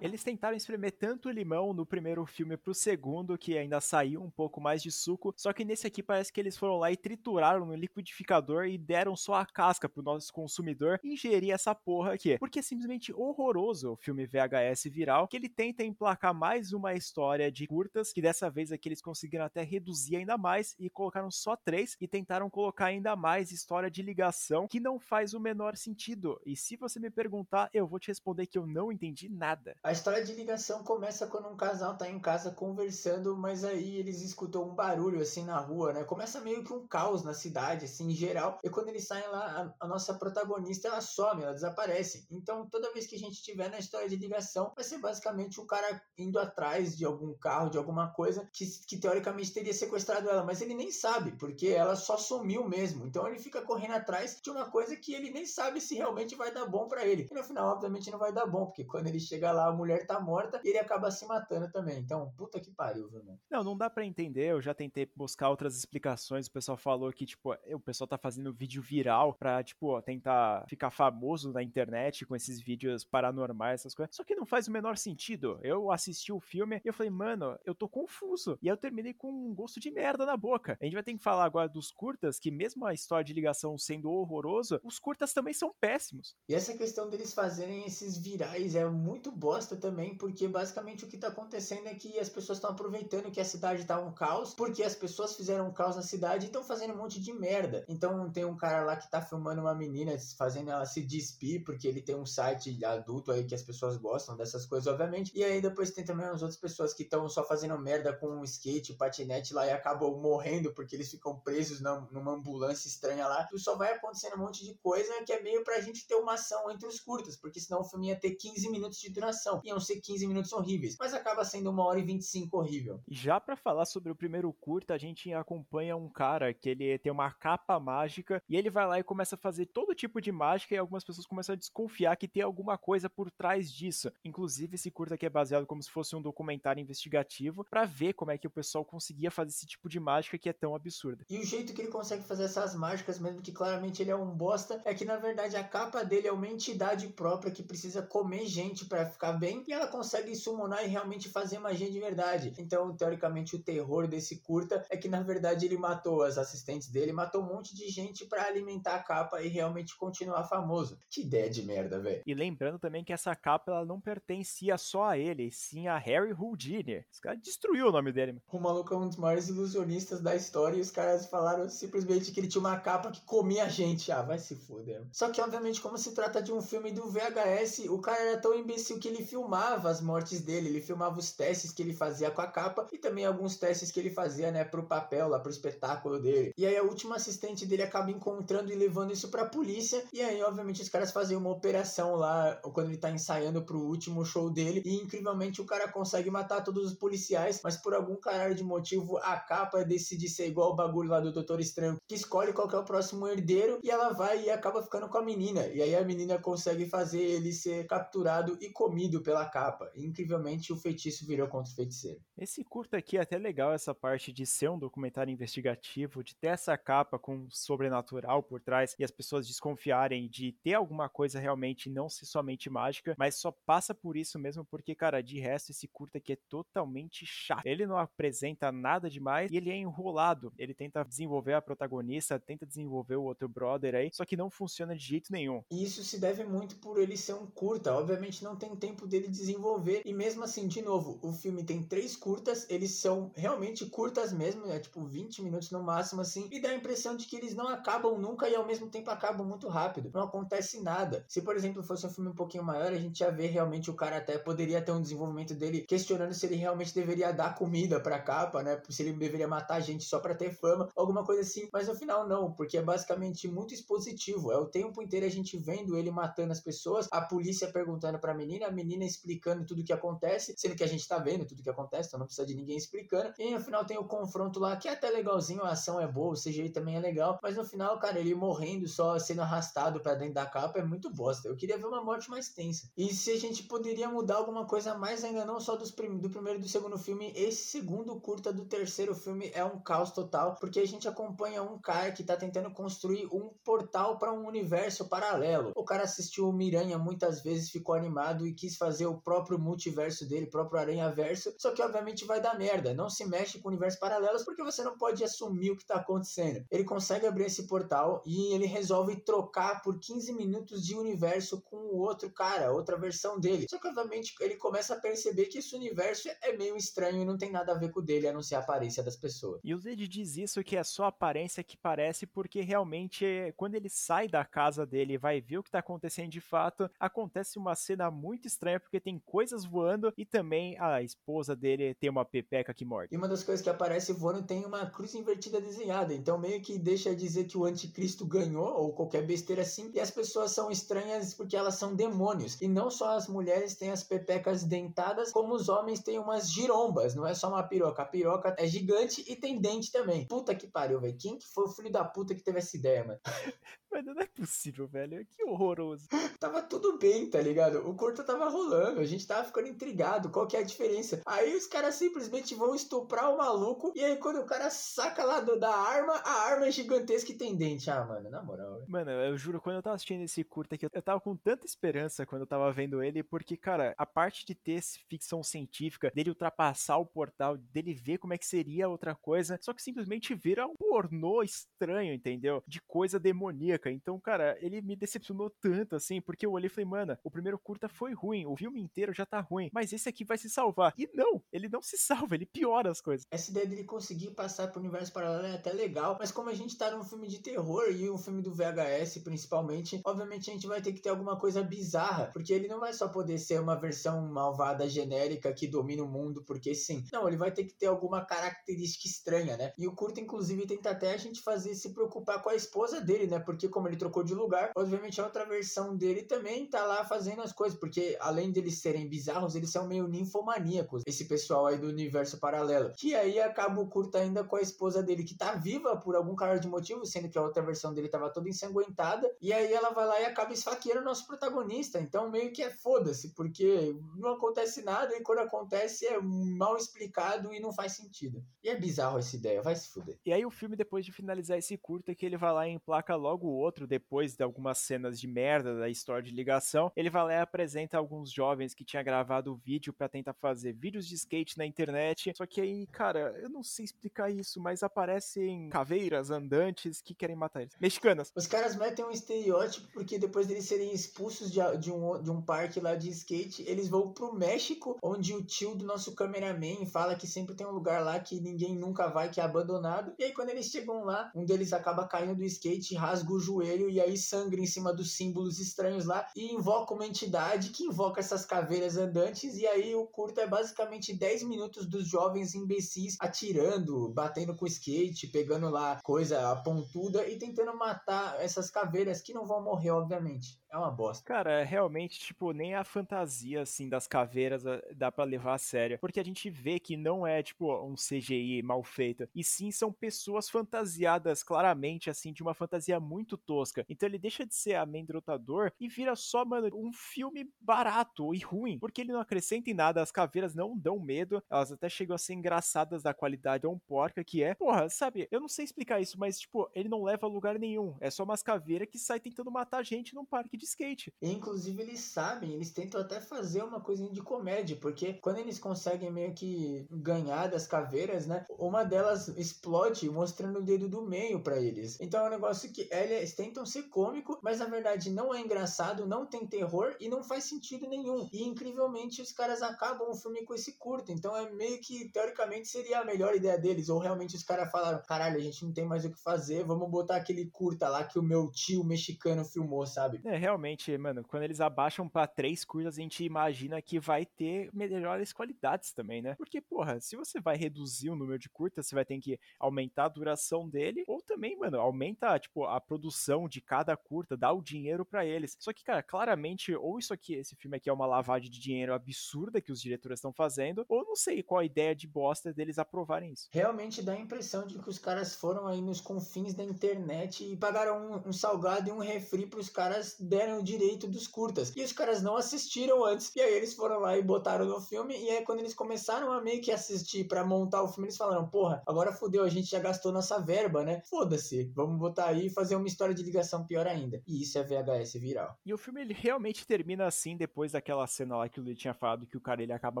Eles 0.00 0.22
tentaram 0.22 0.56
espremer 0.56 0.92
tanto 0.92 1.28
limão 1.28 1.72
no 1.72 1.84
primeiro 1.84 2.24
filme 2.24 2.56
pro 2.56 2.72
segundo, 2.72 3.36
que 3.36 3.58
ainda 3.58 3.80
saiu 3.80 4.22
um 4.22 4.30
pouco 4.30 4.60
mais 4.60 4.80
de 4.80 4.92
suco, 4.92 5.34
só 5.36 5.52
que 5.52 5.64
nesse 5.64 5.88
aqui 5.88 6.04
parece 6.04 6.32
que 6.32 6.38
eles 6.38 6.56
foram 6.56 6.76
lá 6.76 6.92
e 6.92 6.96
trituraram 6.96 7.66
no 7.66 7.74
liquidificador 7.74 8.66
e 8.66 8.78
deram 8.78 9.16
só 9.16 9.34
a 9.34 9.44
casca 9.44 9.88
pro 9.88 10.00
nosso 10.00 10.32
consumidor 10.32 11.00
ingerir 11.02 11.52
essa 11.52 11.74
porra 11.74 12.12
aqui. 12.12 12.38
Porque 12.38 12.60
é 12.60 12.62
simplesmente 12.62 13.12
horroroso 13.12 13.90
o 13.90 13.96
filme 13.96 14.24
VHS 14.24 14.84
viral, 14.84 15.26
que 15.26 15.36
ele 15.36 15.48
tenta 15.48 15.82
emplacar 15.82 16.32
mais 16.32 16.72
uma 16.72 16.94
história 16.94 17.50
de 17.50 17.66
curtas, 17.66 18.12
que 18.12 18.22
dessa 18.22 18.48
vez 18.48 18.70
aqui 18.70 18.88
eles 18.88 19.02
conseguiram 19.02 19.46
até 19.46 19.64
reduzir 19.64 20.14
ainda 20.14 20.38
mais 20.38 20.76
e 20.78 20.88
colocaram 20.88 21.30
só 21.30 21.56
três 21.56 21.96
e 22.00 22.06
tentaram 22.06 22.48
colocar 22.48 22.86
ainda 22.86 23.16
mais 23.16 23.50
história 23.50 23.90
de 23.90 24.00
ligação, 24.02 24.68
que 24.68 24.78
não 24.78 25.00
faz 25.00 25.34
o 25.34 25.40
menor 25.40 25.76
sentido. 25.76 26.40
E 26.46 26.54
se 26.54 26.76
você 26.76 27.00
me 27.00 27.10
perguntar, 27.10 27.68
eu 27.74 27.84
vou 27.84 27.98
te 27.98 28.06
responder 28.06 28.46
que 28.46 28.56
eu 28.56 28.64
não 28.64 28.92
entendi 28.92 29.28
nada. 29.28 29.74
A 29.88 29.92
história 29.92 30.22
de 30.22 30.34
ligação 30.34 30.84
começa 30.84 31.26
quando 31.26 31.48
um 31.48 31.56
casal 31.56 31.96
tá 31.96 32.06
em 32.06 32.20
casa 32.20 32.50
conversando, 32.50 33.34
mas 33.34 33.64
aí 33.64 33.96
eles 33.96 34.20
escutam 34.20 34.68
um 34.68 34.74
barulho 34.74 35.18
assim 35.18 35.46
na 35.46 35.58
rua, 35.58 35.94
né? 35.94 36.04
Começa 36.04 36.42
meio 36.42 36.62
que 36.62 36.74
um 36.74 36.86
caos 36.86 37.24
na 37.24 37.32
cidade, 37.32 37.86
assim, 37.86 38.10
em 38.10 38.14
geral. 38.14 38.58
E 38.62 38.68
quando 38.68 38.90
eles 38.90 39.06
saem 39.06 39.26
lá, 39.28 39.74
a, 39.80 39.86
a 39.86 39.88
nossa 39.88 40.12
protagonista 40.12 40.88
ela 40.88 41.00
some, 41.00 41.42
ela 41.42 41.54
desaparece. 41.54 42.26
Então 42.30 42.68
toda 42.68 42.92
vez 42.92 43.06
que 43.06 43.16
a 43.16 43.18
gente 43.18 43.42
tiver 43.42 43.70
na 43.70 43.78
história 43.78 44.06
de 44.10 44.16
ligação, 44.16 44.74
vai 44.74 44.84
ser 44.84 44.98
basicamente 44.98 45.58
um 45.58 45.66
cara 45.66 46.02
indo 46.18 46.38
atrás 46.38 46.94
de 46.94 47.06
algum 47.06 47.32
carro, 47.32 47.70
de 47.70 47.78
alguma 47.78 48.12
coisa 48.12 48.46
que, 48.52 48.66
que 48.86 48.98
teoricamente 48.98 49.54
teria 49.54 49.72
sequestrado 49.72 50.28
ela, 50.28 50.44
mas 50.44 50.60
ele 50.60 50.74
nem 50.74 50.92
sabe, 50.92 51.32
porque 51.38 51.68
ela 51.68 51.96
só 51.96 52.18
sumiu 52.18 52.68
mesmo. 52.68 53.06
Então 53.06 53.26
ele 53.26 53.38
fica 53.38 53.62
correndo 53.62 53.94
atrás 53.94 54.38
de 54.42 54.50
uma 54.50 54.70
coisa 54.70 54.94
que 54.96 55.14
ele 55.14 55.30
nem 55.30 55.46
sabe 55.46 55.80
se 55.80 55.94
realmente 55.94 56.36
vai 56.36 56.52
dar 56.52 56.66
bom 56.66 56.86
para 56.88 57.06
ele. 57.06 57.26
E 57.30 57.34
no 57.34 57.42
final, 57.42 57.72
obviamente, 57.72 58.10
não 58.10 58.18
vai 58.18 58.34
dar 58.34 58.44
bom, 58.44 58.66
porque 58.66 58.84
quando 58.84 59.06
ele 59.06 59.18
chega 59.18 59.50
lá, 59.50 59.77
mulher 59.78 60.06
tá 60.06 60.20
morta 60.20 60.60
e 60.64 60.68
ele 60.68 60.78
acaba 60.78 61.10
se 61.10 61.24
matando 61.26 61.70
também. 61.70 61.98
Então, 61.98 62.32
puta 62.36 62.60
que 62.60 62.70
pariu, 62.70 63.08
viu, 63.08 63.24
mano? 63.24 63.38
Não, 63.50 63.64
não 63.64 63.76
dá 63.76 63.88
para 63.88 64.04
entender. 64.04 64.46
Eu 64.46 64.60
já 64.60 64.74
tentei 64.74 65.10
buscar 65.14 65.48
outras 65.48 65.76
explicações. 65.76 66.46
O 66.46 66.52
pessoal 66.52 66.76
falou 66.76 67.12
que, 67.12 67.24
tipo, 67.24 67.52
o 67.52 67.80
pessoal 67.80 68.08
tá 68.08 68.18
fazendo 68.18 68.52
vídeo 68.52 68.82
viral 68.82 69.34
pra, 69.34 69.62
tipo, 69.62 70.00
tentar 70.02 70.66
ficar 70.68 70.90
famoso 70.90 71.52
na 71.52 71.62
internet 71.62 72.26
com 72.26 72.34
esses 72.34 72.60
vídeos 72.60 73.04
paranormais, 73.04 73.80
essas 73.80 73.94
coisas. 73.94 74.14
Só 74.14 74.24
que 74.24 74.34
não 74.34 74.44
faz 74.44 74.66
o 74.68 74.72
menor 74.72 74.96
sentido. 74.96 75.58
Eu 75.62 75.90
assisti 75.90 76.32
o 76.32 76.40
filme 76.40 76.80
e 76.84 76.88
eu 76.88 76.92
falei, 76.92 77.10
mano, 77.10 77.58
eu 77.64 77.74
tô 77.74 77.88
confuso. 77.88 78.58
E 78.60 78.68
aí 78.68 78.72
eu 78.72 78.76
terminei 78.76 79.14
com 79.14 79.30
um 79.30 79.54
gosto 79.54 79.78
de 79.78 79.90
merda 79.90 80.26
na 80.26 80.36
boca. 80.36 80.76
A 80.80 80.84
gente 80.84 80.94
vai 80.94 81.02
ter 81.02 81.14
que 81.14 81.22
falar 81.22 81.44
agora 81.44 81.68
dos 81.68 81.90
curtas, 81.90 82.38
que 82.38 82.50
mesmo 82.50 82.84
a 82.84 82.94
história 82.94 83.24
de 83.24 83.32
ligação 83.32 83.76
sendo 83.78 84.10
horrorosa, 84.10 84.80
os 84.82 84.98
curtas 84.98 85.32
também 85.32 85.54
são 85.54 85.72
péssimos. 85.80 86.34
E 86.48 86.54
essa 86.54 86.76
questão 86.76 87.08
deles 87.08 87.32
fazerem 87.32 87.84
esses 87.84 88.18
virais 88.18 88.74
é 88.74 88.84
muito 88.86 89.30
bosta 89.30 89.67
também, 89.76 90.16
porque 90.16 90.46
basicamente 90.48 91.04
o 91.04 91.08
que 91.08 91.18
tá 91.18 91.28
acontecendo 91.28 91.86
é 91.86 91.94
que 91.94 92.18
as 92.18 92.28
pessoas 92.28 92.58
estão 92.58 92.70
aproveitando 92.70 93.30
que 93.30 93.40
a 93.40 93.44
cidade 93.44 93.84
tá 93.84 94.00
um 94.00 94.12
caos, 94.12 94.54
porque 94.54 94.82
as 94.82 94.94
pessoas 94.94 95.36
fizeram 95.36 95.68
um 95.68 95.72
caos 95.72 95.96
na 95.96 96.02
cidade 96.02 96.44
e 96.44 96.46
estão 96.46 96.62
fazendo 96.62 96.94
um 96.94 96.96
monte 96.96 97.20
de 97.20 97.32
merda. 97.32 97.84
Então 97.88 98.30
tem 98.30 98.44
um 98.44 98.56
cara 98.56 98.84
lá 98.84 98.96
que 98.96 99.10
tá 99.10 99.20
filmando 99.20 99.60
uma 99.60 99.74
menina, 99.74 100.16
fazendo 100.36 100.70
ela 100.70 100.86
se 100.86 101.02
despir, 101.02 101.64
porque 101.64 101.86
ele 101.86 102.02
tem 102.02 102.14
um 102.14 102.26
site 102.26 102.84
adulto 102.84 103.32
aí 103.32 103.44
que 103.44 103.54
as 103.54 103.62
pessoas 103.62 103.96
gostam 103.96 104.36
dessas 104.36 104.66
coisas, 104.66 104.86
obviamente. 104.86 105.32
E 105.34 105.44
aí 105.44 105.60
depois 105.60 105.90
tem 105.90 106.04
também 106.04 106.26
as 106.26 106.42
outras 106.42 106.58
pessoas 106.58 106.92
que 106.94 107.02
estão 107.02 107.28
só 107.28 107.44
fazendo 107.44 107.78
merda 107.78 108.12
com 108.12 108.28
um 108.28 108.44
skate, 108.44 108.94
patinete 108.94 109.54
lá 109.54 109.66
e 109.66 109.70
acabam 109.70 110.20
morrendo 110.20 110.72
porque 110.72 110.96
eles 110.96 111.10
ficam 111.10 111.38
presos 111.38 111.80
numa 111.80 112.32
ambulância 112.32 112.88
estranha 112.88 113.26
lá. 113.26 113.48
E 113.52 113.58
só 113.58 113.76
vai 113.76 113.92
acontecendo 113.92 114.36
um 114.36 114.38
monte 114.38 114.64
de 114.64 114.74
coisa 114.74 115.22
que 115.24 115.32
é 115.32 115.42
meio 115.42 115.64
pra 115.64 115.80
gente 115.80 116.06
ter 116.06 116.14
uma 116.14 116.34
ação 116.34 116.70
entre 116.70 116.86
os 116.86 117.00
curtas, 117.00 117.36
porque 117.36 117.60
senão 117.60 117.80
o 117.80 117.84
filme 117.84 118.08
ia 118.08 118.18
ter 118.18 118.32
15 118.32 118.70
minutos 118.70 118.98
de 118.98 119.10
duração. 119.10 119.57
Iam 119.64 119.80
ser 119.80 120.00
15 120.00 120.26
minutos 120.26 120.52
horríveis, 120.52 120.96
mas 120.98 121.14
acaba 121.14 121.44
sendo 121.44 121.70
uma 121.70 121.84
hora 121.84 121.98
e 121.98 122.04
25 122.04 122.56
horrível. 122.58 123.00
E 123.08 123.14
já 123.14 123.40
para 123.40 123.56
falar 123.56 123.84
sobre 123.84 124.10
o 124.10 124.16
primeiro 124.16 124.52
curta, 124.52 124.94
a 124.94 124.98
gente 124.98 125.32
acompanha 125.32 125.96
um 125.96 126.08
cara 126.08 126.52
que 126.52 126.68
ele 126.68 126.98
tem 126.98 127.12
uma 127.12 127.30
capa 127.30 127.78
mágica 127.78 128.42
e 128.48 128.56
ele 128.56 128.70
vai 128.70 128.86
lá 128.86 128.98
e 128.98 129.04
começa 129.04 129.34
a 129.34 129.38
fazer 129.38 129.66
todo 129.66 129.94
tipo 129.94 130.20
de 130.20 130.32
mágica 130.32 130.74
e 130.74 130.78
algumas 130.78 131.04
pessoas 131.04 131.26
começam 131.26 131.52
a 131.52 131.56
desconfiar 131.56 132.16
que 132.16 132.28
tem 132.28 132.42
alguma 132.42 132.76
coisa 132.76 133.08
por 133.08 133.30
trás 133.30 133.72
disso. 133.72 134.10
Inclusive 134.24 134.74
esse 134.74 134.90
curta 134.90 135.14
aqui 135.14 135.26
é 135.26 135.30
baseado 135.30 135.66
como 135.66 135.82
se 135.82 135.90
fosse 135.90 136.14
um 136.14 136.22
documentário 136.22 136.80
investigativo 136.80 137.64
para 137.64 137.84
ver 137.84 138.12
como 138.12 138.30
é 138.30 138.38
que 138.38 138.46
o 138.46 138.50
pessoal 138.50 138.84
conseguia 138.84 139.30
fazer 139.30 139.50
esse 139.50 139.66
tipo 139.66 139.88
de 139.88 139.98
mágica 139.98 140.38
que 140.38 140.48
é 140.48 140.52
tão 140.52 140.74
absurda. 140.74 141.24
E 141.28 141.38
o 141.38 141.44
jeito 141.44 141.72
que 141.72 141.82
ele 141.82 141.90
consegue 141.90 142.24
fazer 142.24 142.44
essas 142.44 142.74
mágicas, 142.74 143.18
mesmo 143.18 143.42
que 143.42 143.52
claramente 143.52 144.02
ele 144.02 144.10
é 144.10 144.16
um 144.16 144.30
bosta, 144.30 144.80
é 144.84 144.94
que 144.94 145.04
na 145.04 145.16
verdade 145.16 145.56
a 145.56 145.64
capa 145.64 146.04
dele 146.04 146.28
é 146.28 146.32
uma 146.32 146.48
entidade 146.48 147.08
própria 147.08 147.52
que 147.52 147.62
precisa 147.62 148.02
comer 148.02 148.46
gente 148.46 148.84
para 148.84 149.06
ficar 149.06 149.32
bem 149.32 149.47
e 149.66 149.72
ela 149.72 149.86
consegue 149.86 150.34
summonar 150.34 150.84
e 150.84 150.88
realmente 150.88 151.28
fazer 151.28 151.58
magia 151.58 151.90
de 151.90 151.98
verdade. 151.98 152.52
Então, 152.58 152.96
teoricamente, 152.96 153.56
o 153.56 153.62
terror 153.62 154.06
desse 154.06 154.40
curta 154.40 154.84
é 154.90 154.96
que 154.96 155.08
na 155.08 155.22
verdade 155.22 155.66
ele 155.66 155.76
matou 155.76 156.22
as 156.22 156.38
assistentes 156.38 156.88
dele, 156.88 157.12
matou 157.12 157.42
um 157.42 157.46
monte 157.46 157.74
de 157.74 157.88
gente 157.88 158.24
para 158.26 158.44
alimentar 158.46 158.96
a 158.96 159.02
capa 159.02 159.42
e 159.42 159.48
realmente 159.48 159.96
continuar 159.96 160.44
famoso. 160.44 160.98
Que 161.10 161.22
ideia 161.22 161.48
de 161.48 161.62
merda, 161.62 161.98
velho. 162.00 162.22
E 162.26 162.34
lembrando 162.34 162.78
também 162.78 163.04
que 163.04 163.12
essa 163.12 163.34
capa 163.34 163.72
ela 163.72 163.84
não 163.84 164.00
pertencia 164.00 164.76
só 164.76 165.04
a 165.04 165.18
ele, 165.18 165.50
sim 165.50 165.88
a 165.88 165.98
Harry 165.98 166.32
Houdini. 166.32 167.04
Esse 167.10 167.20
cara 167.20 167.36
destruiu 167.36 167.88
o 167.88 167.92
nome 167.92 168.12
dele. 168.12 168.32
Mano. 168.32 168.42
O 168.52 168.60
maluco 168.60 168.92
é 168.92 168.96
um 168.96 169.08
dos 169.08 169.16
maiores 169.16 169.48
ilusionistas 169.48 170.20
da 170.20 170.34
história 170.34 170.76
e 170.76 170.80
os 170.80 170.90
caras 170.90 171.26
falaram 171.26 171.68
simplesmente 171.68 172.32
que 172.32 172.40
ele 172.40 172.48
tinha 172.48 172.60
uma 172.60 172.78
capa 172.78 173.10
que 173.10 173.20
comia 173.22 173.64
a 173.64 173.68
gente. 173.68 174.10
Ah, 174.12 174.22
vai 174.22 174.38
se 174.38 174.56
fuder. 174.56 175.06
Só 175.12 175.30
que, 175.30 175.40
obviamente, 175.40 175.80
como 175.80 175.96
se 175.96 176.14
trata 176.14 176.42
de 176.42 176.52
um 176.52 176.60
filme 176.60 176.90
do 176.90 177.08
VHS, 177.08 177.88
o 177.88 178.00
cara 178.00 178.20
era 178.20 178.40
tão 178.40 178.54
imbecil 178.54 178.98
que 178.98 179.08
ele 179.08 179.24
filmava 179.38 179.88
as 179.88 180.00
mortes 180.00 180.40
dele, 180.40 180.68
ele 180.68 180.80
filmava 180.80 181.18
os 181.18 181.30
testes 181.30 181.70
que 181.70 181.80
ele 181.80 181.94
fazia 181.94 182.28
com 182.28 182.40
a 182.40 182.46
capa 182.46 182.88
e 182.92 182.98
também 182.98 183.24
alguns 183.24 183.56
testes 183.56 183.92
que 183.92 184.00
ele 184.00 184.10
fazia, 184.10 184.50
né, 184.50 184.64
pro 184.64 184.82
papel 184.82 185.28
lá, 185.28 185.38
pro 185.38 185.50
espetáculo 185.50 186.20
dele. 186.20 186.52
E 186.58 186.66
aí 186.66 186.76
a 186.76 186.82
última 186.82 187.14
assistente 187.14 187.64
dele 187.64 187.84
acaba 187.84 188.10
encontrando 188.10 188.72
e 188.72 188.74
levando 188.74 189.12
isso 189.12 189.28
pra 189.28 189.44
polícia. 189.44 190.02
E 190.12 190.20
aí, 190.20 190.42
obviamente, 190.42 190.82
os 190.82 190.88
caras 190.88 191.12
fazem 191.12 191.36
uma 191.36 191.50
operação 191.50 192.16
lá 192.16 192.56
quando 192.56 192.88
ele 192.88 192.96
tá 192.96 193.10
ensaiando 193.10 193.62
pro 193.62 193.78
último 193.78 194.24
show 194.24 194.50
dele. 194.50 194.82
E 194.84 194.96
incrivelmente 194.96 195.60
o 195.60 195.64
cara 195.64 195.86
consegue 195.86 196.30
matar 196.30 196.64
todos 196.64 196.84
os 196.84 196.94
policiais, 196.94 197.60
mas 197.62 197.76
por 197.76 197.94
algum 197.94 198.16
caralho 198.16 198.56
de 198.56 198.64
motivo 198.64 199.18
a 199.18 199.36
capa 199.36 199.84
decide 199.84 200.28
ser 200.28 200.48
igual 200.48 200.72
o 200.72 200.76
bagulho 200.76 201.10
lá 201.10 201.20
do 201.20 201.32
Doutor 201.32 201.60
Estranho, 201.60 201.96
que 202.08 202.16
escolhe 202.16 202.52
qual 202.52 202.68
que 202.68 202.74
é 202.74 202.78
o 202.78 202.84
próximo 202.84 203.28
herdeiro 203.28 203.78
e 203.84 203.90
ela 203.90 204.10
vai 204.10 204.44
e 204.44 204.50
acaba 204.50 204.82
ficando 204.82 205.08
com 205.08 205.18
a 205.18 205.22
menina. 205.22 205.66
E 205.68 205.80
aí 205.80 205.94
a 205.94 206.04
menina 206.04 206.38
consegue 206.38 206.86
fazer 206.86 207.20
ele 207.20 207.52
ser 207.52 207.86
capturado 207.86 208.58
e 208.60 208.70
comido 208.70 209.22
pela 209.28 209.44
capa. 209.44 209.92
E, 209.94 210.06
incrivelmente 210.06 210.72
o 210.72 210.76
feitiço 210.76 211.26
virou 211.26 211.46
contra 211.48 211.70
o 211.70 211.74
feiticeiro. 211.74 212.18
Esse 212.38 212.64
curto 212.64 212.96
aqui 212.96 213.18
é 213.18 213.20
até 213.20 213.36
legal 213.36 213.74
essa 213.74 213.94
parte 213.94 214.32
de 214.32 214.46
ser 214.46 214.70
um 214.70 214.78
documentário 214.78 215.30
investigativo, 215.30 216.24
de 216.24 216.34
ter 216.34 216.46
essa 216.46 216.78
capa 216.78 217.18
com 217.18 217.46
sobrenatural 217.50 218.42
por 218.42 218.58
trás 218.58 218.94
e 218.98 219.04
as 219.04 219.10
pessoas 219.10 219.46
desconfiarem 219.46 220.30
de 220.30 220.52
ter 220.62 220.72
alguma 220.72 221.10
coisa 221.10 221.38
realmente 221.38 221.90
não 221.90 222.08
ser 222.08 222.24
somente 222.24 222.70
mágica, 222.70 223.14
mas 223.18 223.34
só 223.34 223.52
passa 223.66 223.94
por 223.94 224.16
isso 224.16 224.38
mesmo 224.38 224.64
porque, 224.64 224.94
cara, 224.94 225.22
de 225.22 225.38
resto 225.38 225.72
esse 225.72 225.86
curto 225.86 226.16
aqui 226.16 226.32
é 226.32 226.38
totalmente 226.48 227.26
chato. 227.26 227.66
Ele 227.66 227.84
não 227.84 227.98
apresenta 227.98 228.72
nada 228.72 229.10
demais 229.10 229.50
e 229.50 229.58
ele 229.58 229.70
é 229.70 229.76
enrolado. 229.76 230.54
Ele 230.56 230.72
tenta 230.72 231.04
desenvolver 231.04 231.52
a 231.52 231.60
protagonista, 231.60 232.40
tenta 232.40 232.64
desenvolver 232.64 233.16
o 233.16 233.24
outro 233.24 233.46
brother 233.46 233.94
aí, 233.94 234.08
só 234.10 234.24
que 234.24 234.38
não 234.38 234.48
funciona 234.48 234.96
de 234.96 235.04
jeito 235.04 235.30
nenhum. 235.30 235.62
E 235.70 235.84
isso 235.84 236.02
se 236.02 236.18
deve 236.18 236.44
muito 236.44 236.76
por 236.76 236.98
ele 236.98 237.16
ser 237.16 237.34
um 237.34 237.46
curta. 237.46 237.92
Obviamente 237.92 238.42
não 238.42 238.56
tem 238.56 238.74
tempo 238.74 239.06
dele 239.18 239.28
desenvolver. 239.28 240.02
E 240.04 240.12
mesmo 240.12 240.44
assim, 240.44 240.66
de 240.68 240.80
novo, 240.80 241.18
o 241.22 241.32
filme 241.32 241.64
tem 241.64 241.82
três 241.82 242.16
curtas, 242.16 242.66
eles 242.70 242.92
são 242.92 243.30
realmente 243.34 243.84
curtas 243.86 244.32
mesmo, 244.32 244.66
né? 244.66 244.78
Tipo 244.78 245.04
20 245.04 245.42
minutos 245.42 245.70
no 245.70 245.82
máximo, 245.82 246.20
assim. 246.20 246.48
E 246.50 246.60
dá 246.60 246.70
a 246.70 246.74
impressão 246.74 247.16
de 247.16 247.26
que 247.26 247.36
eles 247.36 247.54
não 247.54 247.68
acabam 247.68 248.18
nunca 248.18 248.48
e 248.48 248.54
ao 248.54 248.66
mesmo 248.66 248.88
tempo 248.88 249.10
acabam 249.10 249.46
muito 249.46 249.68
rápido. 249.68 250.10
Não 250.14 250.22
acontece 250.22 250.80
nada. 250.80 251.24
Se, 251.28 251.42
por 251.42 251.56
exemplo, 251.56 251.82
fosse 251.82 252.06
um 252.06 252.10
filme 252.10 252.30
um 252.30 252.34
pouquinho 252.34 252.62
maior, 252.62 252.92
a 252.92 252.98
gente 252.98 253.20
ia 253.20 253.30
ver 253.30 253.48
realmente 253.48 253.90
o 253.90 253.94
cara 253.94 254.18
até 254.18 254.38
poderia 254.38 254.80
ter 254.80 254.92
um 254.92 255.02
desenvolvimento 255.02 255.54
dele 255.54 255.82
questionando 255.82 256.32
se 256.32 256.46
ele 256.46 256.56
realmente 256.56 256.94
deveria 256.94 257.32
dar 257.32 257.54
comida 257.54 258.00
pra 258.00 258.18
capa, 258.20 258.62
né? 258.62 258.80
Se 258.88 259.02
ele 259.02 259.12
deveria 259.12 259.48
matar 259.48 259.80
gente 259.80 260.04
só 260.04 260.20
pra 260.20 260.34
ter 260.34 260.52
fama, 260.52 260.88
alguma 260.96 261.24
coisa 261.24 261.42
assim. 261.42 261.68
Mas 261.72 261.88
no 261.88 261.94
final 261.94 262.28
não, 262.28 262.52
porque 262.52 262.78
é 262.78 262.82
basicamente 262.82 263.48
muito 263.48 263.74
expositivo. 263.74 264.52
É 264.52 264.58
o 264.58 264.66
tempo 264.66 265.02
inteiro 265.02 265.26
a 265.26 265.30
gente 265.30 265.56
vendo 265.56 265.96
ele 265.96 266.10
matando 266.10 266.52
as 266.52 266.60
pessoas, 266.60 267.08
a 267.10 267.20
polícia 267.20 267.70
perguntando 267.72 268.18
pra 268.18 268.34
menina, 268.34 268.66
a 268.66 268.70
menina 268.70 269.04
explicando 269.08 269.64
tudo 269.64 269.80
o 269.80 269.84
que 269.84 269.92
acontece, 269.92 270.54
sendo 270.56 270.76
que 270.76 270.84
a 270.84 270.88
gente 270.88 271.06
tá 271.06 271.18
vendo 271.18 271.44
tudo 271.44 271.60
o 271.60 271.62
que 271.62 271.70
acontece, 271.70 272.08
então 272.08 272.20
não 272.20 272.26
precisa 272.26 272.46
de 272.46 272.54
ninguém 272.54 272.76
explicando. 272.76 273.32
E 273.38 273.50
no 273.50 273.60
final 273.60 273.84
tem 273.84 273.98
o 273.98 274.04
confronto 274.04 274.60
lá, 274.60 274.76
que 274.76 274.88
é 274.88 274.92
até 274.92 275.10
legalzinho, 275.10 275.64
a 275.64 275.70
ação 275.70 276.00
é 276.00 276.06
boa, 276.06 276.34
o 276.34 276.36
CGI 276.36 276.70
também 276.70 276.96
é 276.96 277.00
legal, 277.00 277.38
mas 277.42 277.56
no 277.56 277.64
final, 277.64 277.98
cara, 277.98 278.18
ele 278.18 278.34
morrendo 278.34 278.86
só 278.88 279.18
sendo 279.18 279.42
arrastado 279.42 280.00
para 280.00 280.14
dentro 280.14 280.34
da 280.34 280.46
capa 280.46 280.78
é 280.78 280.84
muito 280.84 281.10
bosta. 281.10 281.48
Eu 281.48 281.56
queria 281.56 281.78
ver 281.78 281.86
uma 281.86 282.02
morte 282.02 282.30
mais 282.30 282.48
tensa. 282.48 282.90
E 282.96 283.12
se 283.12 283.30
a 283.30 283.38
gente 283.38 283.64
poderia 283.64 284.08
mudar 284.08 284.36
alguma 284.36 284.66
coisa 284.66 284.96
mais 284.96 285.24
ainda 285.24 285.44
não 285.44 285.60
só 285.60 285.76
dos 285.76 285.90
prim 285.90 286.18
do 286.18 286.30
primeiro 286.30 286.58
e 286.58 286.62
do 286.62 286.68
segundo 286.68 286.98
filme, 286.98 287.32
esse 287.34 287.66
segundo 287.68 288.20
curta 288.20 288.52
do 288.52 288.64
terceiro 288.64 289.14
filme 289.14 289.50
é 289.54 289.64
um 289.64 289.80
caos 289.80 290.10
total, 290.10 290.56
porque 290.56 290.80
a 290.80 290.86
gente 290.86 291.08
acompanha 291.08 291.62
um 291.62 291.78
cara 291.78 292.12
que 292.12 292.24
tá 292.24 292.36
tentando 292.36 292.70
construir 292.70 293.26
um 293.26 293.50
portal 293.64 294.18
para 294.18 294.32
um 294.32 294.46
universo 294.46 295.08
paralelo. 295.08 295.72
O 295.74 295.84
cara 295.84 296.04
assistiu 296.04 296.48
o 296.48 296.52
Miranha 296.52 296.98
muitas 296.98 297.42
vezes, 297.42 297.70
ficou 297.70 297.94
animado 297.94 298.46
e 298.46 298.54
quis 298.54 298.76
fazer 298.76 298.87
o 299.06 299.20
próprio 299.20 299.58
multiverso 299.58 300.26
dele, 300.26 300.46
próprio 300.46 300.80
Aranha 300.80 301.10
Verso, 301.10 301.54
só 301.58 301.72
que 301.72 301.82
obviamente 301.82 302.24
vai 302.24 302.40
dar 302.40 302.58
merda. 302.58 302.94
Não 302.94 303.08
se 303.08 303.24
mexe 303.26 303.58
com 303.58 303.68
universos 303.68 304.00
paralelos 304.00 304.44
porque 304.44 304.62
você 304.62 304.82
não 304.82 304.96
pode 304.96 305.22
assumir 305.22 305.70
o 305.70 305.76
que 305.76 305.86
tá 305.86 305.96
acontecendo. 305.96 306.64
Ele 306.70 306.84
consegue 306.84 307.26
abrir 307.26 307.44
esse 307.44 307.66
portal 307.66 308.22
e 308.26 308.54
ele 308.54 308.66
resolve 308.66 309.16
trocar 309.16 309.82
por 309.82 309.98
15 309.98 310.32
minutos 310.32 310.84
de 310.84 310.94
universo 310.94 311.60
com 311.62 311.76
o 311.76 311.98
outro 311.98 312.30
cara, 312.30 312.72
outra 312.72 312.96
versão 312.98 313.38
dele. 313.38 313.66
Só 313.68 313.78
que 313.78 313.88
obviamente 313.88 314.34
ele 314.40 314.56
começa 314.56 314.94
a 314.94 315.00
perceber 315.00 315.46
que 315.46 315.58
esse 315.58 315.74
universo 315.74 316.28
é 316.42 316.56
meio 316.56 316.76
estranho 316.76 317.22
e 317.22 317.24
não 317.24 317.38
tem 317.38 317.50
nada 317.50 317.72
a 317.72 317.78
ver 317.78 317.90
com 317.90 318.00
o 318.00 318.02
dele, 318.02 318.28
a 318.28 318.32
não 318.32 318.42
ser 318.42 318.56
a 318.56 318.60
aparência 318.60 319.02
das 319.02 319.16
pessoas. 319.16 319.60
E 319.62 319.74
o 319.74 319.78
Zed 319.78 320.06
diz 320.08 320.36
isso 320.36 320.62
que 320.62 320.76
é 320.76 320.84
só 320.84 321.04
aparência 321.04 321.64
que 321.64 321.76
parece, 321.76 322.26
porque 322.26 322.60
realmente 322.60 323.52
quando 323.56 323.74
ele 323.74 323.88
sai 323.88 324.28
da 324.28 324.44
casa 324.44 324.86
dele 324.86 325.14
e 325.14 325.18
vai 325.18 325.40
ver 325.40 325.58
o 325.58 325.62
que 325.62 325.70
tá 325.70 325.78
acontecendo 325.78 326.30
de 326.30 326.40
fato, 326.40 326.90
acontece 326.98 327.58
uma 327.58 327.74
cena 327.74 328.10
muito 328.10 328.46
estranha 328.46 328.77
porque 328.78 329.00
tem 329.00 329.18
coisas 329.18 329.64
voando 329.64 330.12
e 330.16 330.24
também 330.24 330.78
a 330.78 331.02
esposa 331.02 331.54
dele 331.54 331.94
tem 331.94 332.10
uma 332.10 332.24
pepeca 332.24 332.74
que 332.74 332.84
morde. 332.84 333.14
E 333.14 333.16
uma 333.16 333.28
das 333.28 333.42
coisas 333.42 333.62
que 333.62 333.70
aparece 333.70 334.12
voando 334.12 334.42
tem 334.42 334.64
uma 334.64 334.86
cruz 334.86 335.14
invertida 335.14 335.60
desenhada, 335.60 336.14
então 336.14 336.38
meio 336.38 336.60
que 336.60 336.78
deixa 336.78 337.14
dizer 337.14 337.44
que 337.44 337.56
o 337.56 337.64
anticristo 337.64 338.26
ganhou 338.26 338.68
ou 338.80 338.92
qualquer 338.92 339.26
besteira 339.26 339.62
assim, 339.62 339.90
e 339.94 340.00
as 340.00 340.10
pessoas 340.10 340.52
são 340.52 340.70
estranhas 340.70 341.34
porque 341.34 341.56
elas 341.56 341.74
são 341.74 341.94
demônios. 341.94 342.60
E 342.60 342.68
não 342.68 342.90
só 342.90 343.16
as 343.16 343.28
mulheres 343.28 343.74
têm 343.74 343.90
as 343.90 344.02
pepecas 344.02 344.64
dentadas, 344.64 345.32
como 345.32 345.54
os 345.54 345.68
homens 345.68 346.00
têm 346.00 346.18
umas 346.18 346.50
girombas, 346.50 347.14
não 347.14 347.26
é 347.26 347.34
só 347.34 347.48
uma 347.48 347.62
piroca. 347.62 348.02
A 348.02 348.06
piroca 348.06 348.54
é 348.58 348.66
gigante 348.66 349.24
e 349.28 349.36
tem 349.36 349.60
dente 349.60 349.90
também. 349.90 350.26
Puta 350.26 350.54
que 350.54 350.66
pariu, 350.66 351.00
velho. 351.00 351.16
Quem 351.18 351.38
que 351.38 351.46
foi 351.46 351.64
o 351.64 351.68
filho 351.68 351.90
da 351.90 352.04
puta 352.04 352.34
que 352.34 352.42
teve 352.42 352.58
essa 352.58 352.76
ideia, 352.76 353.04
mano? 353.04 353.20
Mas 353.90 354.04
não 354.04 354.20
é 354.20 354.26
possível, 354.26 354.86
velho. 354.86 355.26
Que 355.26 355.44
horroroso. 355.44 356.06
tava 356.38 356.62
tudo 356.62 356.98
bem, 356.98 357.28
tá 357.28 357.40
ligado? 357.40 357.88
O 357.88 357.94
curto 357.94 358.24
tava 358.24 358.48
rolando, 358.48 359.00
a 359.00 359.04
gente 359.04 359.26
tava 359.26 359.44
ficando 359.44 359.68
intrigado. 359.68 360.30
Qual 360.30 360.46
que 360.46 360.56
é 360.56 360.60
a 360.60 360.64
diferença? 360.64 361.20
Aí 361.26 361.56
os 361.56 361.66
caras 361.66 361.94
simplesmente 361.94 362.54
vão 362.54 362.74
estuprar 362.74 363.32
o 363.32 363.38
maluco. 363.38 363.92
E 363.96 364.04
aí, 364.04 364.16
quando 364.16 364.40
o 364.40 364.46
cara 364.46 364.70
saca 364.70 365.24
lá 365.24 365.40
do, 365.40 365.58
da 365.58 365.74
arma, 365.74 366.14
a 366.24 366.42
arma 366.50 366.66
é 366.66 366.70
gigantesca 366.70 367.32
e 367.32 367.38
tem 367.38 367.56
dente. 367.56 367.90
Ah, 367.90 368.04
mano, 368.04 368.30
na 368.30 368.42
moral. 368.42 368.76
Véio. 368.76 368.90
Mano, 368.90 369.10
eu 369.10 369.36
juro, 369.36 369.60
quando 369.60 369.76
eu 369.76 369.82
tava 369.82 369.96
assistindo 369.96 370.22
esse 370.22 370.44
curto 370.44 370.74
aqui, 370.74 370.86
eu 370.86 371.02
tava 371.02 371.20
com 371.20 371.36
tanta 371.36 371.66
esperança 371.66 372.26
quando 372.26 372.42
eu 372.42 372.46
tava 372.46 372.70
vendo 372.70 373.02
ele, 373.02 373.22
porque, 373.22 373.56
cara, 373.56 373.94
a 373.96 374.06
parte 374.06 374.44
de 374.44 374.54
ter 374.54 374.80
ficção 375.08 375.42
científica, 375.42 376.10
dele 376.14 376.30
ultrapassar 376.30 376.98
o 376.98 377.06
portal, 377.06 377.56
dele 377.56 377.94
ver 377.94 378.18
como 378.18 378.34
é 378.34 378.38
que 378.38 378.46
seria 378.46 378.88
outra 378.88 379.14
coisa, 379.14 379.58
só 379.60 379.72
que 379.72 379.82
simplesmente 379.82 380.34
vira 380.34 380.66
um 380.66 380.74
pornô 380.74 381.42
estranho, 381.42 382.12
entendeu? 382.12 382.62
De 382.66 382.80
coisa 382.82 383.18
demoníaca 383.18 383.77
então, 383.86 384.18
cara, 384.18 384.56
ele 384.60 384.80
me 384.80 384.96
decepcionou 384.96 385.50
tanto, 385.50 385.96
assim, 385.96 386.20
porque 386.20 386.46
eu 386.46 386.52
olhei 386.52 386.66
e 386.66 386.70
falei, 386.70 386.84
mano, 386.84 387.18
o 387.22 387.30
primeiro 387.30 387.58
curta 387.58 387.88
foi 387.88 388.12
ruim, 388.12 388.46
o 388.46 388.56
filme 388.56 388.80
inteiro 388.80 389.12
já 389.12 389.26
tá 389.26 389.40
ruim, 389.40 389.70
mas 389.72 389.92
esse 389.92 390.08
aqui 390.08 390.24
vai 390.24 390.38
se 390.38 390.48
salvar. 390.48 390.94
E 390.96 391.08
não, 391.14 391.42
ele 391.52 391.68
não 391.68 391.82
se 391.82 391.96
salva, 391.98 392.34
ele 392.34 392.46
piora 392.46 392.90
as 392.90 393.00
coisas. 393.00 393.26
Essa 393.30 393.50
ideia 393.50 393.66
dele 393.66 393.84
conseguir 393.84 394.30
passar 394.30 394.68
pro 394.68 394.80
universo 394.80 395.12
paralelo 395.12 395.46
é 395.46 395.54
até 395.54 395.72
legal, 395.72 396.16
mas 396.18 396.30
como 396.30 396.50
a 396.50 396.54
gente 396.54 396.76
tá 396.76 396.90
num 396.90 397.04
filme 397.04 397.28
de 397.28 397.40
terror 397.40 397.90
e 397.90 398.10
um 398.10 398.18
filme 398.18 398.42
do 398.42 398.52
VHS, 398.52 399.18
principalmente, 399.22 400.00
obviamente 400.04 400.50
a 400.50 400.54
gente 400.54 400.66
vai 400.66 400.80
ter 400.80 400.92
que 400.92 401.00
ter 401.00 401.10
alguma 401.10 401.38
coisa 401.38 401.62
bizarra, 401.62 402.30
porque 402.32 402.52
ele 402.52 402.68
não 402.68 402.80
vai 402.80 402.92
só 402.92 403.08
poder 403.08 403.38
ser 403.38 403.60
uma 403.60 403.74
versão 403.76 404.26
malvada 404.28 404.88
genérica 404.88 405.52
que 405.52 405.66
domina 405.66 406.02
o 406.02 406.08
mundo, 406.08 406.42
porque 406.42 406.74
sim. 406.74 407.04
Não, 407.12 407.26
ele 407.26 407.36
vai 407.36 407.52
ter 407.52 407.64
que 407.64 407.74
ter 407.74 407.86
alguma 407.86 408.24
característica 408.24 409.06
estranha, 409.06 409.56
né? 409.56 409.72
E 409.78 409.86
o 409.86 409.94
curto, 409.94 410.20
inclusive, 410.20 410.66
tenta 410.66 410.90
até 410.90 411.12
a 411.12 411.16
gente 411.16 411.42
fazer 411.42 411.74
se 411.74 411.92
preocupar 411.92 412.42
com 412.42 412.48
a 412.48 412.54
esposa 412.54 413.00
dele, 413.00 413.26
né? 413.26 413.38
Porque 413.38 413.67
como 413.70 413.88
ele 413.88 413.96
trocou 413.96 414.22
de 414.22 414.34
lugar, 414.34 414.72
obviamente 414.76 415.20
a 415.20 415.24
outra 415.24 415.44
versão 415.44 415.96
dele 415.96 416.22
também 416.22 416.66
tá 416.66 416.84
lá 416.84 417.04
fazendo 417.04 417.42
as 417.42 417.52
coisas, 417.52 417.78
porque 417.78 418.16
além 418.20 418.50
deles 418.50 418.80
serem 418.80 419.08
bizarros, 419.08 419.54
eles 419.54 419.70
são 419.70 419.86
meio 419.86 420.06
ninfomaníacos, 420.06 421.02
esse 421.06 421.26
pessoal 421.26 421.66
aí 421.66 421.78
do 421.78 421.88
universo 421.88 422.38
paralelo. 422.38 422.92
Que 422.96 423.14
aí 423.14 423.40
acaba 423.40 423.80
o 423.80 423.88
curto 423.88 424.16
ainda 424.16 424.44
com 424.44 424.56
a 424.56 424.60
esposa 424.60 425.02
dele, 425.02 425.24
que 425.24 425.36
tá 425.36 425.54
viva 425.54 425.96
por 425.96 426.14
algum 426.14 426.34
cara 426.34 426.58
de 426.58 426.68
motivo, 426.68 427.04
sendo 427.06 427.28
que 427.28 427.38
a 427.38 427.42
outra 427.42 427.62
versão 427.62 427.92
dele 427.92 428.08
tava 428.08 428.30
toda 428.30 428.48
ensanguentada, 428.48 429.30
e 429.40 429.52
aí 429.52 429.72
ela 429.72 429.90
vai 429.90 430.06
lá 430.06 430.20
e 430.20 430.24
acaba 430.24 430.52
esfaqueando 430.52 431.00
o 431.00 431.04
nosso 431.04 431.26
protagonista. 431.26 432.00
Então 432.00 432.30
meio 432.30 432.52
que 432.52 432.62
é 432.62 432.70
foda-se, 432.70 433.34
porque 433.34 433.94
não 434.16 434.34
acontece 434.34 434.82
nada 434.82 435.16
e 435.16 435.22
quando 435.22 435.40
acontece 435.40 436.06
é 436.06 436.20
mal 436.20 436.76
explicado 436.76 437.52
e 437.52 437.60
não 437.60 437.72
faz 437.72 437.92
sentido. 437.92 438.42
E 438.62 438.68
é 438.68 438.76
bizarro 438.76 439.18
essa 439.18 439.36
ideia, 439.36 439.62
vai 439.62 439.76
se 439.76 439.88
fuder. 439.88 440.18
E 440.24 440.32
aí 440.32 440.44
o 440.44 440.50
filme, 440.50 440.76
depois 440.76 441.04
de 441.04 441.12
finalizar 441.12 441.58
esse 441.58 441.76
curto, 441.76 442.10
é 442.10 442.14
que 442.14 442.26
ele 442.26 442.36
vai 442.36 442.52
lá 442.52 442.68
e 442.68 442.72
emplaca 442.72 443.14
logo 443.14 443.48
outro, 443.58 443.86
depois 443.86 444.34
de 444.34 444.42
algumas 444.42 444.78
cenas 444.78 445.20
de 445.20 445.26
merda 445.26 445.78
da 445.78 445.88
história 445.88 446.22
de 446.22 446.34
ligação, 446.34 446.92
ele 446.96 447.10
vai 447.10 447.24
lá 447.24 447.32
e 447.32 447.40
apresenta 447.40 447.98
alguns 447.98 448.30
jovens 448.30 448.74
que 448.74 448.84
tinha 448.84 449.02
gravado 449.02 449.52
o 449.52 449.56
vídeo 449.56 449.92
para 449.92 450.08
tentar 450.08 450.34
fazer 450.34 450.72
vídeos 450.72 451.06
de 451.06 451.14
skate 451.14 451.58
na 451.58 451.66
internet. 451.66 452.32
Só 452.36 452.46
que 452.46 452.60
aí, 452.60 452.86
cara, 452.86 453.34
eu 453.42 453.48
não 453.48 453.62
sei 453.62 453.84
explicar 453.84 454.30
isso, 454.30 454.60
mas 454.60 454.82
aparecem 454.82 455.68
caveiras 455.70 456.30
andantes 456.30 457.00
que 457.00 457.14
querem 457.14 457.36
matar 457.36 457.62
eles. 457.62 457.74
Mexicanas. 457.80 458.32
Os 458.34 458.46
caras 458.46 458.76
metem 458.76 459.04
um 459.04 459.10
estereótipo 459.10 459.88
porque 459.92 460.18
depois 460.18 460.46
deles 460.46 460.64
serem 460.64 460.92
expulsos 460.92 461.50
de, 461.50 461.60
de, 461.78 461.90
um, 461.90 462.22
de 462.22 462.30
um 462.30 462.40
parque 462.40 462.80
lá 462.80 462.94
de 462.94 463.08
skate, 463.10 463.62
eles 463.66 463.88
vão 463.88 464.12
pro 464.12 464.34
México, 464.34 464.96
onde 465.02 465.34
o 465.34 465.42
tio 465.42 465.74
do 465.74 465.84
nosso 465.84 466.14
cameraman 466.14 466.86
fala 466.86 467.16
que 467.16 467.26
sempre 467.26 467.54
tem 467.54 467.66
um 467.66 467.72
lugar 467.72 468.04
lá 468.04 468.18
que 468.18 468.40
ninguém 468.40 468.76
nunca 468.76 469.08
vai, 469.08 469.30
que 469.30 469.40
é 469.40 469.44
abandonado. 469.44 470.12
E 470.18 470.24
aí, 470.24 470.32
quando 470.32 470.50
eles 470.50 470.66
chegam 470.66 471.04
lá, 471.04 471.30
um 471.34 471.44
deles 471.44 471.72
acaba 471.72 472.06
caindo 472.06 472.34
do 472.34 472.44
skate, 472.44 472.94
rasga 472.94 473.32
o 473.32 473.40
joelho 473.48 473.88
e 473.88 474.00
aí 474.00 474.16
sangra 474.16 474.60
em 474.60 474.66
cima 474.66 474.92
dos 474.92 475.12
símbolos 475.16 475.58
estranhos 475.58 476.04
lá 476.04 476.26
e 476.36 476.52
invoca 476.52 476.94
uma 476.94 477.06
entidade 477.06 477.70
que 477.70 477.84
invoca 477.84 478.20
essas 478.20 478.44
caveiras 478.44 478.96
andantes 478.96 479.56
e 479.56 479.66
aí 479.66 479.94
o 479.94 480.06
curto 480.06 480.40
é 480.40 480.46
basicamente 480.46 481.16
10 481.16 481.44
minutos 481.44 481.86
dos 481.86 482.06
jovens 482.06 482.54
imbecis 482.54 483.16
atirando, 483.20 484.08
batendo 484.10 484.54
com 484.54 484.66
skate, 484.66 485.28
pegando 485.28 485.70
lá 485.70 486.00
coisa 486.02 486.54
pontuda 486.56 487.26
e 487.26 487.38
tentando 487.38 487.76
matar 487.76 488.40
essas 488.40 488.70
caveiras 488.70 489.22
que 489.22 489.32
não 489.32 489.46
vão 489.46 489.62
morrer, 489.62 489.90
obviamente. 489.90 490.58
É 490.70 490.76
uma 490.76 490.90
bosta. 490.90 491.24
Cara, 491.24 491.64
realmente, 491.64 492.18
tipo, 492.18 492.52
nem 492.52 492.74
a 492.74 492.84
fantasia, 492.84 493.62
assim, 493.62 493.88
das 493.88 494.06
caveiras 494.06 494.66
eh, 494.66 494.82
dá 494.94 495.10
para 495.10 495.24
levar 495.24 495.54
a 495.54 495.58
sério. 495.58 495.98
Porque 495.98 496.20
a 496.20 496.24
gente 496.24 496.50
vê 496.50 496.78
que 496.78 496.94
não 496.94 497.26
é, 497.26 497.42
tipo, 497.42 497.74
um 497.82 497.94
CGI 497.94 498.62
mal 498.62 498.82
feito. 498.82 499.26
E 499.34 499.42
sim, 499.42 499.70
são 499.70 499.90
pessoas 499.90 500.50
fantasiadas 500.50 501.42
claramente, 501.42 502.10
assim, 502.10 502.34
de 502.34 502.42
uma 502.42 502.52
fantasia 502.52 503.00
muito 503.00 503.37
tosca. 503.38 503.84
Então 503.88 504.08
ele 504.08 504.18
deixa 504.18 504.44
de 504.44 504.54
ser 504.54 504.74
amedrontador 504.74 505.72
e 505.80 505.88
vira 505.88 506.14
só, 506.16 506.44
mano, 506.44 506.68
um 506.74 506.92
filme 506.92 507.50
barato 507.60 508.34
e 508.34 508.38
ruim. 508.38 508.78
Porque 508.78 509.00
ele 509.00 509.12
não 509.12 509.20
acrescenta 509.20 509.70
em 509.70 509.74
nada, 509.74 510.02
as 510.02 510.10
caveiras 510.10 510.54
não 510.54 510.76
dão 510.76 510.98
medo. 510.98 511.42
Elas 511.50 511.72
até 511.72 511.88
chegam 511.88 512.14
a 512.14 512.18
ser 512.18 512.34
engraçadas 512.34 513.02
da 513.02 513.14
qualidade 513.14 513.66
um 513.66 513.78
porca 513.78 514.24
que 514.24 514.42
é. 514.42 514.54
Porra, 514.54 514.88
sabe, 514.88 515.28
eu 515.30 515.40
não 515.40 515.48
sei 515.48 515.64
explicar 515.64 516.00
isso, 516.00 516.18
mas, 516.18 516.40
tipo, 516.40 516.68
ele 516.74 516.88
não 516.88 517.02
leva 517.02 517.26
a 517.26 517.30
lugar 517.30 517.58
nenhum. 517.58 517.96
É 518.00 518.10
só 518.10 518.24
umas 518.24 518.42
caveiras 518.42 518.88
que 518.90 518.98
saem 518.98 519.20
tentando 519.20 519.50
matar 519.50 519.84
gente 519.84 520.14
num 520.14 520.24
parque 520.24 520.56
de 520.56 520.64
skate. 520.64 521.12
Inclusive, 521.22 521.82
eles 521.82 522.00
sabem, 522.00 522.52
eles 522.52 522.70
tentam 522.70 523.00
até 523.00 523.20
fazer 523.20 523.62
uma 523.62 523.80
coisinha 523.80 524.10
de 524.10 524.22
comédia, 524.22 524.76
porque 524.76 525.14
quando 525.14 525.38
eles 525.38 525.58
conseguem 525.58 526.10
meio 526.10 526.34
que 526.34 526.86
ganhar 526.90 527.48
das 527.48 527.66
caveiras, 527.66 528.26
né? 528.26 528.44
Uma 528.58 528.84
delas 528.84 529.28
explode 529.28 530.08
mostrando 530.10 530.58
o 530.58 530.62
dedo 530.62 530.88
do 530.88 531.02
meio 531.02 531.40
para 531.40 531.60
eles. 531.60 531.98
Então 532.00 532.24
é 532.24 532.28
um 532.28 532.30
negócio 532.30 532.72
que 532.72 532.88
eles 533.28 533.34
tentam 533.34 533.66
ser 533.66 533.84
cômico, 533.84 534.38
mas 534.42 534.58
na 534.58 534.66
verdade 534.66 535.10
não 535.10 535.34
é 535.34 535.40
engraçado, 535.40 536.06
não 536.06 536.24
tem 536.24 536.46
terror 536.46 536.96
e 536.98 537.08
não 537.08 537.22
faz 537.22 537.44
sentido 537.44 537.86
nenhum. 537.86 538.28
E 538.32 538.42
incrivelmente 538.44 539.20
os 539.20 539.32
caras 539.32 539.62
acabam 539.62 540.10
o 540.10 540.14
filme 540.14 540.44
com 540.44 540.54
esse 540.54 540.78
curto. 540.78 541.12
Então 541.12 541.36
é 541.36 541.50
meio 541.52 541.80
que 541.80 542.10
teoricamente 542.10 542.68
seria 542.68 543.00
a 543.00 543.04
melhor 543.04 543.34
ideia 543.34 543.58
deles. 543.58 543.88
Ou 543.88 543.98
realmente 543.98 544.34
os 544.34 544.42
caras 544.42 544.70
falaram: 544.70 545.02
caralho, 545.06 545.36
a 545.36 545.40
gente 545.40 545.64
não 545.64 545.72
tem 545.72 545.84
mais 545.84 546.04
o 546.04 546.10
que 546.10 546.22
fazer, 546.22 546.64
vamos 546.64 546.90
botar 546.90 547.16
aquele 547.16 547.46
curta 547.50 547.88
lá 547.88 548.04
que 548.04 548.18
o 548.18 548.22
meu 548.22 548.50
tio 548.50 548.82
mexicano 548.84 549.44
filmou, 549.44 549.86
sabe? 549.86 550.20
É, 550.24 550.36
realmente, 550.36 550.96
mano, 550.96 551.22
quando 551.24 551.42
eles 551.42 551.60
abaixam 551.60 552.08
para 552.08 552.26
três 552.26 552.64
curtas, 552.64 552.98
a 552.98 553.02
gente 553.02 553.24
imagina 553.24 553.82
que 553.82 554.00
vai 554.00 554.24
ter 554.24 554.70
melhores 554.72 555.32
qualidades 555.32 555.92
também, 555.92 556.22
né? 556.22 556.34
Porque, 556.36 556.60
porra, 556.60 557.00
se 557.00 557.16
você 557.16 557.40
vai 557.40 557.56
reduzir 557.56 558.10
o 558.10 558.16
número 558.16 558.38
de 558.38 558.48
curtas, 558.48 558.86
você 558.86 558.94
vai 558.94 559.04
ter 559.04 559.18
que 559.18 559.38
aumentar 559.58 560.04
a 560.04 560.08
duração 560.08 560.68
dele, 560.68 561.04
ou 561.06 561.20
também, 561.20 561.56
mano, 561.56 561.80
aumenta, 561.80 562.38
tipo, 562.38 562.64
a 562.64 562.80
produção 562.80 563.17
de 563.48 563.60
cada 563.60 563.96
curta, 563.96 564.36
dá 564.36 564.52
o 564.52 564.62
dinheiro 564.62 565.04
para 565.04 565.24
eles. 565.24 565.56
Só 565.58 565.72
que, 565.72 565.84
cara, 565.84 566.02
claramente, 566.02 566.74
ou 566.74 566.98
isso 566.98 567.12
aqui, 567.12 567.34
esse 567.34 567.56
filme 567.56 567.76
aqui 567.76 567.88
é 567.88 567.92
uma 567.92 568.06
lavagem 568.06 568.50
de 568.50 568.60
dinheiro 568.60 568.94
absurda 568.94 569.60
que 569.60 569.72
os 569.72 569.80
diretores 569.80 570.18
estão 570.18 570.32
fazendo, 570.32 570.84
ou 570.88 571.04
não 571.04 571.16
sei 571.16 571.42
qual 571.42 571.60
a 571.60 571.64
ideia 571.64 571.94
de 571.94 572.06
bosta 572.06 572.52
deles 572.52 572.78
aprovarem 572.78 573.32
isso. 573.32 573.48
Realmente 573.52 574.02
dá 574.02 574.12
a 574.12 574.18
impressão 574.18 574.66
de 574.66 574.78
que 574.78 574.88
os 574.88 574.98
caras 574.98 575.34
foram 575.34 575.66
aí 575.66 575.80
nos 575.80 576.00
confins 576.00 576.54
da 576.54 576.64
internet 576.64 577.44
e 577.44 577.56
pagaram 577.56 578.22
um, 578.24 578.28
um 578.28 578.32
salgado 578.32 578.88
e 578.88 578.92
um 578.92 578.98
refri 578.98 579.46
pros 579.46 579.68
caras 579.68 580.16
deram 580.18 580.60
o 580.60 580.62
direito 580.62 581.06
dos 581.06 581.26
curtas. 581.26 581.72
E 581.76 581.82
os 581.82 581.92
caras 581.92 582.22
não 582.22 582.36
assistiram 582.36 583.04
antes. 583.04 583.34
E 583.34 583.40
aí 583.40 583.54
eles 583.54 583.74
foram 583.74 584.00
lá 584.00 584.16
e 584.16 584.22
botaram 584.22 584.64
no 584.64 584.80
filme. 584.80 585.16
E 585.18 585.30
aí 585.30 585.44
quando 585.44 585.60
eles 585.60 585.74
começaram 585.74 586.32
a 586.32 586.40
meio 586.40 586.60
que 586.60 586.70
assistir 586.70 587.24
para 587.24 587.44
montar 587.44 587.82
o 587.82 587.88
filme, 587.88 588.08
eles 588.08 588.16
falaram: 588.16 588.48
Porra, 588.48 588.82
agora 588.86 589.12
fodeu, 589.12 589.44
a 589.44 589.48
gente 589.48 589.70
já 589.70 589.78
gastou 589.78 590.12
nossa 590.12 590.38
verba, 590.40 590.84
né? 590.84 591.02
Foda-se, 591.08 591.70
vamos 591.74 591.98
botar 591.98 592.26
aí 592.26 592.46
e 592.46 592.50
fazer 592.50 592.76
uma 592.76 592.86
história 592.86 593.07
de 593.14 593.22
ligação 593.22 593.66
pior 593.66 593.86
ainda. 593.86 594.22
E 594.26 594.42
isso 594.42 594.58
é 594.58 594.62
VHS 594.62 595.14
viral. 595.14 595.58
E 595.64 595.72
o 595.72 595.78
filme 595.78 596.00
ele 596.00 596.14
realmente 596.14 596.66
termina 596.66 597.06
assim 597.06 597.36
depois 597.36 597.72
daquela 597.72 598.06
cena 598.06 598.36
lá 598.36 598.48
que 598.48 598.60
o 598.60 598.62
Lee 598.62 598.74
tinha 598.74 598.94
falado 598.94 599.26
que 599.26 599.36
o 599.36 599.40
cara 599.40 599.62
ele 599.62 599.72
acaba 599.72 600.00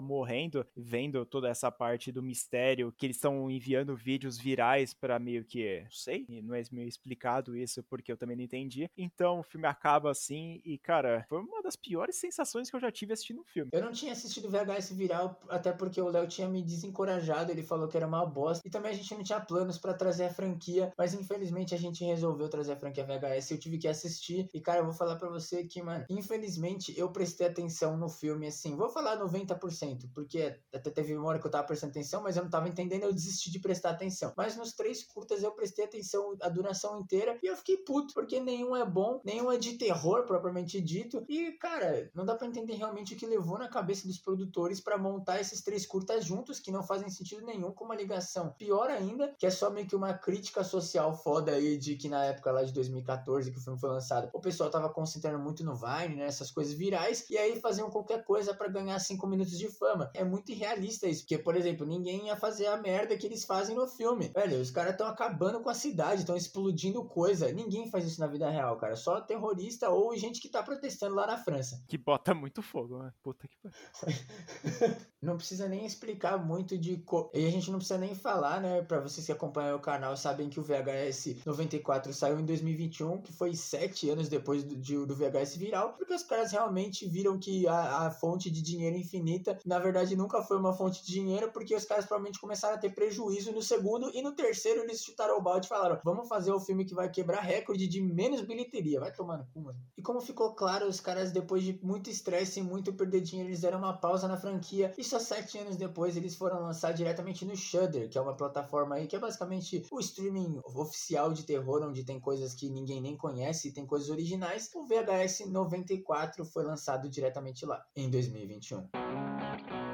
morrendo, 0.00 0.66
vendo 0.76 1.24
toda 1.24 1.48
essa 1.48 1.70
parte 1.70 2.12
do 2.12 2.22
mistério, 2.22 2.92
que 2.96 3.06
eles 3.06 3.16
estão 3.16 3.50
enviando 3.50 3.96
vídeos 3.96 4.38
virais 4.38 4.94
para 4.94 5.18
meio 5.18 5.44
que, 5.44 5.82
não 5.82 5.90
sei, 5.90 6.26
não 6.42 6.54
é 6.54 6.62
meio 6.72 6.88
explicado 6.88 7.56
isso 7.56 7.82
porque 7.82 8.10
eu 8.10 8.16
também 8.16 8.36
não 8.36 8.44
entendi. 8.44 8.90
Então 8.96 9.40
o 9.40 9.42
filme 9.42 9.66
acaba 9.66 10.10
assim 10.10 10.60
e, 10.64 10.78
cara, 10.78 11.24
foi 11.28 11.38
uma 11.38 11.62
das 11.62 11.76
piores 11.76 12.16
sensações 12.16 12.70
que 12.70 12.76
eu 12.76 12.80
já 12.80 12.90
tive 12.90 13.12
assistindo 13.12 13.40
um 13.40 13.44
filme. 13.44 13.70
Eu 13.72 13.82
não 13.82 13.92
tinha 13.92 14.12
assistido 14.12 14.50
VHS 14.50 14.92
Viral, 14.92 15.38
até 15.48 15.72
porque 15.72 16.00
o 16.00 16.08
Léo 16.08 16.26
tinha 16.26 16.48
me 16.48 16.62
desencorajado, 16.62 17.50
ele 17.50 17.62
falou 17.62 17.88
que 17.88 17.96
era 17.96 18.06
uma 18.06 18.24
bosta. 18.24 18.66
E 18.66 18.70
também 18.70 18.92
a 18.92 18.94
gente 18.94 19.14
não 19.14 19.22
tinha 19.22 19.40
planos 19.40 19.78
para 19.78 19.94
trazer 19.94 20.26
a 20.26 20.32
franquia, 20.32 20.92
mas 20.96 21.14
infelizmente 21.14 21.74
a 21.74 21.78
gente 21.78 22.04
resolveu 22.04 22.48
trazer 22.48 22.72
a 22.72 22.76
franquia 22.76 22.87
VHS. 22.92 23.50
Eu 23.50 23.58
tive 23.58 23.78
que 23.78 23.88
assistir. 23.88 24.48
E 24.52 24.60
cara, 24.60 24.80
eu 24.80 24.84
vou 24.84 24.94
falar 24.94 25.16
para 25.16 25.28
você 25.28 25.64
que, 25.64 25.82
mano, 25.82 26.04
infelizmente 26.08 26.98
eu 26.98 27.10
prestei 27.10 27.46
atenção 27.46 27.96
no 27.96 28.08
filme 28.08 28.46
assim. 28.46 28.76
Vou 28.76 28.88
falar 28.88 29.18
90%, 29.18 30.10
porque 30.14 30.56
até 30.72 30.90
teve 30.90 31.16
uma 31.16 31.28
hora 31.28 31.38
que 31.38 31.46
eu 31.46 31.50
tava 31.50 31.66
prestando 31.66 31.90
atenção, 31.90 32.22
mas 32.22 32.36
eu 32.36 32.42
não 32.42 32.50
tava 32.50 32.68
entendendo, 32.68 33.04
eu 33.04 33.12
desisti 33.12 33.50
de 33.50 33.58
prestar 33.58 33.90
atenção. 33.90 34.32
Mas 34.36 34.56
nos 34.56 34.72
três 34.72 35.02
curtas 35.02 35.42
eu 35.42 35.52
prestei 35.52 35.84
atenção 35.84 36.36
a 36.40 36.48
duração 36.48 37.00
inteira 37.00 37.38
e 37.42 37.46
eu 37.46 37.56
fiquei 37.56 37.78
puto, 37.78 38.14
porque 38.14 38.40
nenhum 38.40 38.76
é 38.76 38.84
bom, 38.84 39.20
nenhum 39.24 39.50
é 39.50 39.56
de 39.56 39.74
terror 39.74 40.24
propriamente 40.24 40.80
dito. 40.80 41.24
E, 41.28 41.52
cara, 41.52 42.10
não 42.14 42.24
dá 42.24 42.34
para 42.34 42.46
entender 42.46 42.74
realmente 42.74 43.14
o 43.14 43.16
que 43.16 43.26
levou 43.26 43.58
na 43.58 43.68
cabeça 43.68 44.06
dos 44.06 44.18
produtores 44.18 44.80
para 44.80 44.98
montar 44.98 45.40
esses 45.40 45.62
três 45.62 45.86
curtas 45.86 46.24
juntos, 46.24 46.60
que 46.60 46.70
não 46.70 46.82
fazem 46.82 47.08
sentido 47.08 47.44
nenhum, 47.44 47.72
com 47.72 47.84
uma 47.84 47.94
ligação 47.94 48.52
pior 48.52 48.90
ainda, 48.90 49.34
que 49.38 49.46
é 49.46 49.50
só 49.50 49.70
meio 49.70 49.86
que 49.86 49.96
uma 49.96 50.14
crítica 50.14 50.62
social 50.64 51.14
foda 51.14 51.52
aí 51.52 51.76
de 51.76 51.96
que 51.96 52.08
na 52.08 52.24
época 52.24 52.52
lá 52.52 52.62
de 52.62 52.72
2014 52.78 53.50
que 53.50 53.58
o 53.58 53.60
filme 53.60 53.78
foi 53.78 53.90
lançado, 53.90 54.30
o 54.32 54.40
pessoal 54.40 54.70
tava 54.70 54.88
concentrando 54.88 55.38
muito 55.38 55.64
no 55.64 55.74
Vine, 55.74 56.16
né, 56.16 56.26
essas 56.26 56.50
coisas 56.50 56.74
virais, 56.74 57.28
e 57.28 57.36
aí 57.36 57.60
faziam 57.60 57.90
qualquer 57.90 58.24
coisa 58.24 58.54
para 58.54 58.68
ganhar 58.68 58.98
cinco 58.98 59.26
minutos 59.26 59.58
de 59.58 59.68
fama. 59.68 60.10
É 60.14 60.24
muito 60.24 60.52
irrealista 60.52 61.06
isso, 61.06 61.22
porque, 61.22 61.38
por 61.38 61.56
exemplo, 61.56 61.86
ninguém 61.86 62.26
ia 62.26 62.36
fazer 62.36 62.66
a 62.66 62.76
merda 62.76 63.16
que 63.16 63.26
eles 63.26 63.44
fazem 63.44 63.74
no 63.74 63.86
filme. 63.86 64.28
Velho, 64.28 64.60
os 64.60 64.70
caras 64.70 64.92
estão 64.92 65.06
acabando 65.06 65.60
com 65.60 65.68
a 65.68 65.74
cidade, 65.74 66.20
estão 66.20 66.36
explodindo 66.36 67.04
coisa. 67.04 67.52
Ninguém 67.52 67.90
faz 67.90 68.04
isso 68.06 68.20
na 68.20 68.26
vida 68.26 68.48
real, 68.48 68.76
cara. 68.76 68.96
Só 68.96 69.20
terrorista 69.20 69.88
ou 69.90 70.16
gente 70.16 70.40
que 70.40 70.48
tá 70.48 70.62
protestando 70.62 71.14
lá 71.14 71.26
na 71.26 71.38
França. 71.38 71.82
Que 71.88 71.98
bota 71.98 72.34
muito 72.34 72.62
fogo, 72.62 72.98
né? 72.98 73.12
Puta 73.22 73.46
que 73.48 73.56
Não 75.20 75.36
precisa 75.36 75.68
nem 75.68 75.84
explicar 75.84 76.38
muito 76.38 76.78
de. 76.78 76.98
Co... 76.98 77.30
E 77.34 77.44
a 77.44 77.50
gente 77.50 77.70
não 77.70 77.78
precisa 77.78 77.98
nem 77.98 78.14
falar, 78.14 78.60
né? 78.60 78.82
Pra 78.82 79.00
vocês 79.00 79.26
que 79.26 79.32
acompanham 79.32 79.76
o 79.76 79.80
canal, 79.80 80.16
sabem 80.16 80.48
que 80.48 80.60
o 80.60 80.62
VHS 80.62 81.44
94 81.44 82.12
saiu 82.12 82.38
em 82.38 82.44
2021, 82.68 83.22
que 83.22 83.32
foi 83.32 83.54
sete 83.54 84.10
anos 84.10 84.28
depois 84.28 84.62
do, 84.64 85.06
do 85.06 85.14
VHS 85.14 85.56
viral, 85.56 85.94
porque 85.94 86.14
os 86.14 86.22
caras 86.22 86.52
realmente 86.52 87.06
viram 87.08 87.38
que 87.38 87.66
a, 87.66 88.06
a 88.06 88.10
fonte 88.10 88.50
de 88.50 88.62
dinheiro 88.62 88.96
infinita, 88.96 89.58
na 89.64 89.78
verdade, 89.78 90.16
nunca 90.16 90.42
foi 90.42 90.56
uma 90.56 90.72
fonte 90.72 91.04
de 91.04 91.12
dinheiro, 91.12 91.50
porque 91.52 91.74
os 91.74 91.84
caras 91.84 92.04
provavelmente 92.04 92.40
começaram 92.40 92.74
a 92.74 92.78
ter 92.78 92.94
prejuízo 92.94 93.52
no 93.52 93.62
segundo 93.62 94.10
e 94.14 94.22
no 94.22 94.32
terceiro 94.32 94.82
eles 94.82 95.02
chutaram 95.02 95.38
o 95.38 95.42
balde 95.42 95.66
e 95.66 95.68
falaram: 95.68 96.00
vamos 96.04 96.28
fazer 96.28 96.52
o 96.52 96.60
filme 96.60 96.84
que 96.84 96.94
vai 96.94 97.10
quebrar 97.10 97.40
recorde 97.40 97.86
de 97.86 98.00
menos 98.00 98.40
bilheteria. 98.42 99.00
Vai 99.00 99.12
tomar 99.12 99.46
cu, 99.52 99.60
mano. 99.60 99.78
E 99.96 100.02
como 100.02 100.20
ficou 100.20 100.54
claro, 100.54 100.86
os 100.86 101.00
caras, 101.00 101.32
depois 101.32 101.62
de 101.62 101.78
muito 101.82 102.10
estresse 102.10 102.60
e 102.60 102.62
muito 102.62 102.92
perder 102.92 103.20
dinheiro, 103.20 103.50
eles 103.50 103.60
deram 103.60 103.78
uma 103.78 103.96
pausa 103.96 104.28
na 104.28 104.36
franquia 104.36 104.92
e 104.96 105.04
só 105.04 105.18
sete 105.18 105.58
anos 105.58 105.76
depois 105.76 106.16
eles 106.16 106.36
foram 106.36 106.62
lançar 106.62 106.92
diretamente 106.92 107.44
no 107.44 107.56
Shudder, 107.56 108.08
que 108.08 108.18
é 108.18 108.20
uma 108.20 108.36
plataforma 108.36 108.96
aí 108.96 109.06
que 109.06 109.16
é 109.16 109.18
basicamente 109.18 109.86
o 109.90 110.00
streaming 110.00 110.60
oficial 110.64 111.32
de 111.32 111.44
terror, 111.44 111.82
onde 111.82 112.04
tem 112.04 112.20
coisas 112.20 112.54
que 112.58 112.68
ninguém 112.68 113.00
nem 113.00 113.16
conhece 113.16 113.68
e 113.68 113.72
tem 113.72 113.86
coisas 113.86 114.10
originais. 114.10 114.70
O 114.74 114.84
VHS 114.84 115.46
94 115.48 116.44
foi 116.44 116.64
lançado 116.64 117.08
diretamente 117.08 117.64
lá, 117.64 117.84
em 117.94 118.10
2021. 118.10 119.87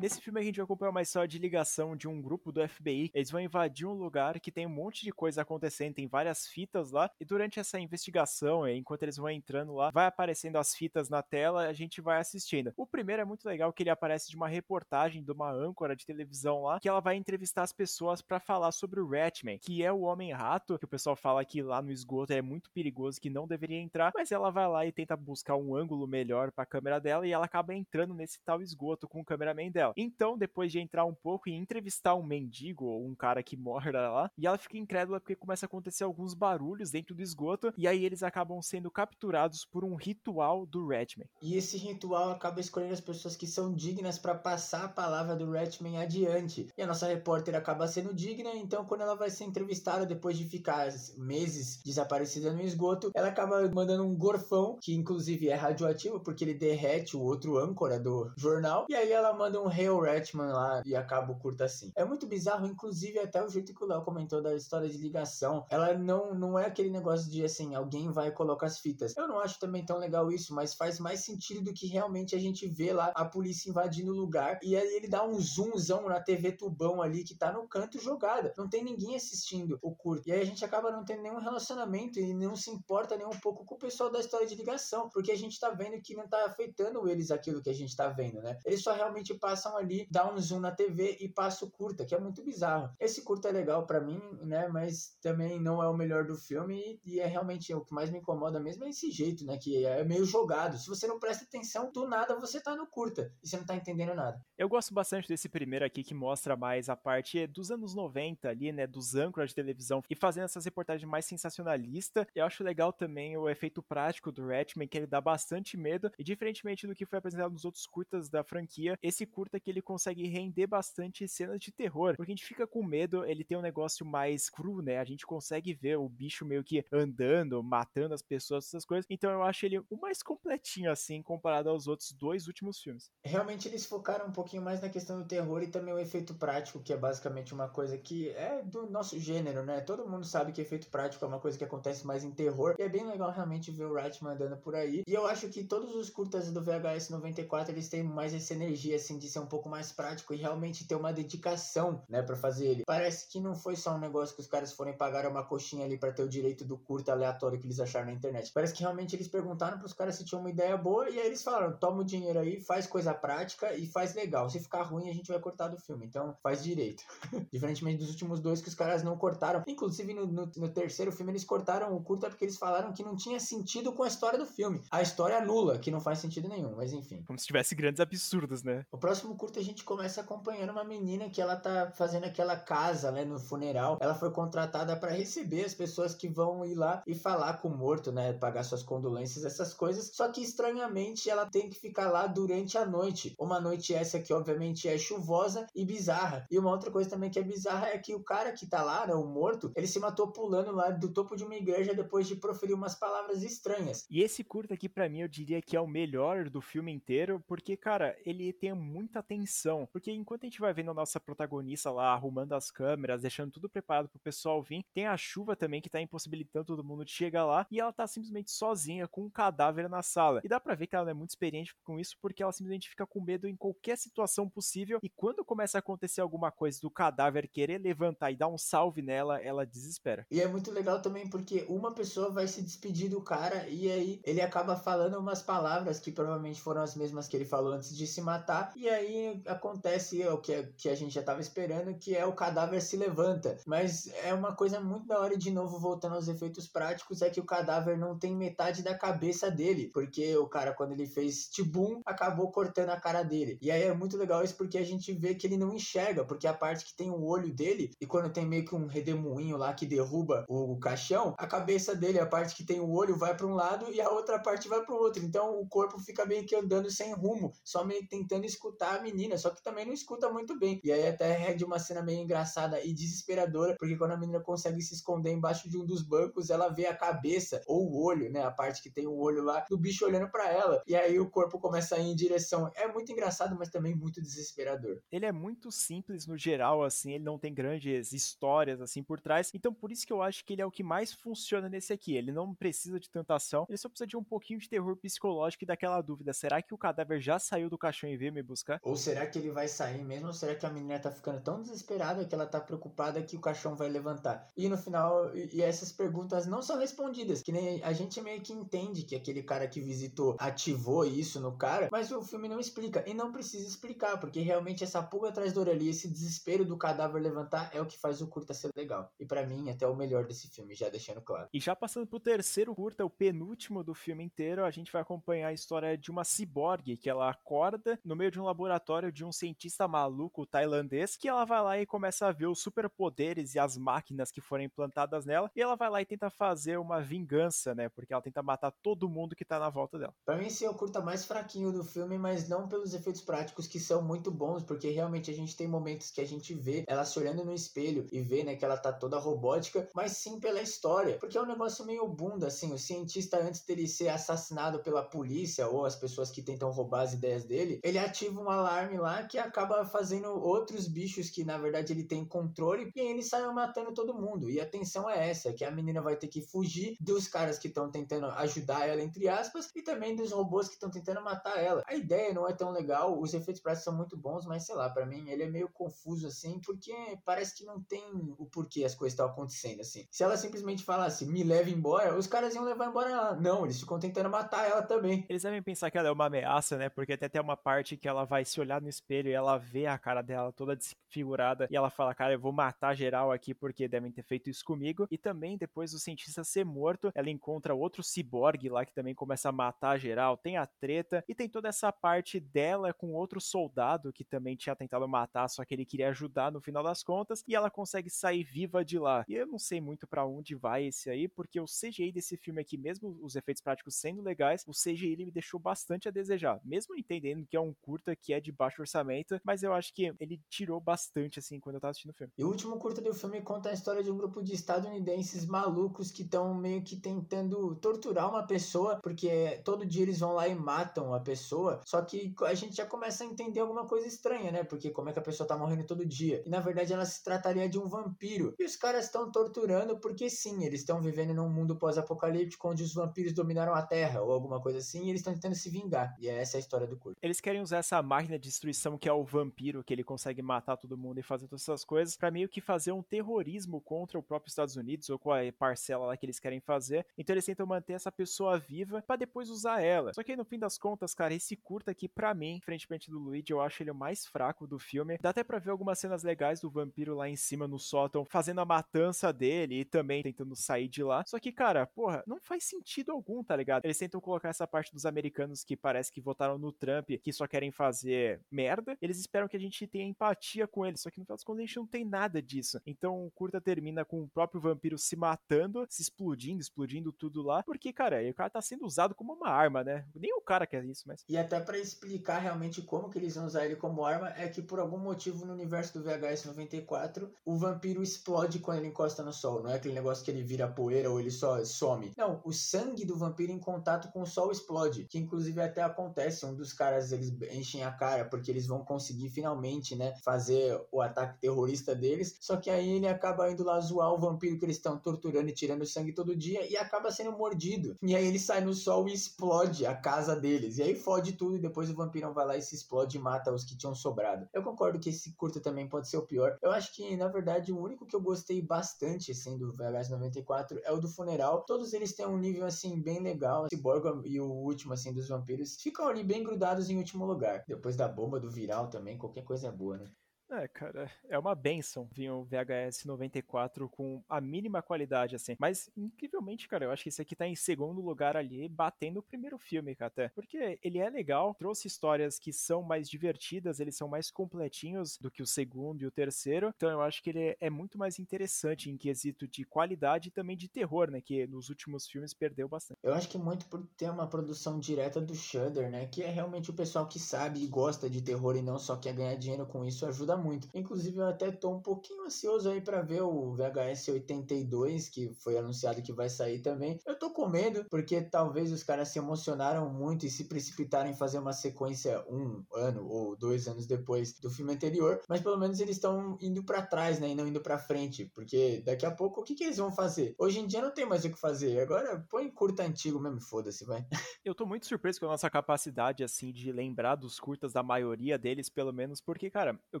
Nesse 0.00 0.20
filme 0.20 0.38
a 0.38 0.44
gente 0.44 0.54
vai 0.54 0.64
acompanhar 0.64 0.92
uma 0.92 1.02
história 1.02 1.26
de 1.26 1.40
ligação 1.40 1.96
de 1.96 2.06
um 2.06 2.22
grupo 2.22 2.52
do 2.52 2.66
FBI. 2.68 3.10
Eles 3.12 3.32
vão 3.32 3.40
invadir 3.40 3.84
um 3.84 3.94
lugar 3.94 4.38
que 4.38 4.52
tem 4.52 4.64
um 4.64 4.70
monte 4.70 5.02
de 5.02 5.10
coisa 5.10 5.42
acontecendo, 5.42 5.94
tem 5.94 6.06
várias 6.06 6.46
fitas 6.46 6.92
lá, 6.92 7.10
e 7.20 7.24
durante 7.24 7.58
essa 7.58 7.80
investigação, 7.80 8.64
é, 8.64 8.76
enquanto 8.76 9.02
eles 9.02 9.16
vão 9.16 9.28
entrando 9.28 9.74
lá, 9.74 9.90
vai 9.90 10.06
aparecendo 10.06 10.54
as 10.54 10.72
fitas 10.72 11.08
na 11.08 11.20
tela, 11.20 11.66
a 11.66 11.72
gente 11.72 12.00
vai 12.00 12.20
assistindo. 12.20 12.72
O 12.76 12.86
primeiro 12.86 13.22
é 13.22 13.24
muito 13.24 13.44
legal 13.44 13.72
que 13.72 13.82
ele 13.82 13.90
aparece 13.90 14.30
de 14.30 14.36
uma 14.36 14.46
reportagem 14.46 15.20
de 15.20 15.32
uma 15.32 15.50
âncora 15.50 15.96
de 15.96 16.06
televisão 16.06 16.62
lá, 16.62 16.78
que 16.78 16.88
ela 16.88 17.00
vai 17.00 17.16
entrevistar 17.16 17.64
as 17.64 17.72
pessoas 17.72 18.22
para 18.22 18.38
falar 18.38 18.70
sobre 18.70 19.00
o 19.00 19.08
Ratman, 19.08 19.58
que 19.58 19.82
é 19.82 19.90
o 19.92 20.02
homem-rato, 20.02 20.78
que 20.78 20.84
o 20.84 20.88
pessoal 20.88 21.16
fala 21.16 21.44
que 21.44 21.60
lá 21.60 21.82
no 21.82 21.90
esgoto 21.90 22.32
é 22.32 22.40
muito 22.40 22.70
perigoso, 22.70 23.20
que 23.20 23.28
não 23.28 23.48
deveria 23.48 23.80
entrar, 23.80 24.12
mas 24.14 24.30
ela 24.30 24.48
vai 24.50 24.68
lá 24.68 24.86
e 24.86 24.92
tenta 24.92 25.16
buscar 25.16 25.56
um 25.56 25.74
ângulo 25.74 26.06
melhor 26.06 26.52
para 26.52 26.62
a 26.62 26.66
câmera 26.66 27.00
dela 27.00 27.26
e 27.26 27.32
ela 27.32 27.46
acaba 27.46 27.74
entrando 27.74 28.14
nesse 28.14 28.40
tal 28.44 28.62
esgoto 28.62 29.08
com 29.08 29.22
o 29.22 29.24
cameraman 29.24 29.72
dela 29.72 29.87
Então, 29.96 30.36
depois 30.36 30.70
de 30.72 30.78
entrar 30.78 31.04
um 31.04 31.14
pouco 31.14 31.48
e 31.48 31.54
entrevistar 31.54 32.14
um 32.14 32.22
mendigo 32.22 32.84
ou 32.84 33.06
um 33.06 33.14
cara 33.14 33.42
que 33.42 33.56
mora 33.58 34.10
lá, 34.10 34.30
e 34.36 34.46
ela 34.46 34.58
fica 34.58 34.78
incrédula 34.78 35.20
porque 35.20 35.34
começa 35.34 35.66
a 35.66 35.68
acontecer 35.68 36.04
alguns 36.04 36.34
barulhos 36.34 36.90
dentro 36.90 37.14
do 37.14 37.22
esgoto, 37.22 37.72
e 37.76 37.86
aí 37.86 38.04
eles 38.04 38.22
acabam 38.22 38.60
sendo 38.62 38.90
capturados 38.90 39.64
por 39.64 39.84
um 39.84 39.94
ritual 39.94 40.66
do 40.66 40.88
Ratman. 40.88 41.26
E 41.42 41.56
esse 41.56 41.76
ritual 41.76 42.30
acaba 42.30 42.60
escolhendo 42.60 42.94
as 42.94 43.00
pessoas 43.00 43.36
que 43.36 43.46
são 43.46 43.74
dignas 43.74 44.18
para 44.18 44.34
passar 44.34 44.84
a 44.84 44.88
palavra 44.88 45.36
do 45.36 45.50
Ratman 45.50 46.00
adiante. 46.00 46.68
E 46.76 46.82
a 46.82 46.86
nossa 46.86 47.06
repórter 47.06 47.54
acaba 47.54 47.86
sendo 47.86 48.14
digna, 48.14 48.54
então 48.54 48.84
quando 48.84 49.02
ela 49.02 49.14
vai 49.14 49.30
ser 49.30 49.44
entrevistada 49.44 50.06
depois 50.06 50.36
de 50.36 50.44
ficar 50.44 50.88
meses 51.16 51.80
desaparecida 51.84 52.52
no 52.52 52.60
esgoto, 52.60 53.10
ela 53.14 53.28
acaba 53.28 53.68
mandando 53.68 54.04
um 54.04 54.16
gorfão, 54.16 54.78
que 54.80 54.94
inclusive 54.94 55.48
é 55.48 55.54
radioativo 55.54 56.20
porque 56.20 56.44
ele 56.44 56.54
derrete 56.54 57.16
o 57.16 57.22
outro 57.22 57.58
âncora 57.58 57.98
do 57.98 58.32
jornal, 58.36 58.86
e 58.88 58.94
aí 58.94 59.12
ela 59.12 59.32
manda 59.32 59.60
um 59.60 59.66
Hail 59.78 60.00
Ratchman 60.00 60.52
lá 60.52 60.82
e 60.84 60.96
acaba 60.96 61.32
o 61.32 61.38
curto 61.38 61.62
assim. 61.62 61.92
É 61.94 62.04
muito 62.04 62.26
bizarro, 62.26 62.66
inclusive 62.66 63.18
até 63.18 63.42
o 63.44 63.48
jeito 63.48 63.74
que 63.74 63.84
o 63.84 63.86
Léo 63.86 64.02
comentou 64.02 64.42
da 64.42 64.54
história 64.54 64.88
de 64.88 64.98
ligação. 64.98 65.64
Ela 65.70 65.94
não, 65.94 66.34
não 66.34 66.58
é 66.58 66.66
aquele 66.66 66.90
negócio 66.90 67.30
de 67.30 67.44
assim, 67.44 67.74
alguém 67.74 68.10
vai 68.10 68.30
colocar 68.30 68.66
as 68.66 68.78
fitas. 68.78 69.16
Eu 69.16 69.28
não 69.28 69.38
acho 69.38 69.58
também 69.58 69.84
tão 69.84 69.98
legal 69.98 70.30
isso, 70.32 70.54
mas 70.54 70.74
faz 70.74 70.98
mais 70.98 71.20
sentido 71.20 71.62
do 71.62 71.72
que 71.72 71.86
realmente 71.86 72.34
a 72.34 72.38
gente 72.38 72.66
vê 72.66 72.92
lá 72.92 73.12
a 73.14 73.24
polícia 73.24 73.70
invadindo 73.70 74.12
o 74.12 74.16
lugar 74.16 74.58
e 74.62 74.76
aí 74.76 74.96
ele 74.96 75.08
dá 75.08 75.24
um 75.24 75.38
zoomzão 75.40 76.08
na 76.08 76.20
TV 76.20 76.52
tubão 76.52 77.00
ali 77.00 77.24
que 77.24 77.34
tá 77.34 77.52
no 77.52 77.66
canto 77.68 78.00
jogada. 78.00 78.52
Não 78.56 78.68
tem 78.68 78.82
ninguém 78.82 79.14
assistindo 79.16 79.78
o 79.82 79.94
curto. 79.94 80.28
E 80.28 80.32
aí 80.32 80.40
a 80.40 80.46
gente 80.46 80.64
acaba 80.64 80.90
não 80.90 81.04
tendo 81.04 81.22
nenhum 81.22 81.38
relacionamento 81.38 82.18
e 82.18 82.34
não 82.34 82.56
se 82.56 82.70
importa 82.70 83.16
nem 83.16 83.26
um 83.26 83.40
pouco 83.40 83.64
com 83.64 83.74
o 83.74 83.78
pessoal 83.78 84.10
da 84.10 84.20
história 84.20 84.46
de 84.46 84.54
ligação, 84.54 85.08
porque 85.08 85.30
a 85.30 85.36
gente 85.36 85.58
tá 85.58 85.70
vendo 85.70 86.00
que 86.00 86.14
não 86.14 86.26
tá 86.26 86.46
afetando 86.46 87.08
eles 87.08 87.30
aquilo 87.30 87.62
que 87.62 87.70
a 87.70 87.74
gente 87.74 87.94
tá 87.96 88.08
vendo, 88.08 88.40
né? 88.40 88.58
Eles 88.64 88.82
só 88.82 88.92
realmente 88.92 89.34
passam 89.34 89.67
passam 89.68 89.76
ali, 89.76 90.06
dá 90.10 90.32
um 90.32 90.38
zoom 90.38 90.60
na 90.60 90.70
TV 90.70 91.16
e 91.20 91.28
passa 91.28 91.64
o 91.64 91.70
curta, 91.70 92.04
que 92.04 92.14
é 92.14 92.18
muito 92.18 92.42
bizarro. 92.42 92.90
Esse 92.98 93.22
curta 93.22 93.48
é 93.48 93.52
legal 93.52 93.86
para 93.86 94.00
mim, 94.00 94.20
né? 94.42 94.68
Mas 94.68 95.16
também 95.20 95.60
não 95.60 95.82
é 95.82 95.88
o 95.88 95.96
melhor 95.96 96.24
do 96.24 96.36
filme 96.36 97.00
e, 97.04 97.20
é 97.20 97.26
realmente 97.26 97.74
o 97.74 97.84
que 97.84 97.92
mais 97.92 98.10
me 98.10 98.18
incomoda 98.18 98.60
mesmo 98.60 98.84
é 98.84 98.88
esse 98.88 99.10
jeito, 99.10 99.44
né? 99.44 99.58
Que 99.58 99.84
é 99.84 100.04
meio 100.04 100.24
jogado. 100.24 100.78
Se 100.78 100.88
você 100.88 101.06
não 101.06 101.18
presta 101.18 101.44
atenção, 101.44 101.90
do 101.92 102.08
nada 102.08 102.38
você 102.38 102.60
tá 102.60 102.74
no 102.74 102.86
curta 102.86 103.32
e 103.42 103.48
você 103.48 103.56
não 103.56 103.66
tá 103.66 103.74
entendendo 103.74 104.14
nada. 104.14 104.40
Eu 104.56 104.68
gosto 104.68 104.94
bastante 104.94 105.28
desse 105.28 105.48
primeiro 105.48 105.84
aqui 105.84 106.02
que 106.02 106.14
mostra 106.14 106.56
mais 106.56 106.88
a 106.88 106.96
parte 106.96 107.46
dos 107.46 107.70
anos 107.70 107.94
90 107.94 108.48
ali, 108.48 108.72
né? 108.72 108.86
Dos 108.86 109.14
âncoras 109.14 109.50
de 109.50 109.56
televisão 109.56 110.02
e 110.08 110.14
fazendo 110.14 110.44
essas 110.44 110.64
reportagens 110.64 111.08
mais 111.08 111.24
sensacionalistas. 111.24 112.26
Eu 112.34 112.44
acho 112.44 112.64
legal 112.64 112.92
também 112.92 113.36
o 113.36 113.48
efeito 113.48 113.82
prático 113.82 114.32
do 114.32 114.46
Ratman, 114.46 114.86
que 114.86 114.96
ele 114.96 115.06
dá 115.06 115.20
bastante 115.20 115.76
medo 115.76 116.10
e 116.18 116.24
diferentemente 116.24 116.86
do 116.86 116.94
que 116.94 117.06
foi 117.06 117.18
apresentado 117.18 117.52
nos 117.52 117.64
outros 117.64 117.86
curtas 117.86 118.28
da 118.28 118.44
franquia, 118.44 118.98
esse 119.02 119.26
curta 119.26 119.57
que 119.60 119.70
ele 119.70 119.82
consegue 119.82 120.26
render 120.26 120.66
bastante 120.66 121.26
cenas 121.28 121.58
de 121.60 121.70
terror, 121.70 122.16
porque 122.16 122.32
a 122.32 122.34
gente 122.34 122.46
fica 122.46 122.66
com 122.66 122.82
medo, 122.82 123.24
ele 123.24 123.44
tem 123.44 123.56
um 123.56 123.62
negócio 123.62 124.04
mais 124.04 124.48
cru, 124.48 124.82
né? 124.82 124.98
A 124.98 125.04
gente 125.04 125.26
consegue 125.26 125.74
ver 125.74 125.96
o 125.98 126.08
bicho 126.08 126.44
meio 126.44 126.64
que 126.64 126.84
andando, 126.92 127.62
matando 127.62 128.14
as 128.14 128.22
pessoas, 128.22 128.66
essas 128.66 128.84
coisas. 128.84 129.06
Então 129.10 129.30
eu 129.30 129.42
acho 129.42 129.66
ele 129.66 129.78
o 129.90 129.96
mais 129.96 130.22
completinho 130.22 130.90
assim 130.90 131.22
comparado 131.22 131.68
aos 131.68 131.86
outros 131.86 132.12
dois 132.12 132.46
últimos 132.46 132.80
filmes. 132.80 133.10
Realmente 133.24 133.68
eles 133.68 133.86
focaram 133.86 134.26
um 134.26 134.32
pouquinho 134.32 134.62
mais 134.62 134.80
na 134.80 134.88
questão 134.88 135.18
do 135.18 135.28
terror 135.28 135.62
e 135.62 135.68
também 135.68 135.92
o 135.92 135.98
efeito 135.98 136.34
prático, 136.34 136.80
que 136.80 136.92
é 136.92 136.96
basicamente 136.96 137.52
uma 137.54 137.68
coisa 137.68 137.96
que 137.96 138.30
é 138.30 138.62
do 138.62 138.88
nosso 138.90 139.18
gênero, 139.18 139.64
né? 139.64 139.80
Todo 139.80 140.08
mundo 140.08 140.24
sabe 140.24 140.52
que 140.52 140.60
efeito 140.60 140.88
prático 140.88 141.24
é 141.24 141.28
uma 141.28 141.40
coisa 141.40 141.56
que 141.56 141.64
acontece 141.64 142.06
mais 142.06 142.24
em 142.24 142.30
terror. 142.30 142.74
E 142.78 142.82
é 142.82 142.88
bem 142.88 143.06
legal 143.06 143.30
realmente 143.30 143.70
ver 143.70 143.84
o 143.84 143.92
Wright 143.92 144.22
mandando 144.22 144.56
por 144.56 144.74
aí. 144.74 145.02
E 145.06 145.12
eu 145.12 145.26
acho 145.26 145.48
que 145.48 145.64
todos 145.64 145.94
os 145.94 146.10
curtas 146.10 146.50
do 146.50 146.62
VHS 146.62 147.10
94 147.10 147.72
eles 147.72 147.88
têm 147.88 148.02
mais 148.02 148.34
essa 148.34 148.54
energia 148.54 148.96
assim 148.96 149.18
de 149.18 149.28
ser 149.28 149.40
um 149.40 149.46
pouco 149.48 149.68
mais 149.68 149.92
prático 149.92 150.34
e 150.34 150.36
realmente 150.36 150.86
ter 150.86 150.94
uma 150.94 151.12
dedicação, 151.12 152.02
né, 152.08 152.22
para 152.22 152.36
fazer 152.36 152.66
ele. 152.66 152.84
Parece 152.86 153.28
que 153.28 153.40
não 153.40 153.54
foi 153.54 153.76
só 153.76 153.94
um 153.94 153.98
negócio 153.98 154.34
que 154.34 154.40
os 154.40 154.46
caras 154.46 154.72
foram 154.72 154.96
pagar 154.96 155.26
uma 155.26 155.44
coxinha 155.44 155.84
ali 155.84 155.98
para 155.98 156.12
ter 156.12 156.22
o 156.22 156.28
direito 156.28 156.64
do 156.64 156.76
curto 156.76 157.10
aleatório 157.10 157.58
que 157.58 157.66
eles 157.66 157.80
acharam 157.80 158.06
na 158.06 158.12
internet. 158.12 158.52
Parece 158.52 158.74
que 158.74 158.80
realmente 158.80 159.14
eles 159.16 159.28
perguntaram 159.28 159.78
pros 159.78 159.92
caras 159.92 160.16
se 160.16 160.24
tinham 160.24 160.40
uma 160.40 160.50
ideia 160.50 160.76
boa 160.76 161.08
e 161.08 161.18
aí 161.18 161.26
eles 161.26 161.42
falaram: 161.42 161.76
toma 161.78 162.00
o 162.00 162.04
dinheiro 162.04 162.38
aí, 162.38 162.60
faz 162.60 162.86
coisa 162.86 163.14
prática 163.14 163.74
e 163.74 163.86
faz 163.86 164.14
legal. 164.14 164.48
Se 164.50 164.60
ficar 164.60 164.82
ruim, 164.82 165.08
a 165.08 165.14
gente 165.14 165.28
vai 165.28 165.40
cortar 165.40 165.68
do 165.68 165.78
filme. 165.78 166.06
Então 166.06 166.36
faz 166.42 166.62
direito. 166.62 167.02
Diferentemente 167.52 167.98
dos 167.98 168.10
últimos 168.10 168.40
dois 168.40 168.60
que 168.60 168.68
os 168.68 168.74
caras 168.74 169.02
não 169.02 169.16
cortaram. 169.16 169.62
Inclusive 169.66 170.14
no, 170.14 170.26
no, 170.26 170.50
no 170.56 170.68
terceiro 170.68 171.12
filme 171.12 171.32
eles 171.32 171.44
cortaram 171.44 171.94
o 171.94 172.02
curta 172.02 172.28
porque 172.28 172.44
eles 172.44 172.56
falaram 172.56 172.92
que 172.92 173.02
não 173.02 173.16
tinha 173.16 173.40
sentido 173.40 173.92
com 173.92 174.02
a 174.02 174.08
história 174.08 174.38
do 174.38 174.46
filme. 174.46 174.82
A 174.90 175.02
história 175.02 175.40
nula, 175.40 175.78
que 175.78 175.90
não 175.90 176.00
faz 176.00 176.18
sentido 176.18 176.48
nenhum, 176.48 176.74
mas 176.76 176.92
enfim. 176.92 177.22
Como 177.26 177.38
se 177.38 177.46
tivesse 177.46 177.74
grandes 177.74 178.00
absurdos, 178.00 178.62
né? 178.62 178.84
O 178.90 178.98
próximo 178.98 179.36
curta 179.38 179.60
a 179.60 179.62
gente 179.62 179.84
começa 179.84 180.20
acompanhando 180.20 180.70
uma 180.70 180.82
menina 180.82 181.30
que 181.30 181.40
ela 181.40 181.56
tá 181.56 181.92
fazendo 181.94 182.24
aquela 182.24 182.56
casa, 182.56 183.12
né, 183.12 183.24
no 183.24 183.38
funeral. 183.38 183.96
Ela 184.00 184.14
foi 184.14 184.32
contratada 184.32 184.96
para 184.96 185.12
receber 185.12 185.64
as 185.64 185.72
pessoas 185.72 186.14
que 186.14 186.28
vão 186.28 186.66
ir 186.66 186.74
lá 186.74 187.02
e 187.06 187.14
falar 187.14 187.58
com 187.58 187.68
o 187.68 187.76
morto, 187.76 188.10
né, 188.10 188.32
pagar 188.32 188.64
suas 188.64 188.82
condolências, 188.82 189.44
essas 189.44 189.72
coisas. 189.72 190.10
Só 190.12 190.28
que 190.30 190.42
estranhamente 190.42 191.30
ela 191.30 191.46
tem 191.46 191.70
que 191.70 191.78
ficar 191.78 192.10
lá 192.10 192.26
durante 192.26 192.76
a 192.76 192.84
noite. 192.84 193.34
Uma 193.38 193.60
noite 193.60 193.94
essa 193.94 194.18
que 194.18 194.32
obviamente 194.32 194.88
é 194.88 194.98
chuvosa 194.98 195.66
e 195.74 195.84
bizarra. 195.84 196.44
E 196.50 196.58
uma 196.58 196.70
outra 196.70 196.90
coisa 196.90 197.08
também 197.08 197.30
que 197.30 197.38
é 197.38 197.42
bizarra 197.42 197.88
é 197.88 197.98
que 197.98 198.14
o 198.14 198.24
cara 198.24 198.52
que 198.52 198.66
tá 198.66 198.82
lá, 198.82 199.06
né, 199.06 199.14
o 199.14 199.24
morto, 199.24 199.70
ele 199.76 199.86
se 199.86 200.00
matou 200.00 200.32
pulando 200.32 200.72
lá 200.72 200.90
do 200.90 201.12
topo 201.12 201.36
de 201.36 201.44
uma 201.44 201.54
igreja 201.54 201.94
depois 201.94 202.26
de 202.26 202.34
proferir 202.34 202.74
umas 202.74 202.96
palavras 202.96 203.44
estranhas. 203.44 204.04
E 204.10 204.20
esse 204.20 204.42
curta 204.42 204.74
aqui 204.74 204.88
para 204.88 205.08
mim 205.08 205.20
eu 205.20 205.28
diria 205.28 205.62
que 205.62 205.76
é 205.76 205.80
o 205.80 205.86
melhor 205.86 206.50
do 206.50 206.60
filme 206.60 206.92
inteiro, 206.92 207.40
porque 207.46 207.76
cara, 207.76 208.16
ele 208.26 208.52
tem 208.52 208.74
muita 208.74 209.22
tensão, 209.28 209.86
porque 209.92 210.10
enquanto 210.10 210.44
a 210.44 210.46
gente 210.46 210.60
vai 210.60 210.72
vendo 210.72 210.90
a 210.90 210.94
nossa 210.94 211.20
protagonista 211.20 211.90
lá 211.90 212.14
arrumando 212.14 212.54
as 212.54 212.70
câmeras, 212.70 213.20
deixando 213.20 213.52
tudo 213.52 213.68
preparado 213.68 214.08
pro 214.08 214.18
pessoal 214.18 214.62
vir, 214.62 214.84
tem 214.94 215.06
a 215.06 215.16
chuva 215.16 215.54
também 215.54 215.82
que 215.82 215.90
tá 215.90 216.00
impossibilitando 216.00 216.64
todo 216.64 216.82
mundo 216.82 217.04
de 217.04 217.12
chegar 217.12 217.44
lá 217.44 217.66
e 217.70 217.78
ela 217.78 217.92
tá 217.92 218.06
simplesmente 218.06 218.50
sozinha 218.50 219.06
com 219.06 219.24
um 219.24 219.30
cadáver 219.30 219.88
na 219.88 220.02
sala. 220.02 220.40
E 220.42 220.48
dá 220.48 220.58
para 220.58 220.74
ver 220.74 220.86
que 220.86 220.96
ela 220.96 221.04
não 221.04 221.10
é 221.10 221.14
muito 221.14 221.30
experiente 221.30 221.74
com 221.84 222.00
isso 222.00 222.16
porque 222.22 222.42
ela 222.42 222.52
simplesmente 222.52 222.88
fica 222.88 223.06
com 223.06 223.20
medo 223.20 223.46
em 223.46 223.56
qualquer 223.56 223.98
situação 223.98 224.48
possível 224.48 224.98
e 225.02 225.10
quando 225.10 225.44
começa 225.44 225.76
a 225.76 225.80
acontecer 225.80 226.22
alguma 226.22 226.50
coisa 226.50 226.80
do 226.80 226.90
cadáver 226.90 227.48
querer 227.48 227.78
levantar 227.78 228.30
e 228.30 228.36
dar 228.36 228.48
um 228.48 228.56
salve 228.56 229.02
nela, 229.02 229.40
ela 229.42 229.66
desespera. 229.66 230.26
E 230.30 230.40
é 230.40 230.48
muito 230.48 230.70
legal 230.70 231.02
também 231.02 231.28
porque 231.28 231.66
uma 231.68 231.92
pessoa 231.92 232.30
vai 232.30 232.46
se 232.46 232.62
despedir 232.62 233.10
do 233.10 233.20
cara 233.20 233.68
e 233.68 233.90
aí 233.90 234.20
ele 234.24 234.40
acaba 234.40 234.74
falando 234.74 235.18
umas 235.18 235.42
palavras 235.42 236.00
que 236.00 236.10
provavelmente 236.10 236.60
foram 236.60 236.80
as 236.80 236.96
mesmas 236.96 237.28
que 237.28 237.36
ele 237.36 237.44
falou 237.44 237.72
antes 237.72 237.94
de 237.94 238.06
se 238.06 238.22
matar 238.22 238.72
e 238.74 238.88
aí 238.88 239.07
acontece 239.46 240.26
o 240.26 240.38
que, 240.38 240.62
que 240.76 240.88
a 240.88 240.94
gente 240.94 241.14
já 241.14 241.22
tava 241.22 241.40
esperando, 241.40 241.94
que 241.98 242.14
é 242.14 242.24
o 242.24 242.34
cadáver 242.34 242.80
se 242.80 242.96
levanta. 242.96 243.56
Mas 243.66 244.08
é 244.24 244.32
uma 244.34 244.54
coisa 244.54 244.80
muito 244.80 245.06
da 245.06 245.18
hora 245.18 245.36
de 245.36 245.50
novo 245.50 245.78
voltando 245.78 246.14
aos 246.14 246.28
efeitos 246.28 246.66
práticos 246.68 247.22
é 247.22 247.30
que 247.30 247.40
o 247.40 247.44
cadáver 247.44 247.98
não 247.98 248.18
tem 248.18 248.34
metade 248.36 248.82
da 248.82 248.96
cabeça 248.96 249.50
dele, 249.50 249.90
porque 249.92 250.36
o 250.36 250.48
cara 250.48 250.72
quando 250.72 250.92
ele 250.92 251.06
fez 251.06 251.48
tibum 251.48 252.00
acabou 252.04 252.50
cortando 252.50 252.90
a 252.90 253.00
cara 253.00 253.22
dele. 253.22 253.58
E 253.60 253.70
aí 253.70 253.82
é 253.82 253.94
muito 253.94 254.16
legal 254.16 254.42
isso 254.42 254.56
porque 254.56 254.78
a 254.78 254.84
gente 254.84 255.12
vê 255.12 255.34
que 255.34 255.46
ele 255.46 255.56
não 255.56 255.74
enxerga, 255.74 256.24
porque 256.24 256.46
a 256.46 256.54
parte 256.54 256.84
que 256.84 256.94
tem 256.94 257.10
o 257.10 257.24
olho 257.24 257.52
dele 257.52 257.90
e 258.00 258.06
quando 258.06 258.32
tem 258.32 258.46
meio 258.46 258.64
que 258.64 258.74
um 258.74 258.86
redemoinho 258.86 259.56
lá 259.56 259.72
que 259.72 259.86
derruba 259.86 260.44
o 260.48 260.78
caixão, 260.78 261.34
a 261.38 261.46
cabeça 261.46 261.94
dele, 261.94 262.18
a 262.18 262.26
parte 262.26 262.54
que 262.54 262.64
tem 262.64 262.80
o 262.80 262.90
olho 262.90 263.16
vai 263.16 263.36
para 263.36 263.46
um 263.46 263.54
lado 263.54 263.90
e 263.92 264.00
a 264.00 264.10
outra 264.10 264.38
parte 264.38 264.68
vai 264.68 264.82
para 264.84 264.94
o 264.94 264.98
outro. 264.98 265.24
Então 265.24 265.58
o 265.60 265.66
corpo 265.66 265.98
fica 265.98 266.24
meio 266.24 266.46
que 266.46 266.54
andando 266.54 266.90
sem 266.90 267.12
rumo, 267.14 267.52
só 267.64 267.84
meio 267.84 268.00
que 268.02 268.08
tentando 268.08 268.44
escutar 268.44 268.97
menina, 269.00 269.36
só 269.36 269.50
que 269.50 269.62
também 269.62 269.86
não 269.86 269.92
escuta 269.92 270.30
muito 270.30 270.58
bem. 270.58 270.80
E 270.84 270.92
aí 270.92 271.06
até 271.06 271.50
é 271.50 271.54
de 271.54 271.64
uma 271.64 271.78
cena 271.78 272.02
meio 272.02 272.20
engraçada 272.20 272.82
e 272.82 272.92
desesperadora, 272.92 273.76
porque 273.78 273.96
quando 273.96 274.12
a 274.12 274.16
menina 274.16 274.40
consegue 274.40 274.80
se 274.82 274.94
esconder 274.94 275.32
embaixo 275.32 275.68
de 275.68 275.78
um 275.78 275.84
dos 275.84 276.02
bancos, 276.02 276.50
ela 276.50 276.68
vê 276.68 276.86
a 276.86 276.96
cabeça 276.96 277.62
ou 277.66 277.90
o 277.90 278.04
olho, 278.04 278.30
né, 278.30 278.42
a 278.42 278.50
parte 278.50 278.82
que 278.82 278.90
tem 278.90 279.06
o 279.06 279.16
olho 279.16 279.42
lá 279.42 279.64
do 279.68 279.78
bicho 279.78 280.04
olhando 280.04 280.30
para 280.30 280.50
ela. 280.50 280.82
E 280.86 280.94
aí 280.94 281.18
o 281.18 281.30
corpo 281.30 281.58
começa 281.58 281.96
a 281.96 281.98
ir 281.98 282.10
em 282.10 282.14
direção. 282.14 282.70
É 282.74 282.86
muito 282.86 283.10
engraçado, 283.12 283.56
mas 283.58 283.70
também 283.70 283.94
muito 283.94 284.20
desesperador. 284.20 285.00
Ele 285.10 285.26
é 285.26 285.32
muito 285.32 285.70
simples 285.70 286.26
no 286.26 286.36
geral, 286.36 286.82
assim, 286.82 287.12
ele 287.12 287.24
não 287.24 287.38
tem 287.38 287.52
grandes 287.52 288.12
histórias 288.12 288.80
assim 288.80 289.02
por 289.02 289.20
trás. 289.20 289.50
Então 289.54 289.72
por 289.72 289.90
isso 289.92 290.06
que 290.06 290.12
eu 290.12 290.22
acho 290.22 290.44
que 290.44 290.52
ele 290.52 290.62
é 290.62 290.66
o 290.66 290.70
que 290.70 290.82
mais 290.82 291.12
funciona 291.12 291.68
nesse 291.68 291.92
aqui. 291.92 292.16
Ele 292.16 292.32
não 292.32 292.54
precisa 292.54 292.98
de 292.98 293.10
tanta 293.10 293.34
ação, 293.34 293.66
ele 293.68 293.78
só 293.78 293.88
precisa 293.88 294.06
de 294.06 294.16
um 294.16 294.24
pouquinho 294.24 294.58
de 294.58 294.68
terror 294.68 294.96
psicológico 294.96 295.64
e 295.64 295.66
daquela 295.66 296.00
dúvida: 296.00 296.32
será 296.32 296.62
que 296.62 296.74
o 296.74 296.78
cadáver 296.78 297.20
já 297.20 297.38
saiu 297.38 297.70
do 297.70 297.78
caixão 297.78 298.08
e 298.08 298.16
veio 298.16 298.32
me 298.32 298.42
buscar? 298.42 298.80
Ou 298.88 298.96
será 298.96 299.26
que 299.26 299.38
ele 299.38 299.50
vai 299.50 299.68
sair 299.68 300.02
mesmo? 300.02 300.28
Ou 300.28 300.32
será 300.32 300.54
que 300.54 300.64
a 300.64 300.70
menina 300.70 300.98
tá 300.98 301.10
ficando 301.10 301.42
tão 301.42 301.60
desesperada 301.60 302.24
que 302.24 302.34
ela 302.34 302.46
tá 302.46 302.58
preocupada 302.58 303.22
que 303.22 303.36
o 303.36 303.40
caixão 303.40 303.76
vai 303.76 303.86
levantar? 303.86 304.48
E 304.56 304.66
no 304.66 304.78
final, 304.78 305.30
e 305.36 305.60
essas 305.60 305.92
perguntas 305.92 306.46
não 306.46 306.62
são 306.62 306.78
respondidas, 306.78 307.42
que 307.42 307.52
nem 307.52 307.82
a 307.84 307.92
gente 307.92 308.18
meio 308.22 308.40
que 308.40 308.50
entende 308.50 309.02
que 309.02 309.14
aquele 309.14 309.42
cara 309.42 309.68
que 309.68 309.78
visitou 309.78 310.36
ativou 310.38 311.04
isso 311.04 311.38
no 311.38 311.52
cara, 311.52 311.90
mas 311.92 312.10
o 312.10 312.22
filme 312.22 312.48
não 312.48 312.58
explica 312.58 313.04
e 313.06 313.12
não 313.12 313.30
precisa 313.30 313.68
explicar, 313.68 314.18
porque 314.18 314.40
realmente 314.40 314.82
essa 314.82 315.02
pulga 315.02 315.28
atrás 315.28 315.52
da 315.52 315.60
orelha, 315.60 315.90
esse 315.90 316.08
desespero 316.08 316.64
do 316.64 316.78
cadáver 316.78 317.20
levantar 317.20 317.70
é 317.74 317.82
o 317.82 317.86
que 317.86 317.98
faz 317.98 318.22
o 318.22 318.26
curta 318.26 318.54
ser 318.54 318.70
legal. 318.74 319.12
E 319.20 319.26
para 319.26 319.46
mim, 319.46 319.68
até 319.68 319.86
o 319.86 319.94
melhor 319.94 320.24
desse 320.26 320.48
filme, 320.48 320.74
já 320.74 320.88
deixando 320.88 321.20
claro. 321.20 321.46
E 321.52 321.60
já 321.60 321.76
passando 321.76 322.06
pro 322.06 322.18
terceiro 322.18 322.74
curta, 322.74 323.04
o 323.04 323.10
penúltimo 323.10 323.84
do 323.84 323.92
filme 323.92 324.24
inteiro, 324.24 324.64
a 324.64 324.70
gente 324.70 324.90
vai 324.90 325.02
acompanhar 325.02 325.48
a 325.48 325.52
história 325.52 325.98
de 325.98 326.10
uma 326.10 326.24
ciborgue 326.24 326.96
que 326.96 327.10
ela 327.10 327.28
acorda 327.28 328.00
no 328.02 328.16
meio 328.16 328.30
de 328.30 328.40
um 328.40 328.44
laboratório 328.44 328.77
de 329.12 329.24
um 329.24 329.32
cientista 329.32 329.86
maluco 329.86 330.46
tailandês, 330.46 331.16
que 331.16 331.28
ela 331.28 331.44
vai 331.44 331.62
lá 331.62 331.78
e 331.78 331.86
começa 331.86 332.26
a 332.26 332.32
ver 332.32 332.46
os 332.46 332.62
superpoderes 332.62 333.54
e 333.54 333.58
as 333.58 333.76
máquinas 333.76 334.30
que 334.30 334.40
foram 334.40 334.64
implantadas 334.64 335.26
nela, 335.26 335.50
e 335.54 335.60
ela 335.60 335.76
vai 335.76 335.90
lá 335.90 336.00
e 336.00 336.06
tenta 336.06 336.30
fazer 336.30 336.78
uma 336.78 337.00
vingança, 337.00 337.74
né? 337.74 337.88
Porque 337.88 338.12
ela 338.12 338.22
tenta 338.22 338.42
matar 338.42 338.72
todo 338.82 339.08
mundo 339.08 339.36
que 339.36 339.44
tá 339.44 339.58
na 339.58 339.68
volta 339.68 339.98
dela. 339.98 340.14
Pra 340.24 340.36
mim, 340.36 340.46
esse 340.46 340.64
é 340.64 340.70
o 340.70 340.74
curta 340.74 341.00
mais 341.00 341.24
fraquinho 341.24 341.72
do 341.72 341.84
filme, 341.84 342.18
mas 342.18 342.48
não 342.48 342.68
pelos 342.68 342.94
efeitos 342.94 343.22
práticos 343.22 343.66
que 343.66 343.80
são 343.80 344.02
muito 344.02 344.30
bons, 344.30 344.62
porque 344.62 344.90
realmente 344.90 345.30
a 345.30 345.34
gente 345.34 345.56
tem 345.56 345.68
momentos 345.68 346.10
que 346.10 346.20
a 346.20 346.26
gente 346.26 346.54
vê 346.54 346.84
ela 346.86 347.04
se 347.04 347.18
olhando 347.18 347.44
no 347.44 347.52
espelho 347.52 348.06
e 348.10 348.20
vê, 348.20 348.44
né, 348.44 348.56
que 348.56 348.64
ela 348.64 348.76
tá 348.76 348.92
toda 348.92 349.18
robótica, 349.18 349.88
mas 349.94 350.12
sim 350.12 350.40
pela 350.40 350.62
história, 350.62 351.18
porque 351.18 351.36
é 351.36 351.42
um 351.42 351.46
negócio 351.46 351.84
meio 351.84 352.06
bunda, 352.08 352.46
assim, 352.46 352.72
o 352.72 352.78
cientista 352.78 353.38
antes 353.38 353.64
dele 353.64 353.86
ser 353.86 354.08
assassinado 354.08 354.80
pela 354.80 355.02
polícia 355.02 355.68
ou 355.68 355.84
as 355.84 355.96
pessoas 355.96 356.30
que 356.30 356.42
tentam 356.42 356.70
roubar 356.70 357.02
as 357.02 357.12
ideias 357.12 357.44
dele, 357.44 357.80
ele 357.82 357.98
ativa 357.98 358.40
um 358.40 358.50
alarme 358.68 358.98
lá 358.98 359.22
que 359.22 359.38
acaba 359.38 359.84
fazendo 359.84 360.28
outros 360.28 360.86
bichos 360.86 361.30
que 361.30 361.44
na 361.44 361.56
verdade 361.56 361.92
ele 361.92 362.04
tem 362.04 362.24
controle 362.24 362.92
e 362.94 363.00
ele 363.00 363.22
sai 363.22 363.42
matando 363.52 363.94
todo 363.94 364.14
mundo. 364.14 364.50
E 364.50 364.60
a 364.60 364.68
tensão 364.68 365.08
é 365.08 365.30
essa, 365.30 365.52
que 365.52 365.64
a 365.64 365.70
menina 365.70 366.02
vai 366.02 366.16
ter 366.16 366.28
que 366.28 366.42
fugir 366.42 366.96
dos 367.00 367.26
caras 367.26 367.58
que 367.58 367.68
estão 367.68 367.90
tentando 367.90 368.26
ajudar 368.26 368.86
ela 368.86 369.02
entre 369.02 369.28
aspas 369.28 369.70
e 369.74 369.82
também 369.82 370.14
dos 370.14 370.32
robôs 370.32 370.68
que 370.68 370.74
estão 370.74 370.90
tentando 370.90 371.22
matar 371.22 371.58
ela. 371.58 371.82
A 371.86 371.94
ideia 371.94 372.32
não 372.34 372.46
é 372.46 372.52
tão 372.52 372.70
legal, 372.70 373.18
os 373.18 373.32
efeitos 373.32 373.62
práticos 373.62 373.84
são 373.84 373.96
muito 373.96 374.16
bons, 374.16 374.44
mas 374.46 374.66
sei 374.66 374.74
lá, 374.74 374.90
para 374.90 375.06
mim 375.06 375.28
ele 375.28 375.42
é 375.42 375.48
meio 375.48 375.68
confuso 375.68 376.26
assim, 376.26 376.60
porque 376.60 376.92
parece 377.24 377.54
que 377.54 377.64
não 377.64 377.80
tem 377.82 378.04
o 378.38 378.46
porquê 378.46 378.84
as 378.84 378.94
coisas 378.94 379.14
estão 379.14 379.26
acontecendo 379.26 379.80
assim. 379.80 380.06
Se 380.10 380.22
ela 380.22 380.36
simplesmente 380.36 380.84
falasse 380.84 381.26
me 381.26 381.42
leve 381.42 381.72
embora, 381.72 382.16
os 382.16 382.26
caras 382.26 382.54
iam 382.54 382.64
levar 382.64 382.88
embora 382.88 383.10
ela. 383.10 383.36
Não, 383.36 383.64
eles 383.64 383.80
ficam 383.80 383.98
tentando 383.98 384.28
matar 384.28 384.68
ela 384.68 384.82
também. 384.82 385.24
Eles 385.28 385.42
devem 385.42 385.62
pensar 385.62 385.90
que 385.90 385.98
ela 385.98 386.08
é 386.08 386.12
uma 386.12 386.26
ameaça, 386.26 386.76
né? 386.76 386.88
Porque 386.88 387.12
até 387.12 387.28
tem 387.28 387.40
uma 387.40 387.56
parte 387.56 387.96
que 387.96 388.08
ela 388.08 388.24
vai 388.24 388.44
se 388.44 388.57
olhar 388.60 388.80
no 388.80 388.88
espelho 388.88 389.28
e 389.28 389.32
ela 389.32 389.56
vê 389.56 389.86
a 389.86 389.98
cara 389.98 390.22
dela 390.22 390.52
toda 390.52 390.76
desfigurada 390.76 391.68
e 391.70 391.76
ela 391.76 391.90
fala, 391.90 392.14
cara, 392.14 392.32
eu 392.32 392.40
vou 392.40 392.52
matar 392.52 392.94
geral 392.94 393.32
aqui 393.32 393.54
porque 393.54 393.88
devem 393.88 394.10
ter 394.10 394.22
feito 394.22 394.50
isso 394.50 394.64
comigo. 394.64 395.06
E 395.10 395.18
também 395.18 395.56
depois 395.56 395.92
do 395.92 395.98
cientista 395.98 396.44
ser 396.44 396.64
morto, 396.64 397.10
ela 397.14 397.30
encontra 397.30 397.74
outro 397.74 398.02
ciborgue 398.02 398.68
lá 398.68 398.84
que 398.84 398.92
também 398.92 399.14
começa 399.14 399.48
a 399.48 399.52
matar 399.52 399.98
geral. 399.98 400.36
Tem 400.36 400.56
a 400.56 400.66
treta 400.66 401.24
e 401.28 401.34
tem 401.34 401.48
toda 401.48 401.68
essa 401.68 401.92
parte 401.92 402.40
dela 402.40 402.92
com 402.92 403.12
outro 403.12 403.40
soldado 403.40 404.12
que 404.12 404.24
também 404.24 404.56
tinha 404.56 404.76
tentado 404.76 405.08
matar, 405.08 405.48
só 405.48 405.64
que 405.64 405.74
ele 405.74 405.84
queria 405.84 406.08
ajudar 406.08 406.52
no 406.52 406.60
final 406.60 406.82
das 406.82 407.02
contas 407.02 407.42
e 407.46 407.54
ela 407.54 407.70
consegue 407.70 408.10
sair 408.10 408.44
viva 408.44 408.84
de 408.84 408.98
lá. 408.98 409.24
E 409.28 409.34
eu 409.34 409.46
não 409.46 409.58
sei 409.58 409.80
muito 409.80 410.06
para 410.06 410.26
onde 410.26 410.54
vai 410.54 410.86
esse 410.86 411.10
aí, 411.10 411.28
porque 411.28 411.60
o 411.60 411.64
CGI 411.64 412.12
desse 412.12 412.36
filme 412.36 412.60
aqui, 412.60 412.76
mesmo 412.76 413.18
os 413.22 413.36
efeitos 413.36 413.62
práticos 413.62 413.94
sendo 413.94 414.22
legais, 414.22 414.64
o 414.66 414.72
CGI 414.72 415.16
me 415.24 415.30
deixou 415.30 415.58
bastante 415.60 416.08
a 416.08 416.10
desejar. 416.10 416.60
Mesmo 416.64 416.96
entendendo 416.96 417.46
que 417.46 417.56
é 417.56 417.60
um 417.60 417.74
curta 417.74 418.14
que 418.16 418.32
é 418.32 418.40
de 418.40 418.47
baixo 418.52 418.82
orçamento, 418.82 419.40
mas 419.44 419.62
eu 419.62 419.72
acho 419.72 419.92
que 419.94 420.12
ele 420.18 420.40
tirou 420.48 420.80
bastante 420.80 421.38
assim 421.38 421.60
quando 421.60 421.76
eu 421.76 421.80
tava 421.80 421.90
assistindo 421.90 422.12
o 422.12 422.14
filme. 422.14 422.32
E 422.36 422.44
o 422.44 422.48
último 422.48 422.78
curta 422.78 423.00
do 423.00 423.14
filme 423.14 423.40
conta 423.40 423.70
a 423.70 423.72
história 423.72 424.02
de 424.02 424.10
um 424.10 424.16
grupo 424.16 424.42
de 424.42 424.54
estadunidenses 424.54 425.46
malucos 425.46 426.10
que 426.10 426.22
estão 426.22 426.54
meio 426.54 426.82
que 426.82 426.96
tentando 426.96 427.74
torturar 427.76 428.28
uma 428.28 428.46
pessoa, 428.46 429.00
porque 429.02 429.60
todo 429.64 429.86
dia 429.86 430.02
eles 430.02 430.20
vão 430.20 430.32
lá 430.32 430.48
e 430.48 430.54
matam 430.54 431.14
a 431.14 431.20
pessoa. 431.20 431.80
Só 431.84 432.02
que 432.02 432.34
a 432.42 432.54
gente 432.54 432.76
já 432.76 432.86
começa 432.86 433.24
a 433.24 433.26
entender 433.26 433.60
alguma 433.60 433.86
coisa 433.86 434.06
estranha, 434.06 434.50
né? 434.50 434.64
Porque 434.64 434.90
como 434.90 435.08
é 435.08 435.12
que 435.12 435.18
a 435.18 435.22
pessoa 435.22 435.46
tá 435.46 435.56
morrendo 435.56 435.84
todo 435.84 436.04
dia? 436.06 436.42
E 436.46 436.50
na 436.50 436.60
verdade 436.60 436.92
ela 436.92 437.04
se 437.04 437.22
trataria 437.22 437.68
de 437.68 437.78
um 437.78 437.88
vampiro. 437.88 438.54
E 438.58 438.64
os 438.64 438.76
caras 438.76 439.06
estão 439.06 439.30
torturando 439.30 439.98
porque 439.98 440.28
sim, 440.30 440.64
eles 440.64 440.80
estão 440.80 441.00
vivendo 441.00 441.34
num 441.34 441.48
mundo 441.48 441.76
pós-apocalíptico 441.76 442.68
onde 442.68 442.82
os 442.82 442.94
vampiros 442.94 443.32
dominaram 443.32 443.74
a 443.74 443.82
Terra 443.82 444.22
ou 444.22 444.32
alguma 444.32 444.60
coisa 444.60 444.78
assim, 444.78 445.06
e 445.06 445.10
eles 445.10 445.20
estão 445.20 445.34
tentando 445.34 445.54
se 445.54 445.70
vingar. 445.70 446.16
E 446.18 446.28
essa 446.28 446.56
é 446.56 446.58
a 446.58 446.60
história 446.60 446.86
do 446.86 446.96
curto. 446.96 447.18
Eles 447.22 447.40
querem 447.40 447.60
usar 447.60 447.78
essa 447.78 448.02
máquina 448.02 448.37
de 448.38 448.48
destruição 448.48 448.96
que 448.96 449.08
é 449.08 449.12
o 449.12 449.24
vampiro, 449.24 449.84
que 449.84 449.92
ele 449.92 450.04
consegue 450.04 450.42
matar 450.42 450.76
todo 450.76 450.96
mundo 450.96 451.18
e 451.18 451.22
fazer 451.22 451.46
todas 451.46 451.62
essas 451.62 451.84
coisas, 451.84 452.16
para 452.16 452.30
meio 452.30 452.48
que 452.48 452.60
fazer 452.60 452.92
um 452.92 453.02
terrorismo 453.02 453.80
contra 453.80 454.18
o 454.18 454.22
próprio 454.22 454.48
Estados 454.48 454.76
Unidos 454.76 455.10
ou 455.10 455.18
com 455.18 455.32
a 455.32 455.40
parcela 455.58 456.06
lá 456.06 456.16
que 456.16 456.26
eles 456.26 456.38
querem 456.38 456.60
fazer. 456.60 457.06
Então 457.16 457.34
eles 457.34 457.44
tentam 457.44 457.66
manter 457.66 457.94
essa 457.94 458.12
pessoa 458.12 458.58
viva 458.58 459.02
para 459.06 459.16
depois 459.16 459.50
usar 459.50 459.82
ela. 459.82 460.12
Só 460.14 460.22
que 460.22 460.36
no 460.36 460.44
fim 460.44 460.58
das 460.58 460.78
contas, 460.78 461.14
cara, 461.14 461.34
esse 461.34 461.56
curta 461.56 461.90
aqui 461.90 462.08
para 462.08 462.34
mim, 462.34 462.60
frente 462.62 463.10
do 463.10 463.18
Luigi, 463.18 463.52
eu 463.52 463.60
acho 463.60 463.82
ele 463.82 463.90
o 463.90 463.94
mais 463.94 464.26
fraco 464.26 464.66
do 464.66 464.78
filme. 464.78 465.18
Dá 465.20 465.30
até 465.30 465.42
para 465.42 465.58
ver 465.58 465.70
algumas 465.70 465.98
cenas 465.98 466.22
legais 466.22 466.60
do 466.60 466.70
vampiro 466.70 467.14
lá 467.14 467.28
em 467.28 467.36
cima 467.36 467.66
no 467.66 467.78
sótão, 467.78 468.24
fazendo 468.24 468.60
a 468.60 468.64
matança 468.64 469.32
dele 469.32 469.80
e 469.80 469.84
também 469.84 470.22
tentando 470.22 470.54
sair 470.54 470.88
de 470.88 471.02
lá. 471.02 471.24
Só 471.26 471.38
que, 471.38 471.52
cara, 471.52 471.86
porra, 471.86 472.22
não 472.26 472.40
faz 472.40 472.64
sentido 472.64 473.12
algum, 473.12 473.42
tá 473.42 473.56
ligado? 473.56 473.84
Eles 473.84 473.98
tentam 473.98 474.20
colocar 474.20 474.48
essa 474.48 474.66
parte 474.66 474.92
dos 474.92 475.06
americanos 475.06 475.64
que 475.64 475.76
parece 475.76 476.12
que 476.12 476.20
votaram 476.20 476.58
no 476.58 476.72
Trump, 476.72 477.10
que 477.22 477.32
só 477.32 477.46
querem 477.46 477.70
fazer 477.70 478.27
é 478.28 478.40
merda, 478.50 478.96
eles 479.00 479.18
esperam 479.18 479.48
que 479.48 479.56
a 479.56 479.60
gente 479.60 479.86
tenha 479.86 480.04
empatia 480.04 480.66
com 480.66 480.84
eles, 480.84 481.00
só 481.00 481.10
que 481.10 481.18
no 481.18 481.24
final 481.24 481.36
das 481.36 481.44
contas 481.44 481.62
a 481.62 481.66
gente 481.66 481.76
não 481.76 481.86
tem 481.86 482.04
nada 482.04 482.42
disso. 482.42 482.80
Então 482.86 483.26
o 483.26 483.30
curta 483.30 483.60
termina 483.60 484.04
com 484.04 484.22
o 484.22 484.28
próprio 484.28 484.60
vampiro 484.60 484.98
se 484.98 485.16
matando, 485.16 485.86
se 485.88 486.02
explodindo, 486.02 486.60
explodindo 486.60 487.12
tudo 487.12 487.42
lá, 487.42 487.62
porque, 487.62 487.92
cara, 487.92 488.18
o 488.28 488.34
cara 488.34 488.50
tá 488.50 488.60
sendo 488.60 488.84
usado 488.84 489.14
como 489.14 489.32
uma 489.32 489.48
arma, 489.48 489.82
né? 489.82 490.06
Nem 490.14 490.32
o 490.34 490.40
cara 490.40 490.66
quer 490.66 490.84
isso, 490.84 491.04
mas. 491.06 491.24
E 491.28 491.36
até 491.36 491.60
para 491.60 491.78
explicar 491.78 492.38
realmente 492.38 492.82
como 492.82 493.10
que 493.10 493.18
eles 493.18 493.34
vão 493.34 493.46
usar 493.46 493.64
ele 493.64 493.76
como 493.76 494.04
arma, 494.04 494.32
é 494.36 494.48
que 494.48 494.62
por 494.62 494.78
algum 494.78 494.98
motivo 494.98 495.44
no 495.44 495.52
universo 495.52 495.98
do 495.98 496.04
VHS 496.04 496.46
94, 496.46 497.32
o 497.44 497.56
vampiro 497.56 498.02
explode 498.02 498.58
quando 498.58 498.78
ele 498.78 498.88
encosta 498.88 499.22
no 499.22 499.32
sol. 499.32 499.62
Não 499.62 499.70
é 499.70 499.76
aquele 499.76 499.94
negócio 499.94 500.24
que 500.24 500.30
ele 500.30 500.42
vira 500.42 500.68
poeira 500.68 501.10
ou 501.10 501.20
ele 501.20 501.30
só 501.30 501.64
some. 501.64 502.12
Não, 502.16 502.40
o 502.44 502.52
sangue 502.52 503.04
do 503.04 503.16
vampiro 503.16 503.52
em 503.52 503.58
contato 503.58 504.10
com 504.12 504.22
o 504.22 504.26
sol 504.26 504.50
explode. 504.50 505.04
Que 505.04 505.18
inclusive 505.18 505.60
até 505.60 505.82
acontece. 505.82 506.46
Um 506.46 506.54
dos 506.54 506.72
caras 506.72 507.12
eles 507.12 507.32
enchem 507.52 507.84
a 507.84 507.90
cara 507.90 508.07
porque 508.30 508.50
eles 508.50 508.66
vão 508.66 508.84
conseguir 508.84 509.28
finalmente, 509.30 509.94
né, 509.94 510.14
fazer 510.22 510.80
o 510.90 511.00
ataque 511.00 511.40
terrorista 511.40 511.94
deles. 511.94 512.36
Só 512.40 512.56
que 512.56 512.70
aí 512.70 512.88
ele 512.90 513.08
acaba 513.08 513.50
indo 513.50 513.64
lá 513.64 513.80
zoar 513.80 514.12
o 514.12 514.18
vampiro 514.18 514.58
que 514.58 514.64
eles 514.64 514.76
estão 514.76 514.98
torturando 514.98 515.48
e 515.48 515.52
tirando 515.52 515.86
sangue 515.86 516.12
todo 516.12 516.36
dia 516.36 516.68
e 516.70 516.76
acaba 516.76 517.10
sendo 517.10 517.32
mordido. 517.32 517.96
E 518.02 518.14
aí 518.14 518.26
ele 518.26 518.38
sai 518.38 518.60
no 518.60 518.74
sol 518.74 519.08
e 519.08 519.12
explode 519.12 519.86
a 519.86 519.94
casa 519.94 520.34
deles. 520.34 520.78
E 520.78 520.82
aí 520.82 520.94
fode 520.94 521.32
tudo 521.32 521.56
e 521.56 521.60
depois 521.60 521.90
o 521.90 521.94
vampirão 521.94 522.32
vai 522.32 522.46
lá 522.46 522.56
e 522.56 522.62
se 522.62 522.74
explode 522.74 523.16
e 523.16 523.20
mata 523.20 523.52
os 523.52 523.64
que 523.64 523.76
tinham 523.76 523.94
sobrado. 523.94 524.48
Eu 524.52 524.62
concordo 524.62 524.98
que 524.98 525.10
esse 525.10 525.32
curta 525.34 525.60
também 525.60 525.88
pode 525.88 526.08
ser 526.08 526.16
o 526.16 526.26
pior. 526.26 526.58
Eu 526.62 526.70
acho 526.70 526.94
que, 526.94 527.16
na 527.16 527.28
verdade, 527.28 527.72
o 527.72 527.80
único 527.80 528.06
que 528.06 528.14
eu 528.14 528.20
gostei 528.20 528.60
bastante, 528.62 529.32
assim, 529.32 529.56
do 529.58 529.72
VHS 529.72 530.10
94 530.10 530.80
é 530.84 530.92
o 530.92 531.00
do 531.00 531.08
funeral. 531.08 531.64
Todos 531.66 531.92
eles 531.92 532.12
têm 532.14 532.26
um 532.26 532.38
nível, 532.38 532.64
assim, 532.66 533.00
bem 533.00 533.20
legal. 533.20 533.64
O 533.64 533.68
Cyborg 533.68 534.26
e 534.26 534.40
o 534.40 534.46
último, 534.46 534.92
assim, 534.92 535.12
dos 535.12 535.28
vampiros 535.28 535.76
ficam 535.80 536.08
ali 536.08 536.22
bem 536.22 536.42
grudados 536.42 536.90
em 536.90 536.96
último 536.96 537.24
lugar. 537.24 537.64
Depois 537.66 537.96
da 537.98 538.08
bomba 538.08 538.40
do 538.40 538.50
viral 538.50 538.88
também, 538.90 539.18
qualquer 539.18 539.44
coisa 539.44 539.68
é 539.68 539.72
boa, 539.72 539.98
né? 539.98 540.12
É, 540.50 540.66
cara, 540.66 541.10
é 541.28 541.38
uma 541.38 541.54
benção 541.54 542.08
vir 542.10 542.30
um 542.32 542.42
VHS 542.42 543.04
94 543.04 543.88
com 543.88 544.22
a 544.28 544.40
mínima 544.40 544.80
qualidade, 544.80 545.36
assim. 545.36 545.54
Mas, 545.58 545.90
incrivelmente, 545.96 546.66
cara, 546.66 546.86
eu 546.86 546.90
acho 546.90 547.02
que 547.02 547.10
esse 547.10 547.20
aqui 547.20 547.36
tá 547.36 547.46
em 547.46 547.54
segundo 547.54 548.00
lugar 548.00 548.34
ali, 548.34 548.66
batendo 548.66 549.18
o 549.18 549.22
primeiro 549.22 549.58
filme, 549.58 549.94
cara, 549.94 550.08
até. 550.08 550.28
Porque 550.30 550.78
ele 550.82 550.98
é 550.98 551.10
legal, 551.10 551.54
trouxe 551.58 551.86
histórias 551.86 552.38
que 552.38 552.50
são 552.50 552.82
mais 552.82 553.10
divertidas, 553.10 553.78
eles 553.78 553.96
são 553.96 554.08
mais 554.08 554.30
completinhos 554.30 555.18
do 555.18 555.30
que 555.30 555.42
o 555.42 555.46
segundo 555.46 556.02
e 556.02 556.06
o 556.06 556.10
terceiro. 556.10 556.72
Então 556.74 556.90
eu 556.90 557.02
acho 557.02 557.22
que 557.22 557.28
ele 557.28 557.56
é 557.60 557.68
muito 557.68 557.98
mais 557.98 558.18
interessante 558.18 558.90
em 558.90 558.96
quesito 558.96 559.46
de 559.46 559.64
qualidade 559.64 560.28
e 560.28 560.32
também 560.32 560.56
de 560.56 560.68
terror, 560.68 561.10
né? 561.10 561.20
Que 561.20 561.46
nos 561.46 561.68
últimos 561.68 562.06
filmes 562.06 562.32
perdeu 562.32 562.68
bastante. 562.68 562.98
Eu 563.02 563.12
acho 563.12 563.28
que 563.28 563.36
muito 563.36 563.66
por 563.66 563.86
ter 563.98 564.10
uma 564.10 564.26
produção 564.26 564.78
direta 564.78 565.20
do 565.20 565.34
Shudder, 565.34 565.90
né? 565.90 566.06
Que 566.06 566.22
é 566.22 566.30
realmente 566.30 566.70
o 566.70 566.74
pessoal 566.74 567.06
que 567.06 567.18
sabe 567.18 567.62
e 567.62 567.66
gosta 567.66 568.08
de 568.08 568.22
terror 568.22 568.56
e 568.56 568.62
não 568.62 568.78
só 568.78 568.96
quer 568.96 569.12
ganhar 569.12 569.34
dinheiro 569.34 569.66
com 569.66 569.84
isso, 569.84 570.06
ajuda 570.06 570.37
muito. 570.38 570.68
Inclusive, 570.74 571.18
eu 571.18 571.26
até 571.26 571.50
tô 571.50 571.70
um 571.70 571.80
pouquinho 571.80 572.24
ansioso 572.24 572.70
aí 572.70 572.80
para 572.80 573.02
ver 573.02 573.22
o 573.22 573.54
VHS 573.54 574.08
82, 574.08 575.08
que 575.08 575.34
foi 575.34 575.58
anunciado 575.58 576.02
que 576.02 576.12
vai 576.12 576.28
sair 576.28 576.60
também. 576.60 576.98
Eu 577.06 577.18
tô 577.18 577.30
com 577.30 577.48
medo, 577.48 577.84
porque 577.90 578.20
talvez 578.22 578.72
os 578.72 578.82
caras 578.82 579.08
se 579.08 579.18
emocionaram 579.18 579.90
muito 579.90 580.26
e 580.26 580.30
se 580.30 580.44
precipitaram 580.44 581.10
em 581.10 581.14
fazer 581.14 581.38
uma 581.38 581.52
sequência 581.52 582.24
um 582.28 582.64
ano 582.74 583.06
ou 583.06 583.36
dois 583.36 583.66
anos 583.68 583.86
depois 583.86 584.38
do 584.38 584.50
filme 584.50 584.72
anterior, 584.72 585.20
mas 585.28 585.40
pelo 585.40 585.58
menos 585.58 585.80
eles 585.80 585.96
estão 585.96 586.36
indo 586.40 586.62
para 586.62 586.82
trás, 586.82 587.18
né, 587.18 587.30
e 587.30 587.34
não 587.34 587.46
indo 587.46 587.60
para 587.60 587.78
frente, 587.78 588.30
porque 588.34 588.82
daqui 588.84 589.06
a 589.06 589.10
pouco 589.10 589.40
o 589.40 589.44
que, 589.44 589.54
que 589.54 589.64
eles 589.64 589.76
vão 589.76 589.90
fazer? 589.90 590.34
Hoje 590.38 590.60
em 590.60 590.66
dia 590.66 590.82
não 590.82 590.92
tem 590.92 591.06
mais 591.06 591.24
o 591.24 591.30
que 591.30 591.38
fazer, 591.38 591.80
agora 591.80 592.24
põe 592.30 592.50
curta 592.50 592.82
antigo 592.82 593.18
mesmo, 593.18 593.40
foda-se, 593.40 593.84
vai. 593.84 594.06
Eu 594.44 594.54
tô 594.54 594.64
muito 594.64 594.86
surpreso 594.86 595.20
com 595.20 595.26
a 595.26 595.30
nossa 595.30 595.50
capacidade, 595.50 596.22
assim, 596.24 596.52
de 596.52 596.72
lembrar 596.72 597.16
dos 597.16 597.38
curtas 597.40 597.72
da 597.72 597.82
maioria 597.82 598.38
deles, 598.38 598.68
pelo 598.68 598.92
menos, 598.92 599.20
porque, 599.20 599.50
cara, 599.50 599.78
o 599.92 600.00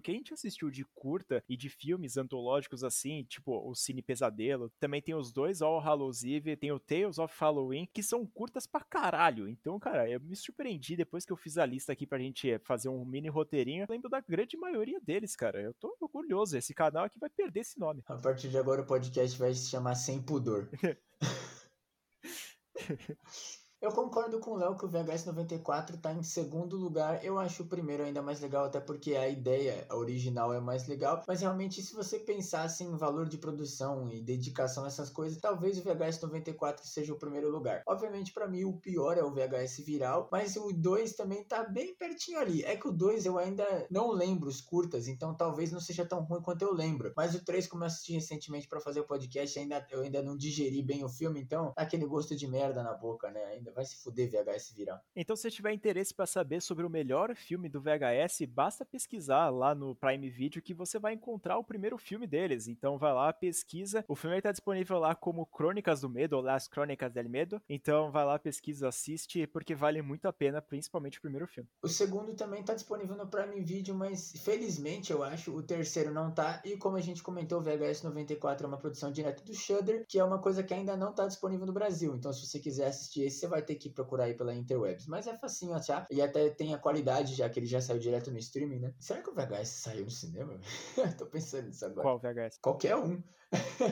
que 0.00 0.10
a 0.10 0.14
gente 0.14 0.27
assistiu 0.34 0.70
de 0.70 0.84
curta 0.94 1.42
e 1.48 1.56
de 1.56 1.68
filmes 1.68 2.16
antológicos 2.16 2.84
assim, 2.84 3.24
tipo 3.24 3.58
o 3.68 3.74
Cine 3.74 4.02
Pesadelo, 4.02 4.70
também 4.80 5.02
tem 5.02 5.14
os 5.14 5.32
dois 5.32 5.62
All 5.62 5.80
Hallows 5.80 6.24
Eve, 6.24 6.56
tem 6.56 6.72
o 6.72 6.78
Tales 6.78 7.18
of 7.18 7.34
Halloween, 7.38 7.88
que 7.92 8.02
são 8.02 8.26
curtas 8.26 8.66
pra 8.66 8.80
caralho. 8.80 9.48
Então, 9.48 9.78
cara, 9.78 10.08
eu 10.08 10.20
me 10.20 10.36
surpreendi 10.36 10.96
depois 10.96 11.24
que 11.24 11.32
eu 11.32 11.36
fiz 11.36 11.58
a 11.58 11.66
lista 11.66 11.92
aqui 11.92 12.06
pra 12.06 12.18
gente 12.18 12.58
fazer 12.60 12.88
um 12.88 13.04
mini 13.04 13.28
roteirinho. 13.28 13.84
Eu 13.84 13.88
lembro 13.90 14.08
da 14.08 14.20
grande 14.20 14.56
maioria 14.56 15.00
deles, 15.00 15.36
cara. 15.36 15.60
Eu 15.60 15.74
tô 15.74 15.96
orgulhoso. 16.00 16.56
Esse 16.56 16.74
canal 16.74 17.04
aqui 17.04 17.18
vai 17.18 17.30
perder 17.30 17.60
esse 17.60 17.78
nome. 17.78 18.02
A 18.06 18.16
partir 18.16 18.48
de 18.48 18.58
agora 18.58 18.82
o 18.82 18.86
podcast 18.86 19.38
vai 19.38 19.54
se 19.54 19.68
chamar 19.68 19.94
Sem 19.94 20.22
Pudor. 20.22 20.68
Eu 23.80 23.92
concordo 23.92 24.40
com 24.40 24.50
o 24.50 24.56
Léo 24.56 24.76
que 24.76 24.84
o 24.84 24.88
VHS 24.88 25.26
94 25.26 25.94
está 25.94 26.12
em 26.12 26.24
segundo 26.24 26.76
lugar. 26.76 27.24
Eu 27.24 27.38
acho 27.38 27.62
o 27.62 27.66
primeiro 27.66 28.02
ainda 28.02 28.20
mais 28.20 28.40
legal, 28.40 28.64
até 28.64 28.80
porque 28.80 29.14
a 29.14 29.28
ideia 29.28 29.86
original 29.92 30.52
é 30.52 30.58
mais 30.58 30.88
legal. 30.88 31.22
Mas 31.28 31.42
realmente, 31.42 31.80
se 31.80 31.94
você 31.94 32.18
pensasse 32.18 32.82
em 32.82 32.96
valor 32.96 33.28
de 33.28 33.38
produção 33.38 34.10
e 34.10 34.20
dedicação 34.20 34.82
a 34.82 34.88
essas 34.88 35.10
coisas, 35.10 35.40
talvez 35.40 35.78
o 35.78 35.82
VHS 35.82 36.20
94 36.20 36.84
seja 36.84 37.12
o 37.12 37.18
primeiro 37.20 37.52
lugar. 37.52 37.84
Obviamente, 37.86 38.32
para 38.32 38.48
mim, 38.48 38.64
o 38.64 38.72
pior 38.72 39.16
é 39.16 39.22
o 39.22 39.30
VHS 39.30 39.78
viral, 39.86 40.28
mas 40.32 40.56
o 40.56 40.72
2 40.72 41.12
também 41.12 41.44
tá 41.44 41.62
bem 41.62 41.94
pertinho 41.94 42.40
ali. 42.40 42.64
É 42.64 42.76
que 42.76 42.88
o 42.88 42.92
2 42.92 43.26
eu 43.26 43.38
ainda 43.38 43.86
não 43.88 44.10
lembro 44.10 44.48
os 44.48 44.60
curtas, 44.60 45.06
então 45.06 45.36
talvez 45.36 45.70
não 45.70 45.78
seja 45.78 46.04
tão 46.04 46.24
ruim 46.24 46.42
quanto 46.42 46.62
eu 46.62 46.74
lembro. 46.74 47.12
Mas 47.16 47.32
o 47.36 47.44
3, 47.44 47.68
como 47.68 47.84
eu 47.84 47.86
assisti 47.86 48.12
recentemente 48.12 48.66
para 48.66 48.80
fazer 48.80 48.98
o 48.98 49.06
podcast, 49.06 49.56
ainda, 49.56 49.86
eu 49.88 50.00
ainda 50.00 50.20
não 50.20 50.36
digeri 50.36 50.82
bem 50.82 51.04
o 51.04 51.08
filme, 51.08 51.40
então 51.40 51.72
tá 51.74 51.82
aquele 51.82 52.06
gosto 52.06 52.34
de 52.34 52.48
merda 52.48 52.82
na 52.82 52.94
boca, 52.94 53.30
né? 53.30 53.44
Ainda 53.44 53.67
vai 53.70 53.84
se 53.84 53.96
fuder 53.96 54.28
VHS 54.30 54.72
virar. 54.74 55.02
Então, 55.14 55.36
se 55.36 55.50
tiver 55.50 55.72
interesse 55.72 56.14
para 56.14 56.26
saber 56.26 56.60
sobre 56.60 56.84
o 56.84 56.90
melhor 56.90 57.34
filme 57.34 57.68
do 57.68 57.80
VHS, 57.80 58.46
basta 58.48 58.84
pesquisar 58.84 59.48
lá 59.50 59.74
no 59.74 59.94
Prime 59.94 60.28
Video 60.30 60.62
que 60.62 60.74
você 60.74 60.98
vai 60.98 61.14
encontrar 61.14 61.58
o 61.58 61.64
primeiro 61.64 61.98
filme 61.98 62.26
deles. 62.26 62.68
Então, 62.68 62.98
vai 62.98 63.12
lá, 63.12 63.32
pesquisa. 63.32 64.04
O 64.08 64.16
filme 64.16 64.38
está 64.38 64.50
disponível 64.50 64.98
lá 64.98 65.14
como 65.14 65.46
Crônicas 65.46 66.00
do 66.00 66.08
Medo, 66.08 66.36
ou 66.36 66.42
Las 66.42 66.68
Crônicas 66.68 67.12
del 67.12 67.28
Medo. 67.28 67.60
Então, 67.68 68.10
vai 68.10 68.24
lá, 68.24 68.38
pesquisa, 68.38 68.88
assiste, 68.88 69.46
porque 69.46 69.74
vale 69.74 70.02
muito 70.02 70.26
a 70.26 70.32
pena, 70.32 70.60
principalmente 70.60 71.18
o 71.18 71.22
primeiro 71.22 71.46
filme. 71.46 71.68
O 71.82 71.88
segundo 71.88 72.34
também 72.34 72.60
está 72.60 72.74
disponível 72.74 73.16
no 73.16 73.26
Prime 73.26 73.60
Video, 73.60 73.94
mas 73.94 74.32
felizmente, 74.44 75.12
eu 75.12 75.22
acho, 75.22 75.54
o 75.54 75.62
terceiro 75.62 76.12
não 76.12 76.30
tá. 76.30 76.62
E 76.64 76.76
como 76.76 76.96
a 76.96 77.00
gente 77.00 77.22
comentou, 77.22 77.58
o 77.58 77.62
VHS 77.62 78.02
94 78.02 78.64
é 78.64 78.68
uma 78.68 78.78
produção 78.78 79.10
direta 79.10 79.42
do 79.42 79.54
Shudder, 79.54 80.04
que 80.08 80.18
é 80.18 80.24
uma 80.24 80.38
coisa 80.38 80.62
que 80.62 80.74
ainda 80.74 80.96
não 80.96 81.10
está 81.10 81.26
disponível 81.26 81.66
no 81.66 81.72
Brasil. 81.72 82.14
Então, 82.14 82.32
se 82.32 82.46
você 82.46 82.58
quiser 82.58 82.88
assistir 82.88 83.22
esse, 83.22 83.40
você 83.40 83.46
vai 83.58 83.62
ter 83.62 83.74
que 83.74 83.90
procurar 83.90 84.24
aí 84.24 84.34
pela 84.34 84.54
Interwebs. 84.54 85.06
Mas 85.06 85.26
é 85.26 85.36
facinho 85.36 85.74
achar. 85.74 86.06
E 86.10 86.22
até 86.22 86.48
tem 86.50 86.74
a 86.74 86.78
qualidade, 86.78 87.34
já 87.34 87.48
que 87.48 87.58
ele 87.58 87.66
já 87.66 87.80
saiu 87.80 87.98
direto 87.98 88.30
no 88.30 88.38
streaming, 88.38 88.78
né? 88.78 88.94
Será 88.98 89.20
que 89.20 89.30
o 89.30 89.34
VHS 89.34 89.68
saiu 89.68 90.04
no 90.04 90.10
cinema? 90.10 90.58
Tô 91.18 91.26
pensando 91.26 91.66
nisso 91.66 91.84
agora. 91.84 92.02
Qual 92.02 92.18
VHS? 92.18 92.58
Qualquer 92.62 92.96
um. 92.96 93.22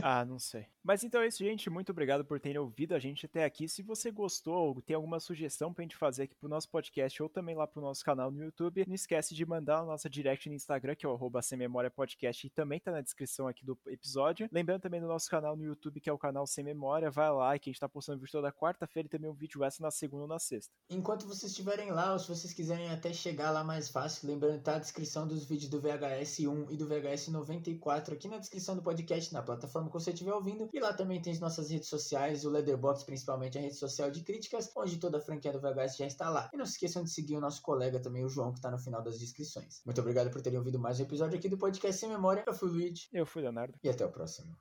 Ah, 0.02 0.24
não 0.24 0.38
sei. 0.38 0.66
Mas 0.82 1.02
então 1.02 1.20
é 1.20 1.28
isso, 1.28 1.38
gente. 1.38 1.68
Muito 1.70 1.90
obrigado 1.90 2.24
por 2.24 2.38
terem 2.38 2.58
ouvido 2.58 2.94
a 2.94 2.98
gente 2.98 3.26
até 3.26 3.44
aqui. 3.44 3.68
Se 3.68 3.82
você 3.82 4.10
gostou 4.10 4.54
ou 4.54 4.82
tem 4.82 4.94
alguma 4.94 5.18
sugestão 5.18 5.72
pra 5.72 5.82
gente 5.82 5.96
fazer 5.96 6.24
aqui 6.24 6.34
pro 6.34 6.48
nosso 6.48 6.68
podcast 6.68 7.22
ou 7.22 7.28
também 7.28 7.54
lá 7.54 7.66
pro 7.66 7.80
nosso 7.80 8.04
canal 8.04 8.30
no 8.30 8.42
YouTube, 8.42 8.84
não 8.86 8.94
esquece 8.94 9.34
de 9.34 9.44
mandar 9.46 9.78
a 9.78 9.84
nossa 9.84 10.08
direct 10.08 10.48
no 10.48 10.54
Instagram, 10.54 10.94
que 10.94 11.06
é 11.06 11.08
o 11.08 11.42
Sem 11.42 11.58
Memória 11.58 11.90
Podcast, 11.90 12.46
e 12.46 12.50
também 12.50 12.80
tá 12.80 12.90
na 12.90 13.00
descrição 13.00 13.48
aqui 13.48 13.64
do 13.64 13.78
episódio. 13.86 14.48
Lembrando 14.52 14.82
também 14.82 15.00
do 15.00 15.08
nosso 15.08 15.30
canal 15.30 15.56
no 15.56 15.64
YouTube, 15.64 16.00
que 16.00 16.10
é 16.10 16.12
o 16.12 16.18
canal 16.18 16.46
Sem 16.46 16.64
Memória. 16.64 17.10
Vai 17.10 17.30
lá, 17.30 17.58
que 17.58 17.70
a 17.70 17.72
gente 17.72 17.80
tá 17.80 17.88
postando 17.88 18.18
vídeo 18.18 18.32
toda 18.32 18.52
quarta-feira 18.52 19.06
e 19.06 19.10
também 19.10 19.30
um 19.30 19.34
vídeo 19.34 19.64
essa 19.64 19.82
na 19.82 19.90
segunda 19.90 20.22
ou 20.22 20.28
na 20.28 20.38
sexta. 20.38 20.72
Enquanto 20.90 21.26
vocês 21.26 21.50
estiverem 21.50 21.90
lá, 21.90 22.12
ou 22.12 22.18
se 22.18 22.28
vocês 22.28 22.52
quiserem 22.52 22.90
até 22.90 23.12
chegar 23.12 23.50
lá 23.50 23.64
mais 23.64 23.88
fácil, 23.88 24.28
lembrando 24.28 24.62
tá 24.62 24.76
a 24.76 24.78
descrição 24.78 25.26
dos 25.26 25.44
vídeos 25.44 25.70
do 25.70 25.80
VHS 25.80 26.40
1 26.40 26.70
e 26.70 26.76
do 26.76 26.86
VHS 26.86 27.28
94 27.28 28.14
aqui 28.14 28.28
na 28.28 28.38
descrição 28.38 28.76
do 28.76 28.82
podcast, 28.82 29.32
na 29.32 29.42
plataforma 29.46 29.88
que 29.88 29.94
você 29.94 30.10
estiver 30.10 30.34
ouvindo. 30.34 30.68
E 30.72 30.80
lá 30.80 30.92
também 30.92 31.20
tem 31.20 31.32
as 31.32 31.40
nossas 31.40 31.70
redes 31.70 31.88
sociais, 31.88 32.44
o 32.44 32.50
Leatherbox, 32.50 33.04
principalmente 33.04 33.56
a 33.56 33.60
rede 33.60 33.76
social 33.76 34.10
de 34.10 34.22
críticas, 34.22 34.70
onde 34.76 34.98
toda 34.98 35.18
a 35.18 35.20
franquia 35.20 35.52
do 35.52 35.60
VHS 35.60 35.96
já 35.96 36.06
está 36.06 36.28
lá. 36.28 36.50
E 36.52 36.56
não 36.56 36.66
se 36.66 36.72
esqueçam 36.72 37.02
de 37.02 37.10
seguir 37.10 37.36
o 37.36 37.40
nosso 37.40 37.62
colega 37.62 37.98
também, 38.00 38.24
o 38.24 38.28
João, 38.28 38.52
que 38.52 38.58
está 38.58 38.70
no 38.70 38.78
final 38.78 39.02
das 39.02 39.18
descrições. 39.18 39.80
Muito 39.84 40.00
obrigado 40.00 40.30
por 40.30 40.42
terem 40.42 40.58
ouvido 40.58 40.78
mais 40.78 41.00
um 41.00 41.04
episódio 41.04 41.38
aqui 41.38 41.48
do 41.48 41.56
podcast 41.56 42.00
Sem 42.00 42.08
Memória. 42.08 42.44
Eu 42.46 42.54
fui 42.54 42.68
o 42.68 42.72
Luigi. 42.72 43.08
Eu 43.12 43.24
fui 43.24 43.42
o 43.42 43.44
Leonardo. 43.44 43.74
E 43.82 43.88
até 43.88 44.04
o 44.04 44.10
próximo. 44.10 44.54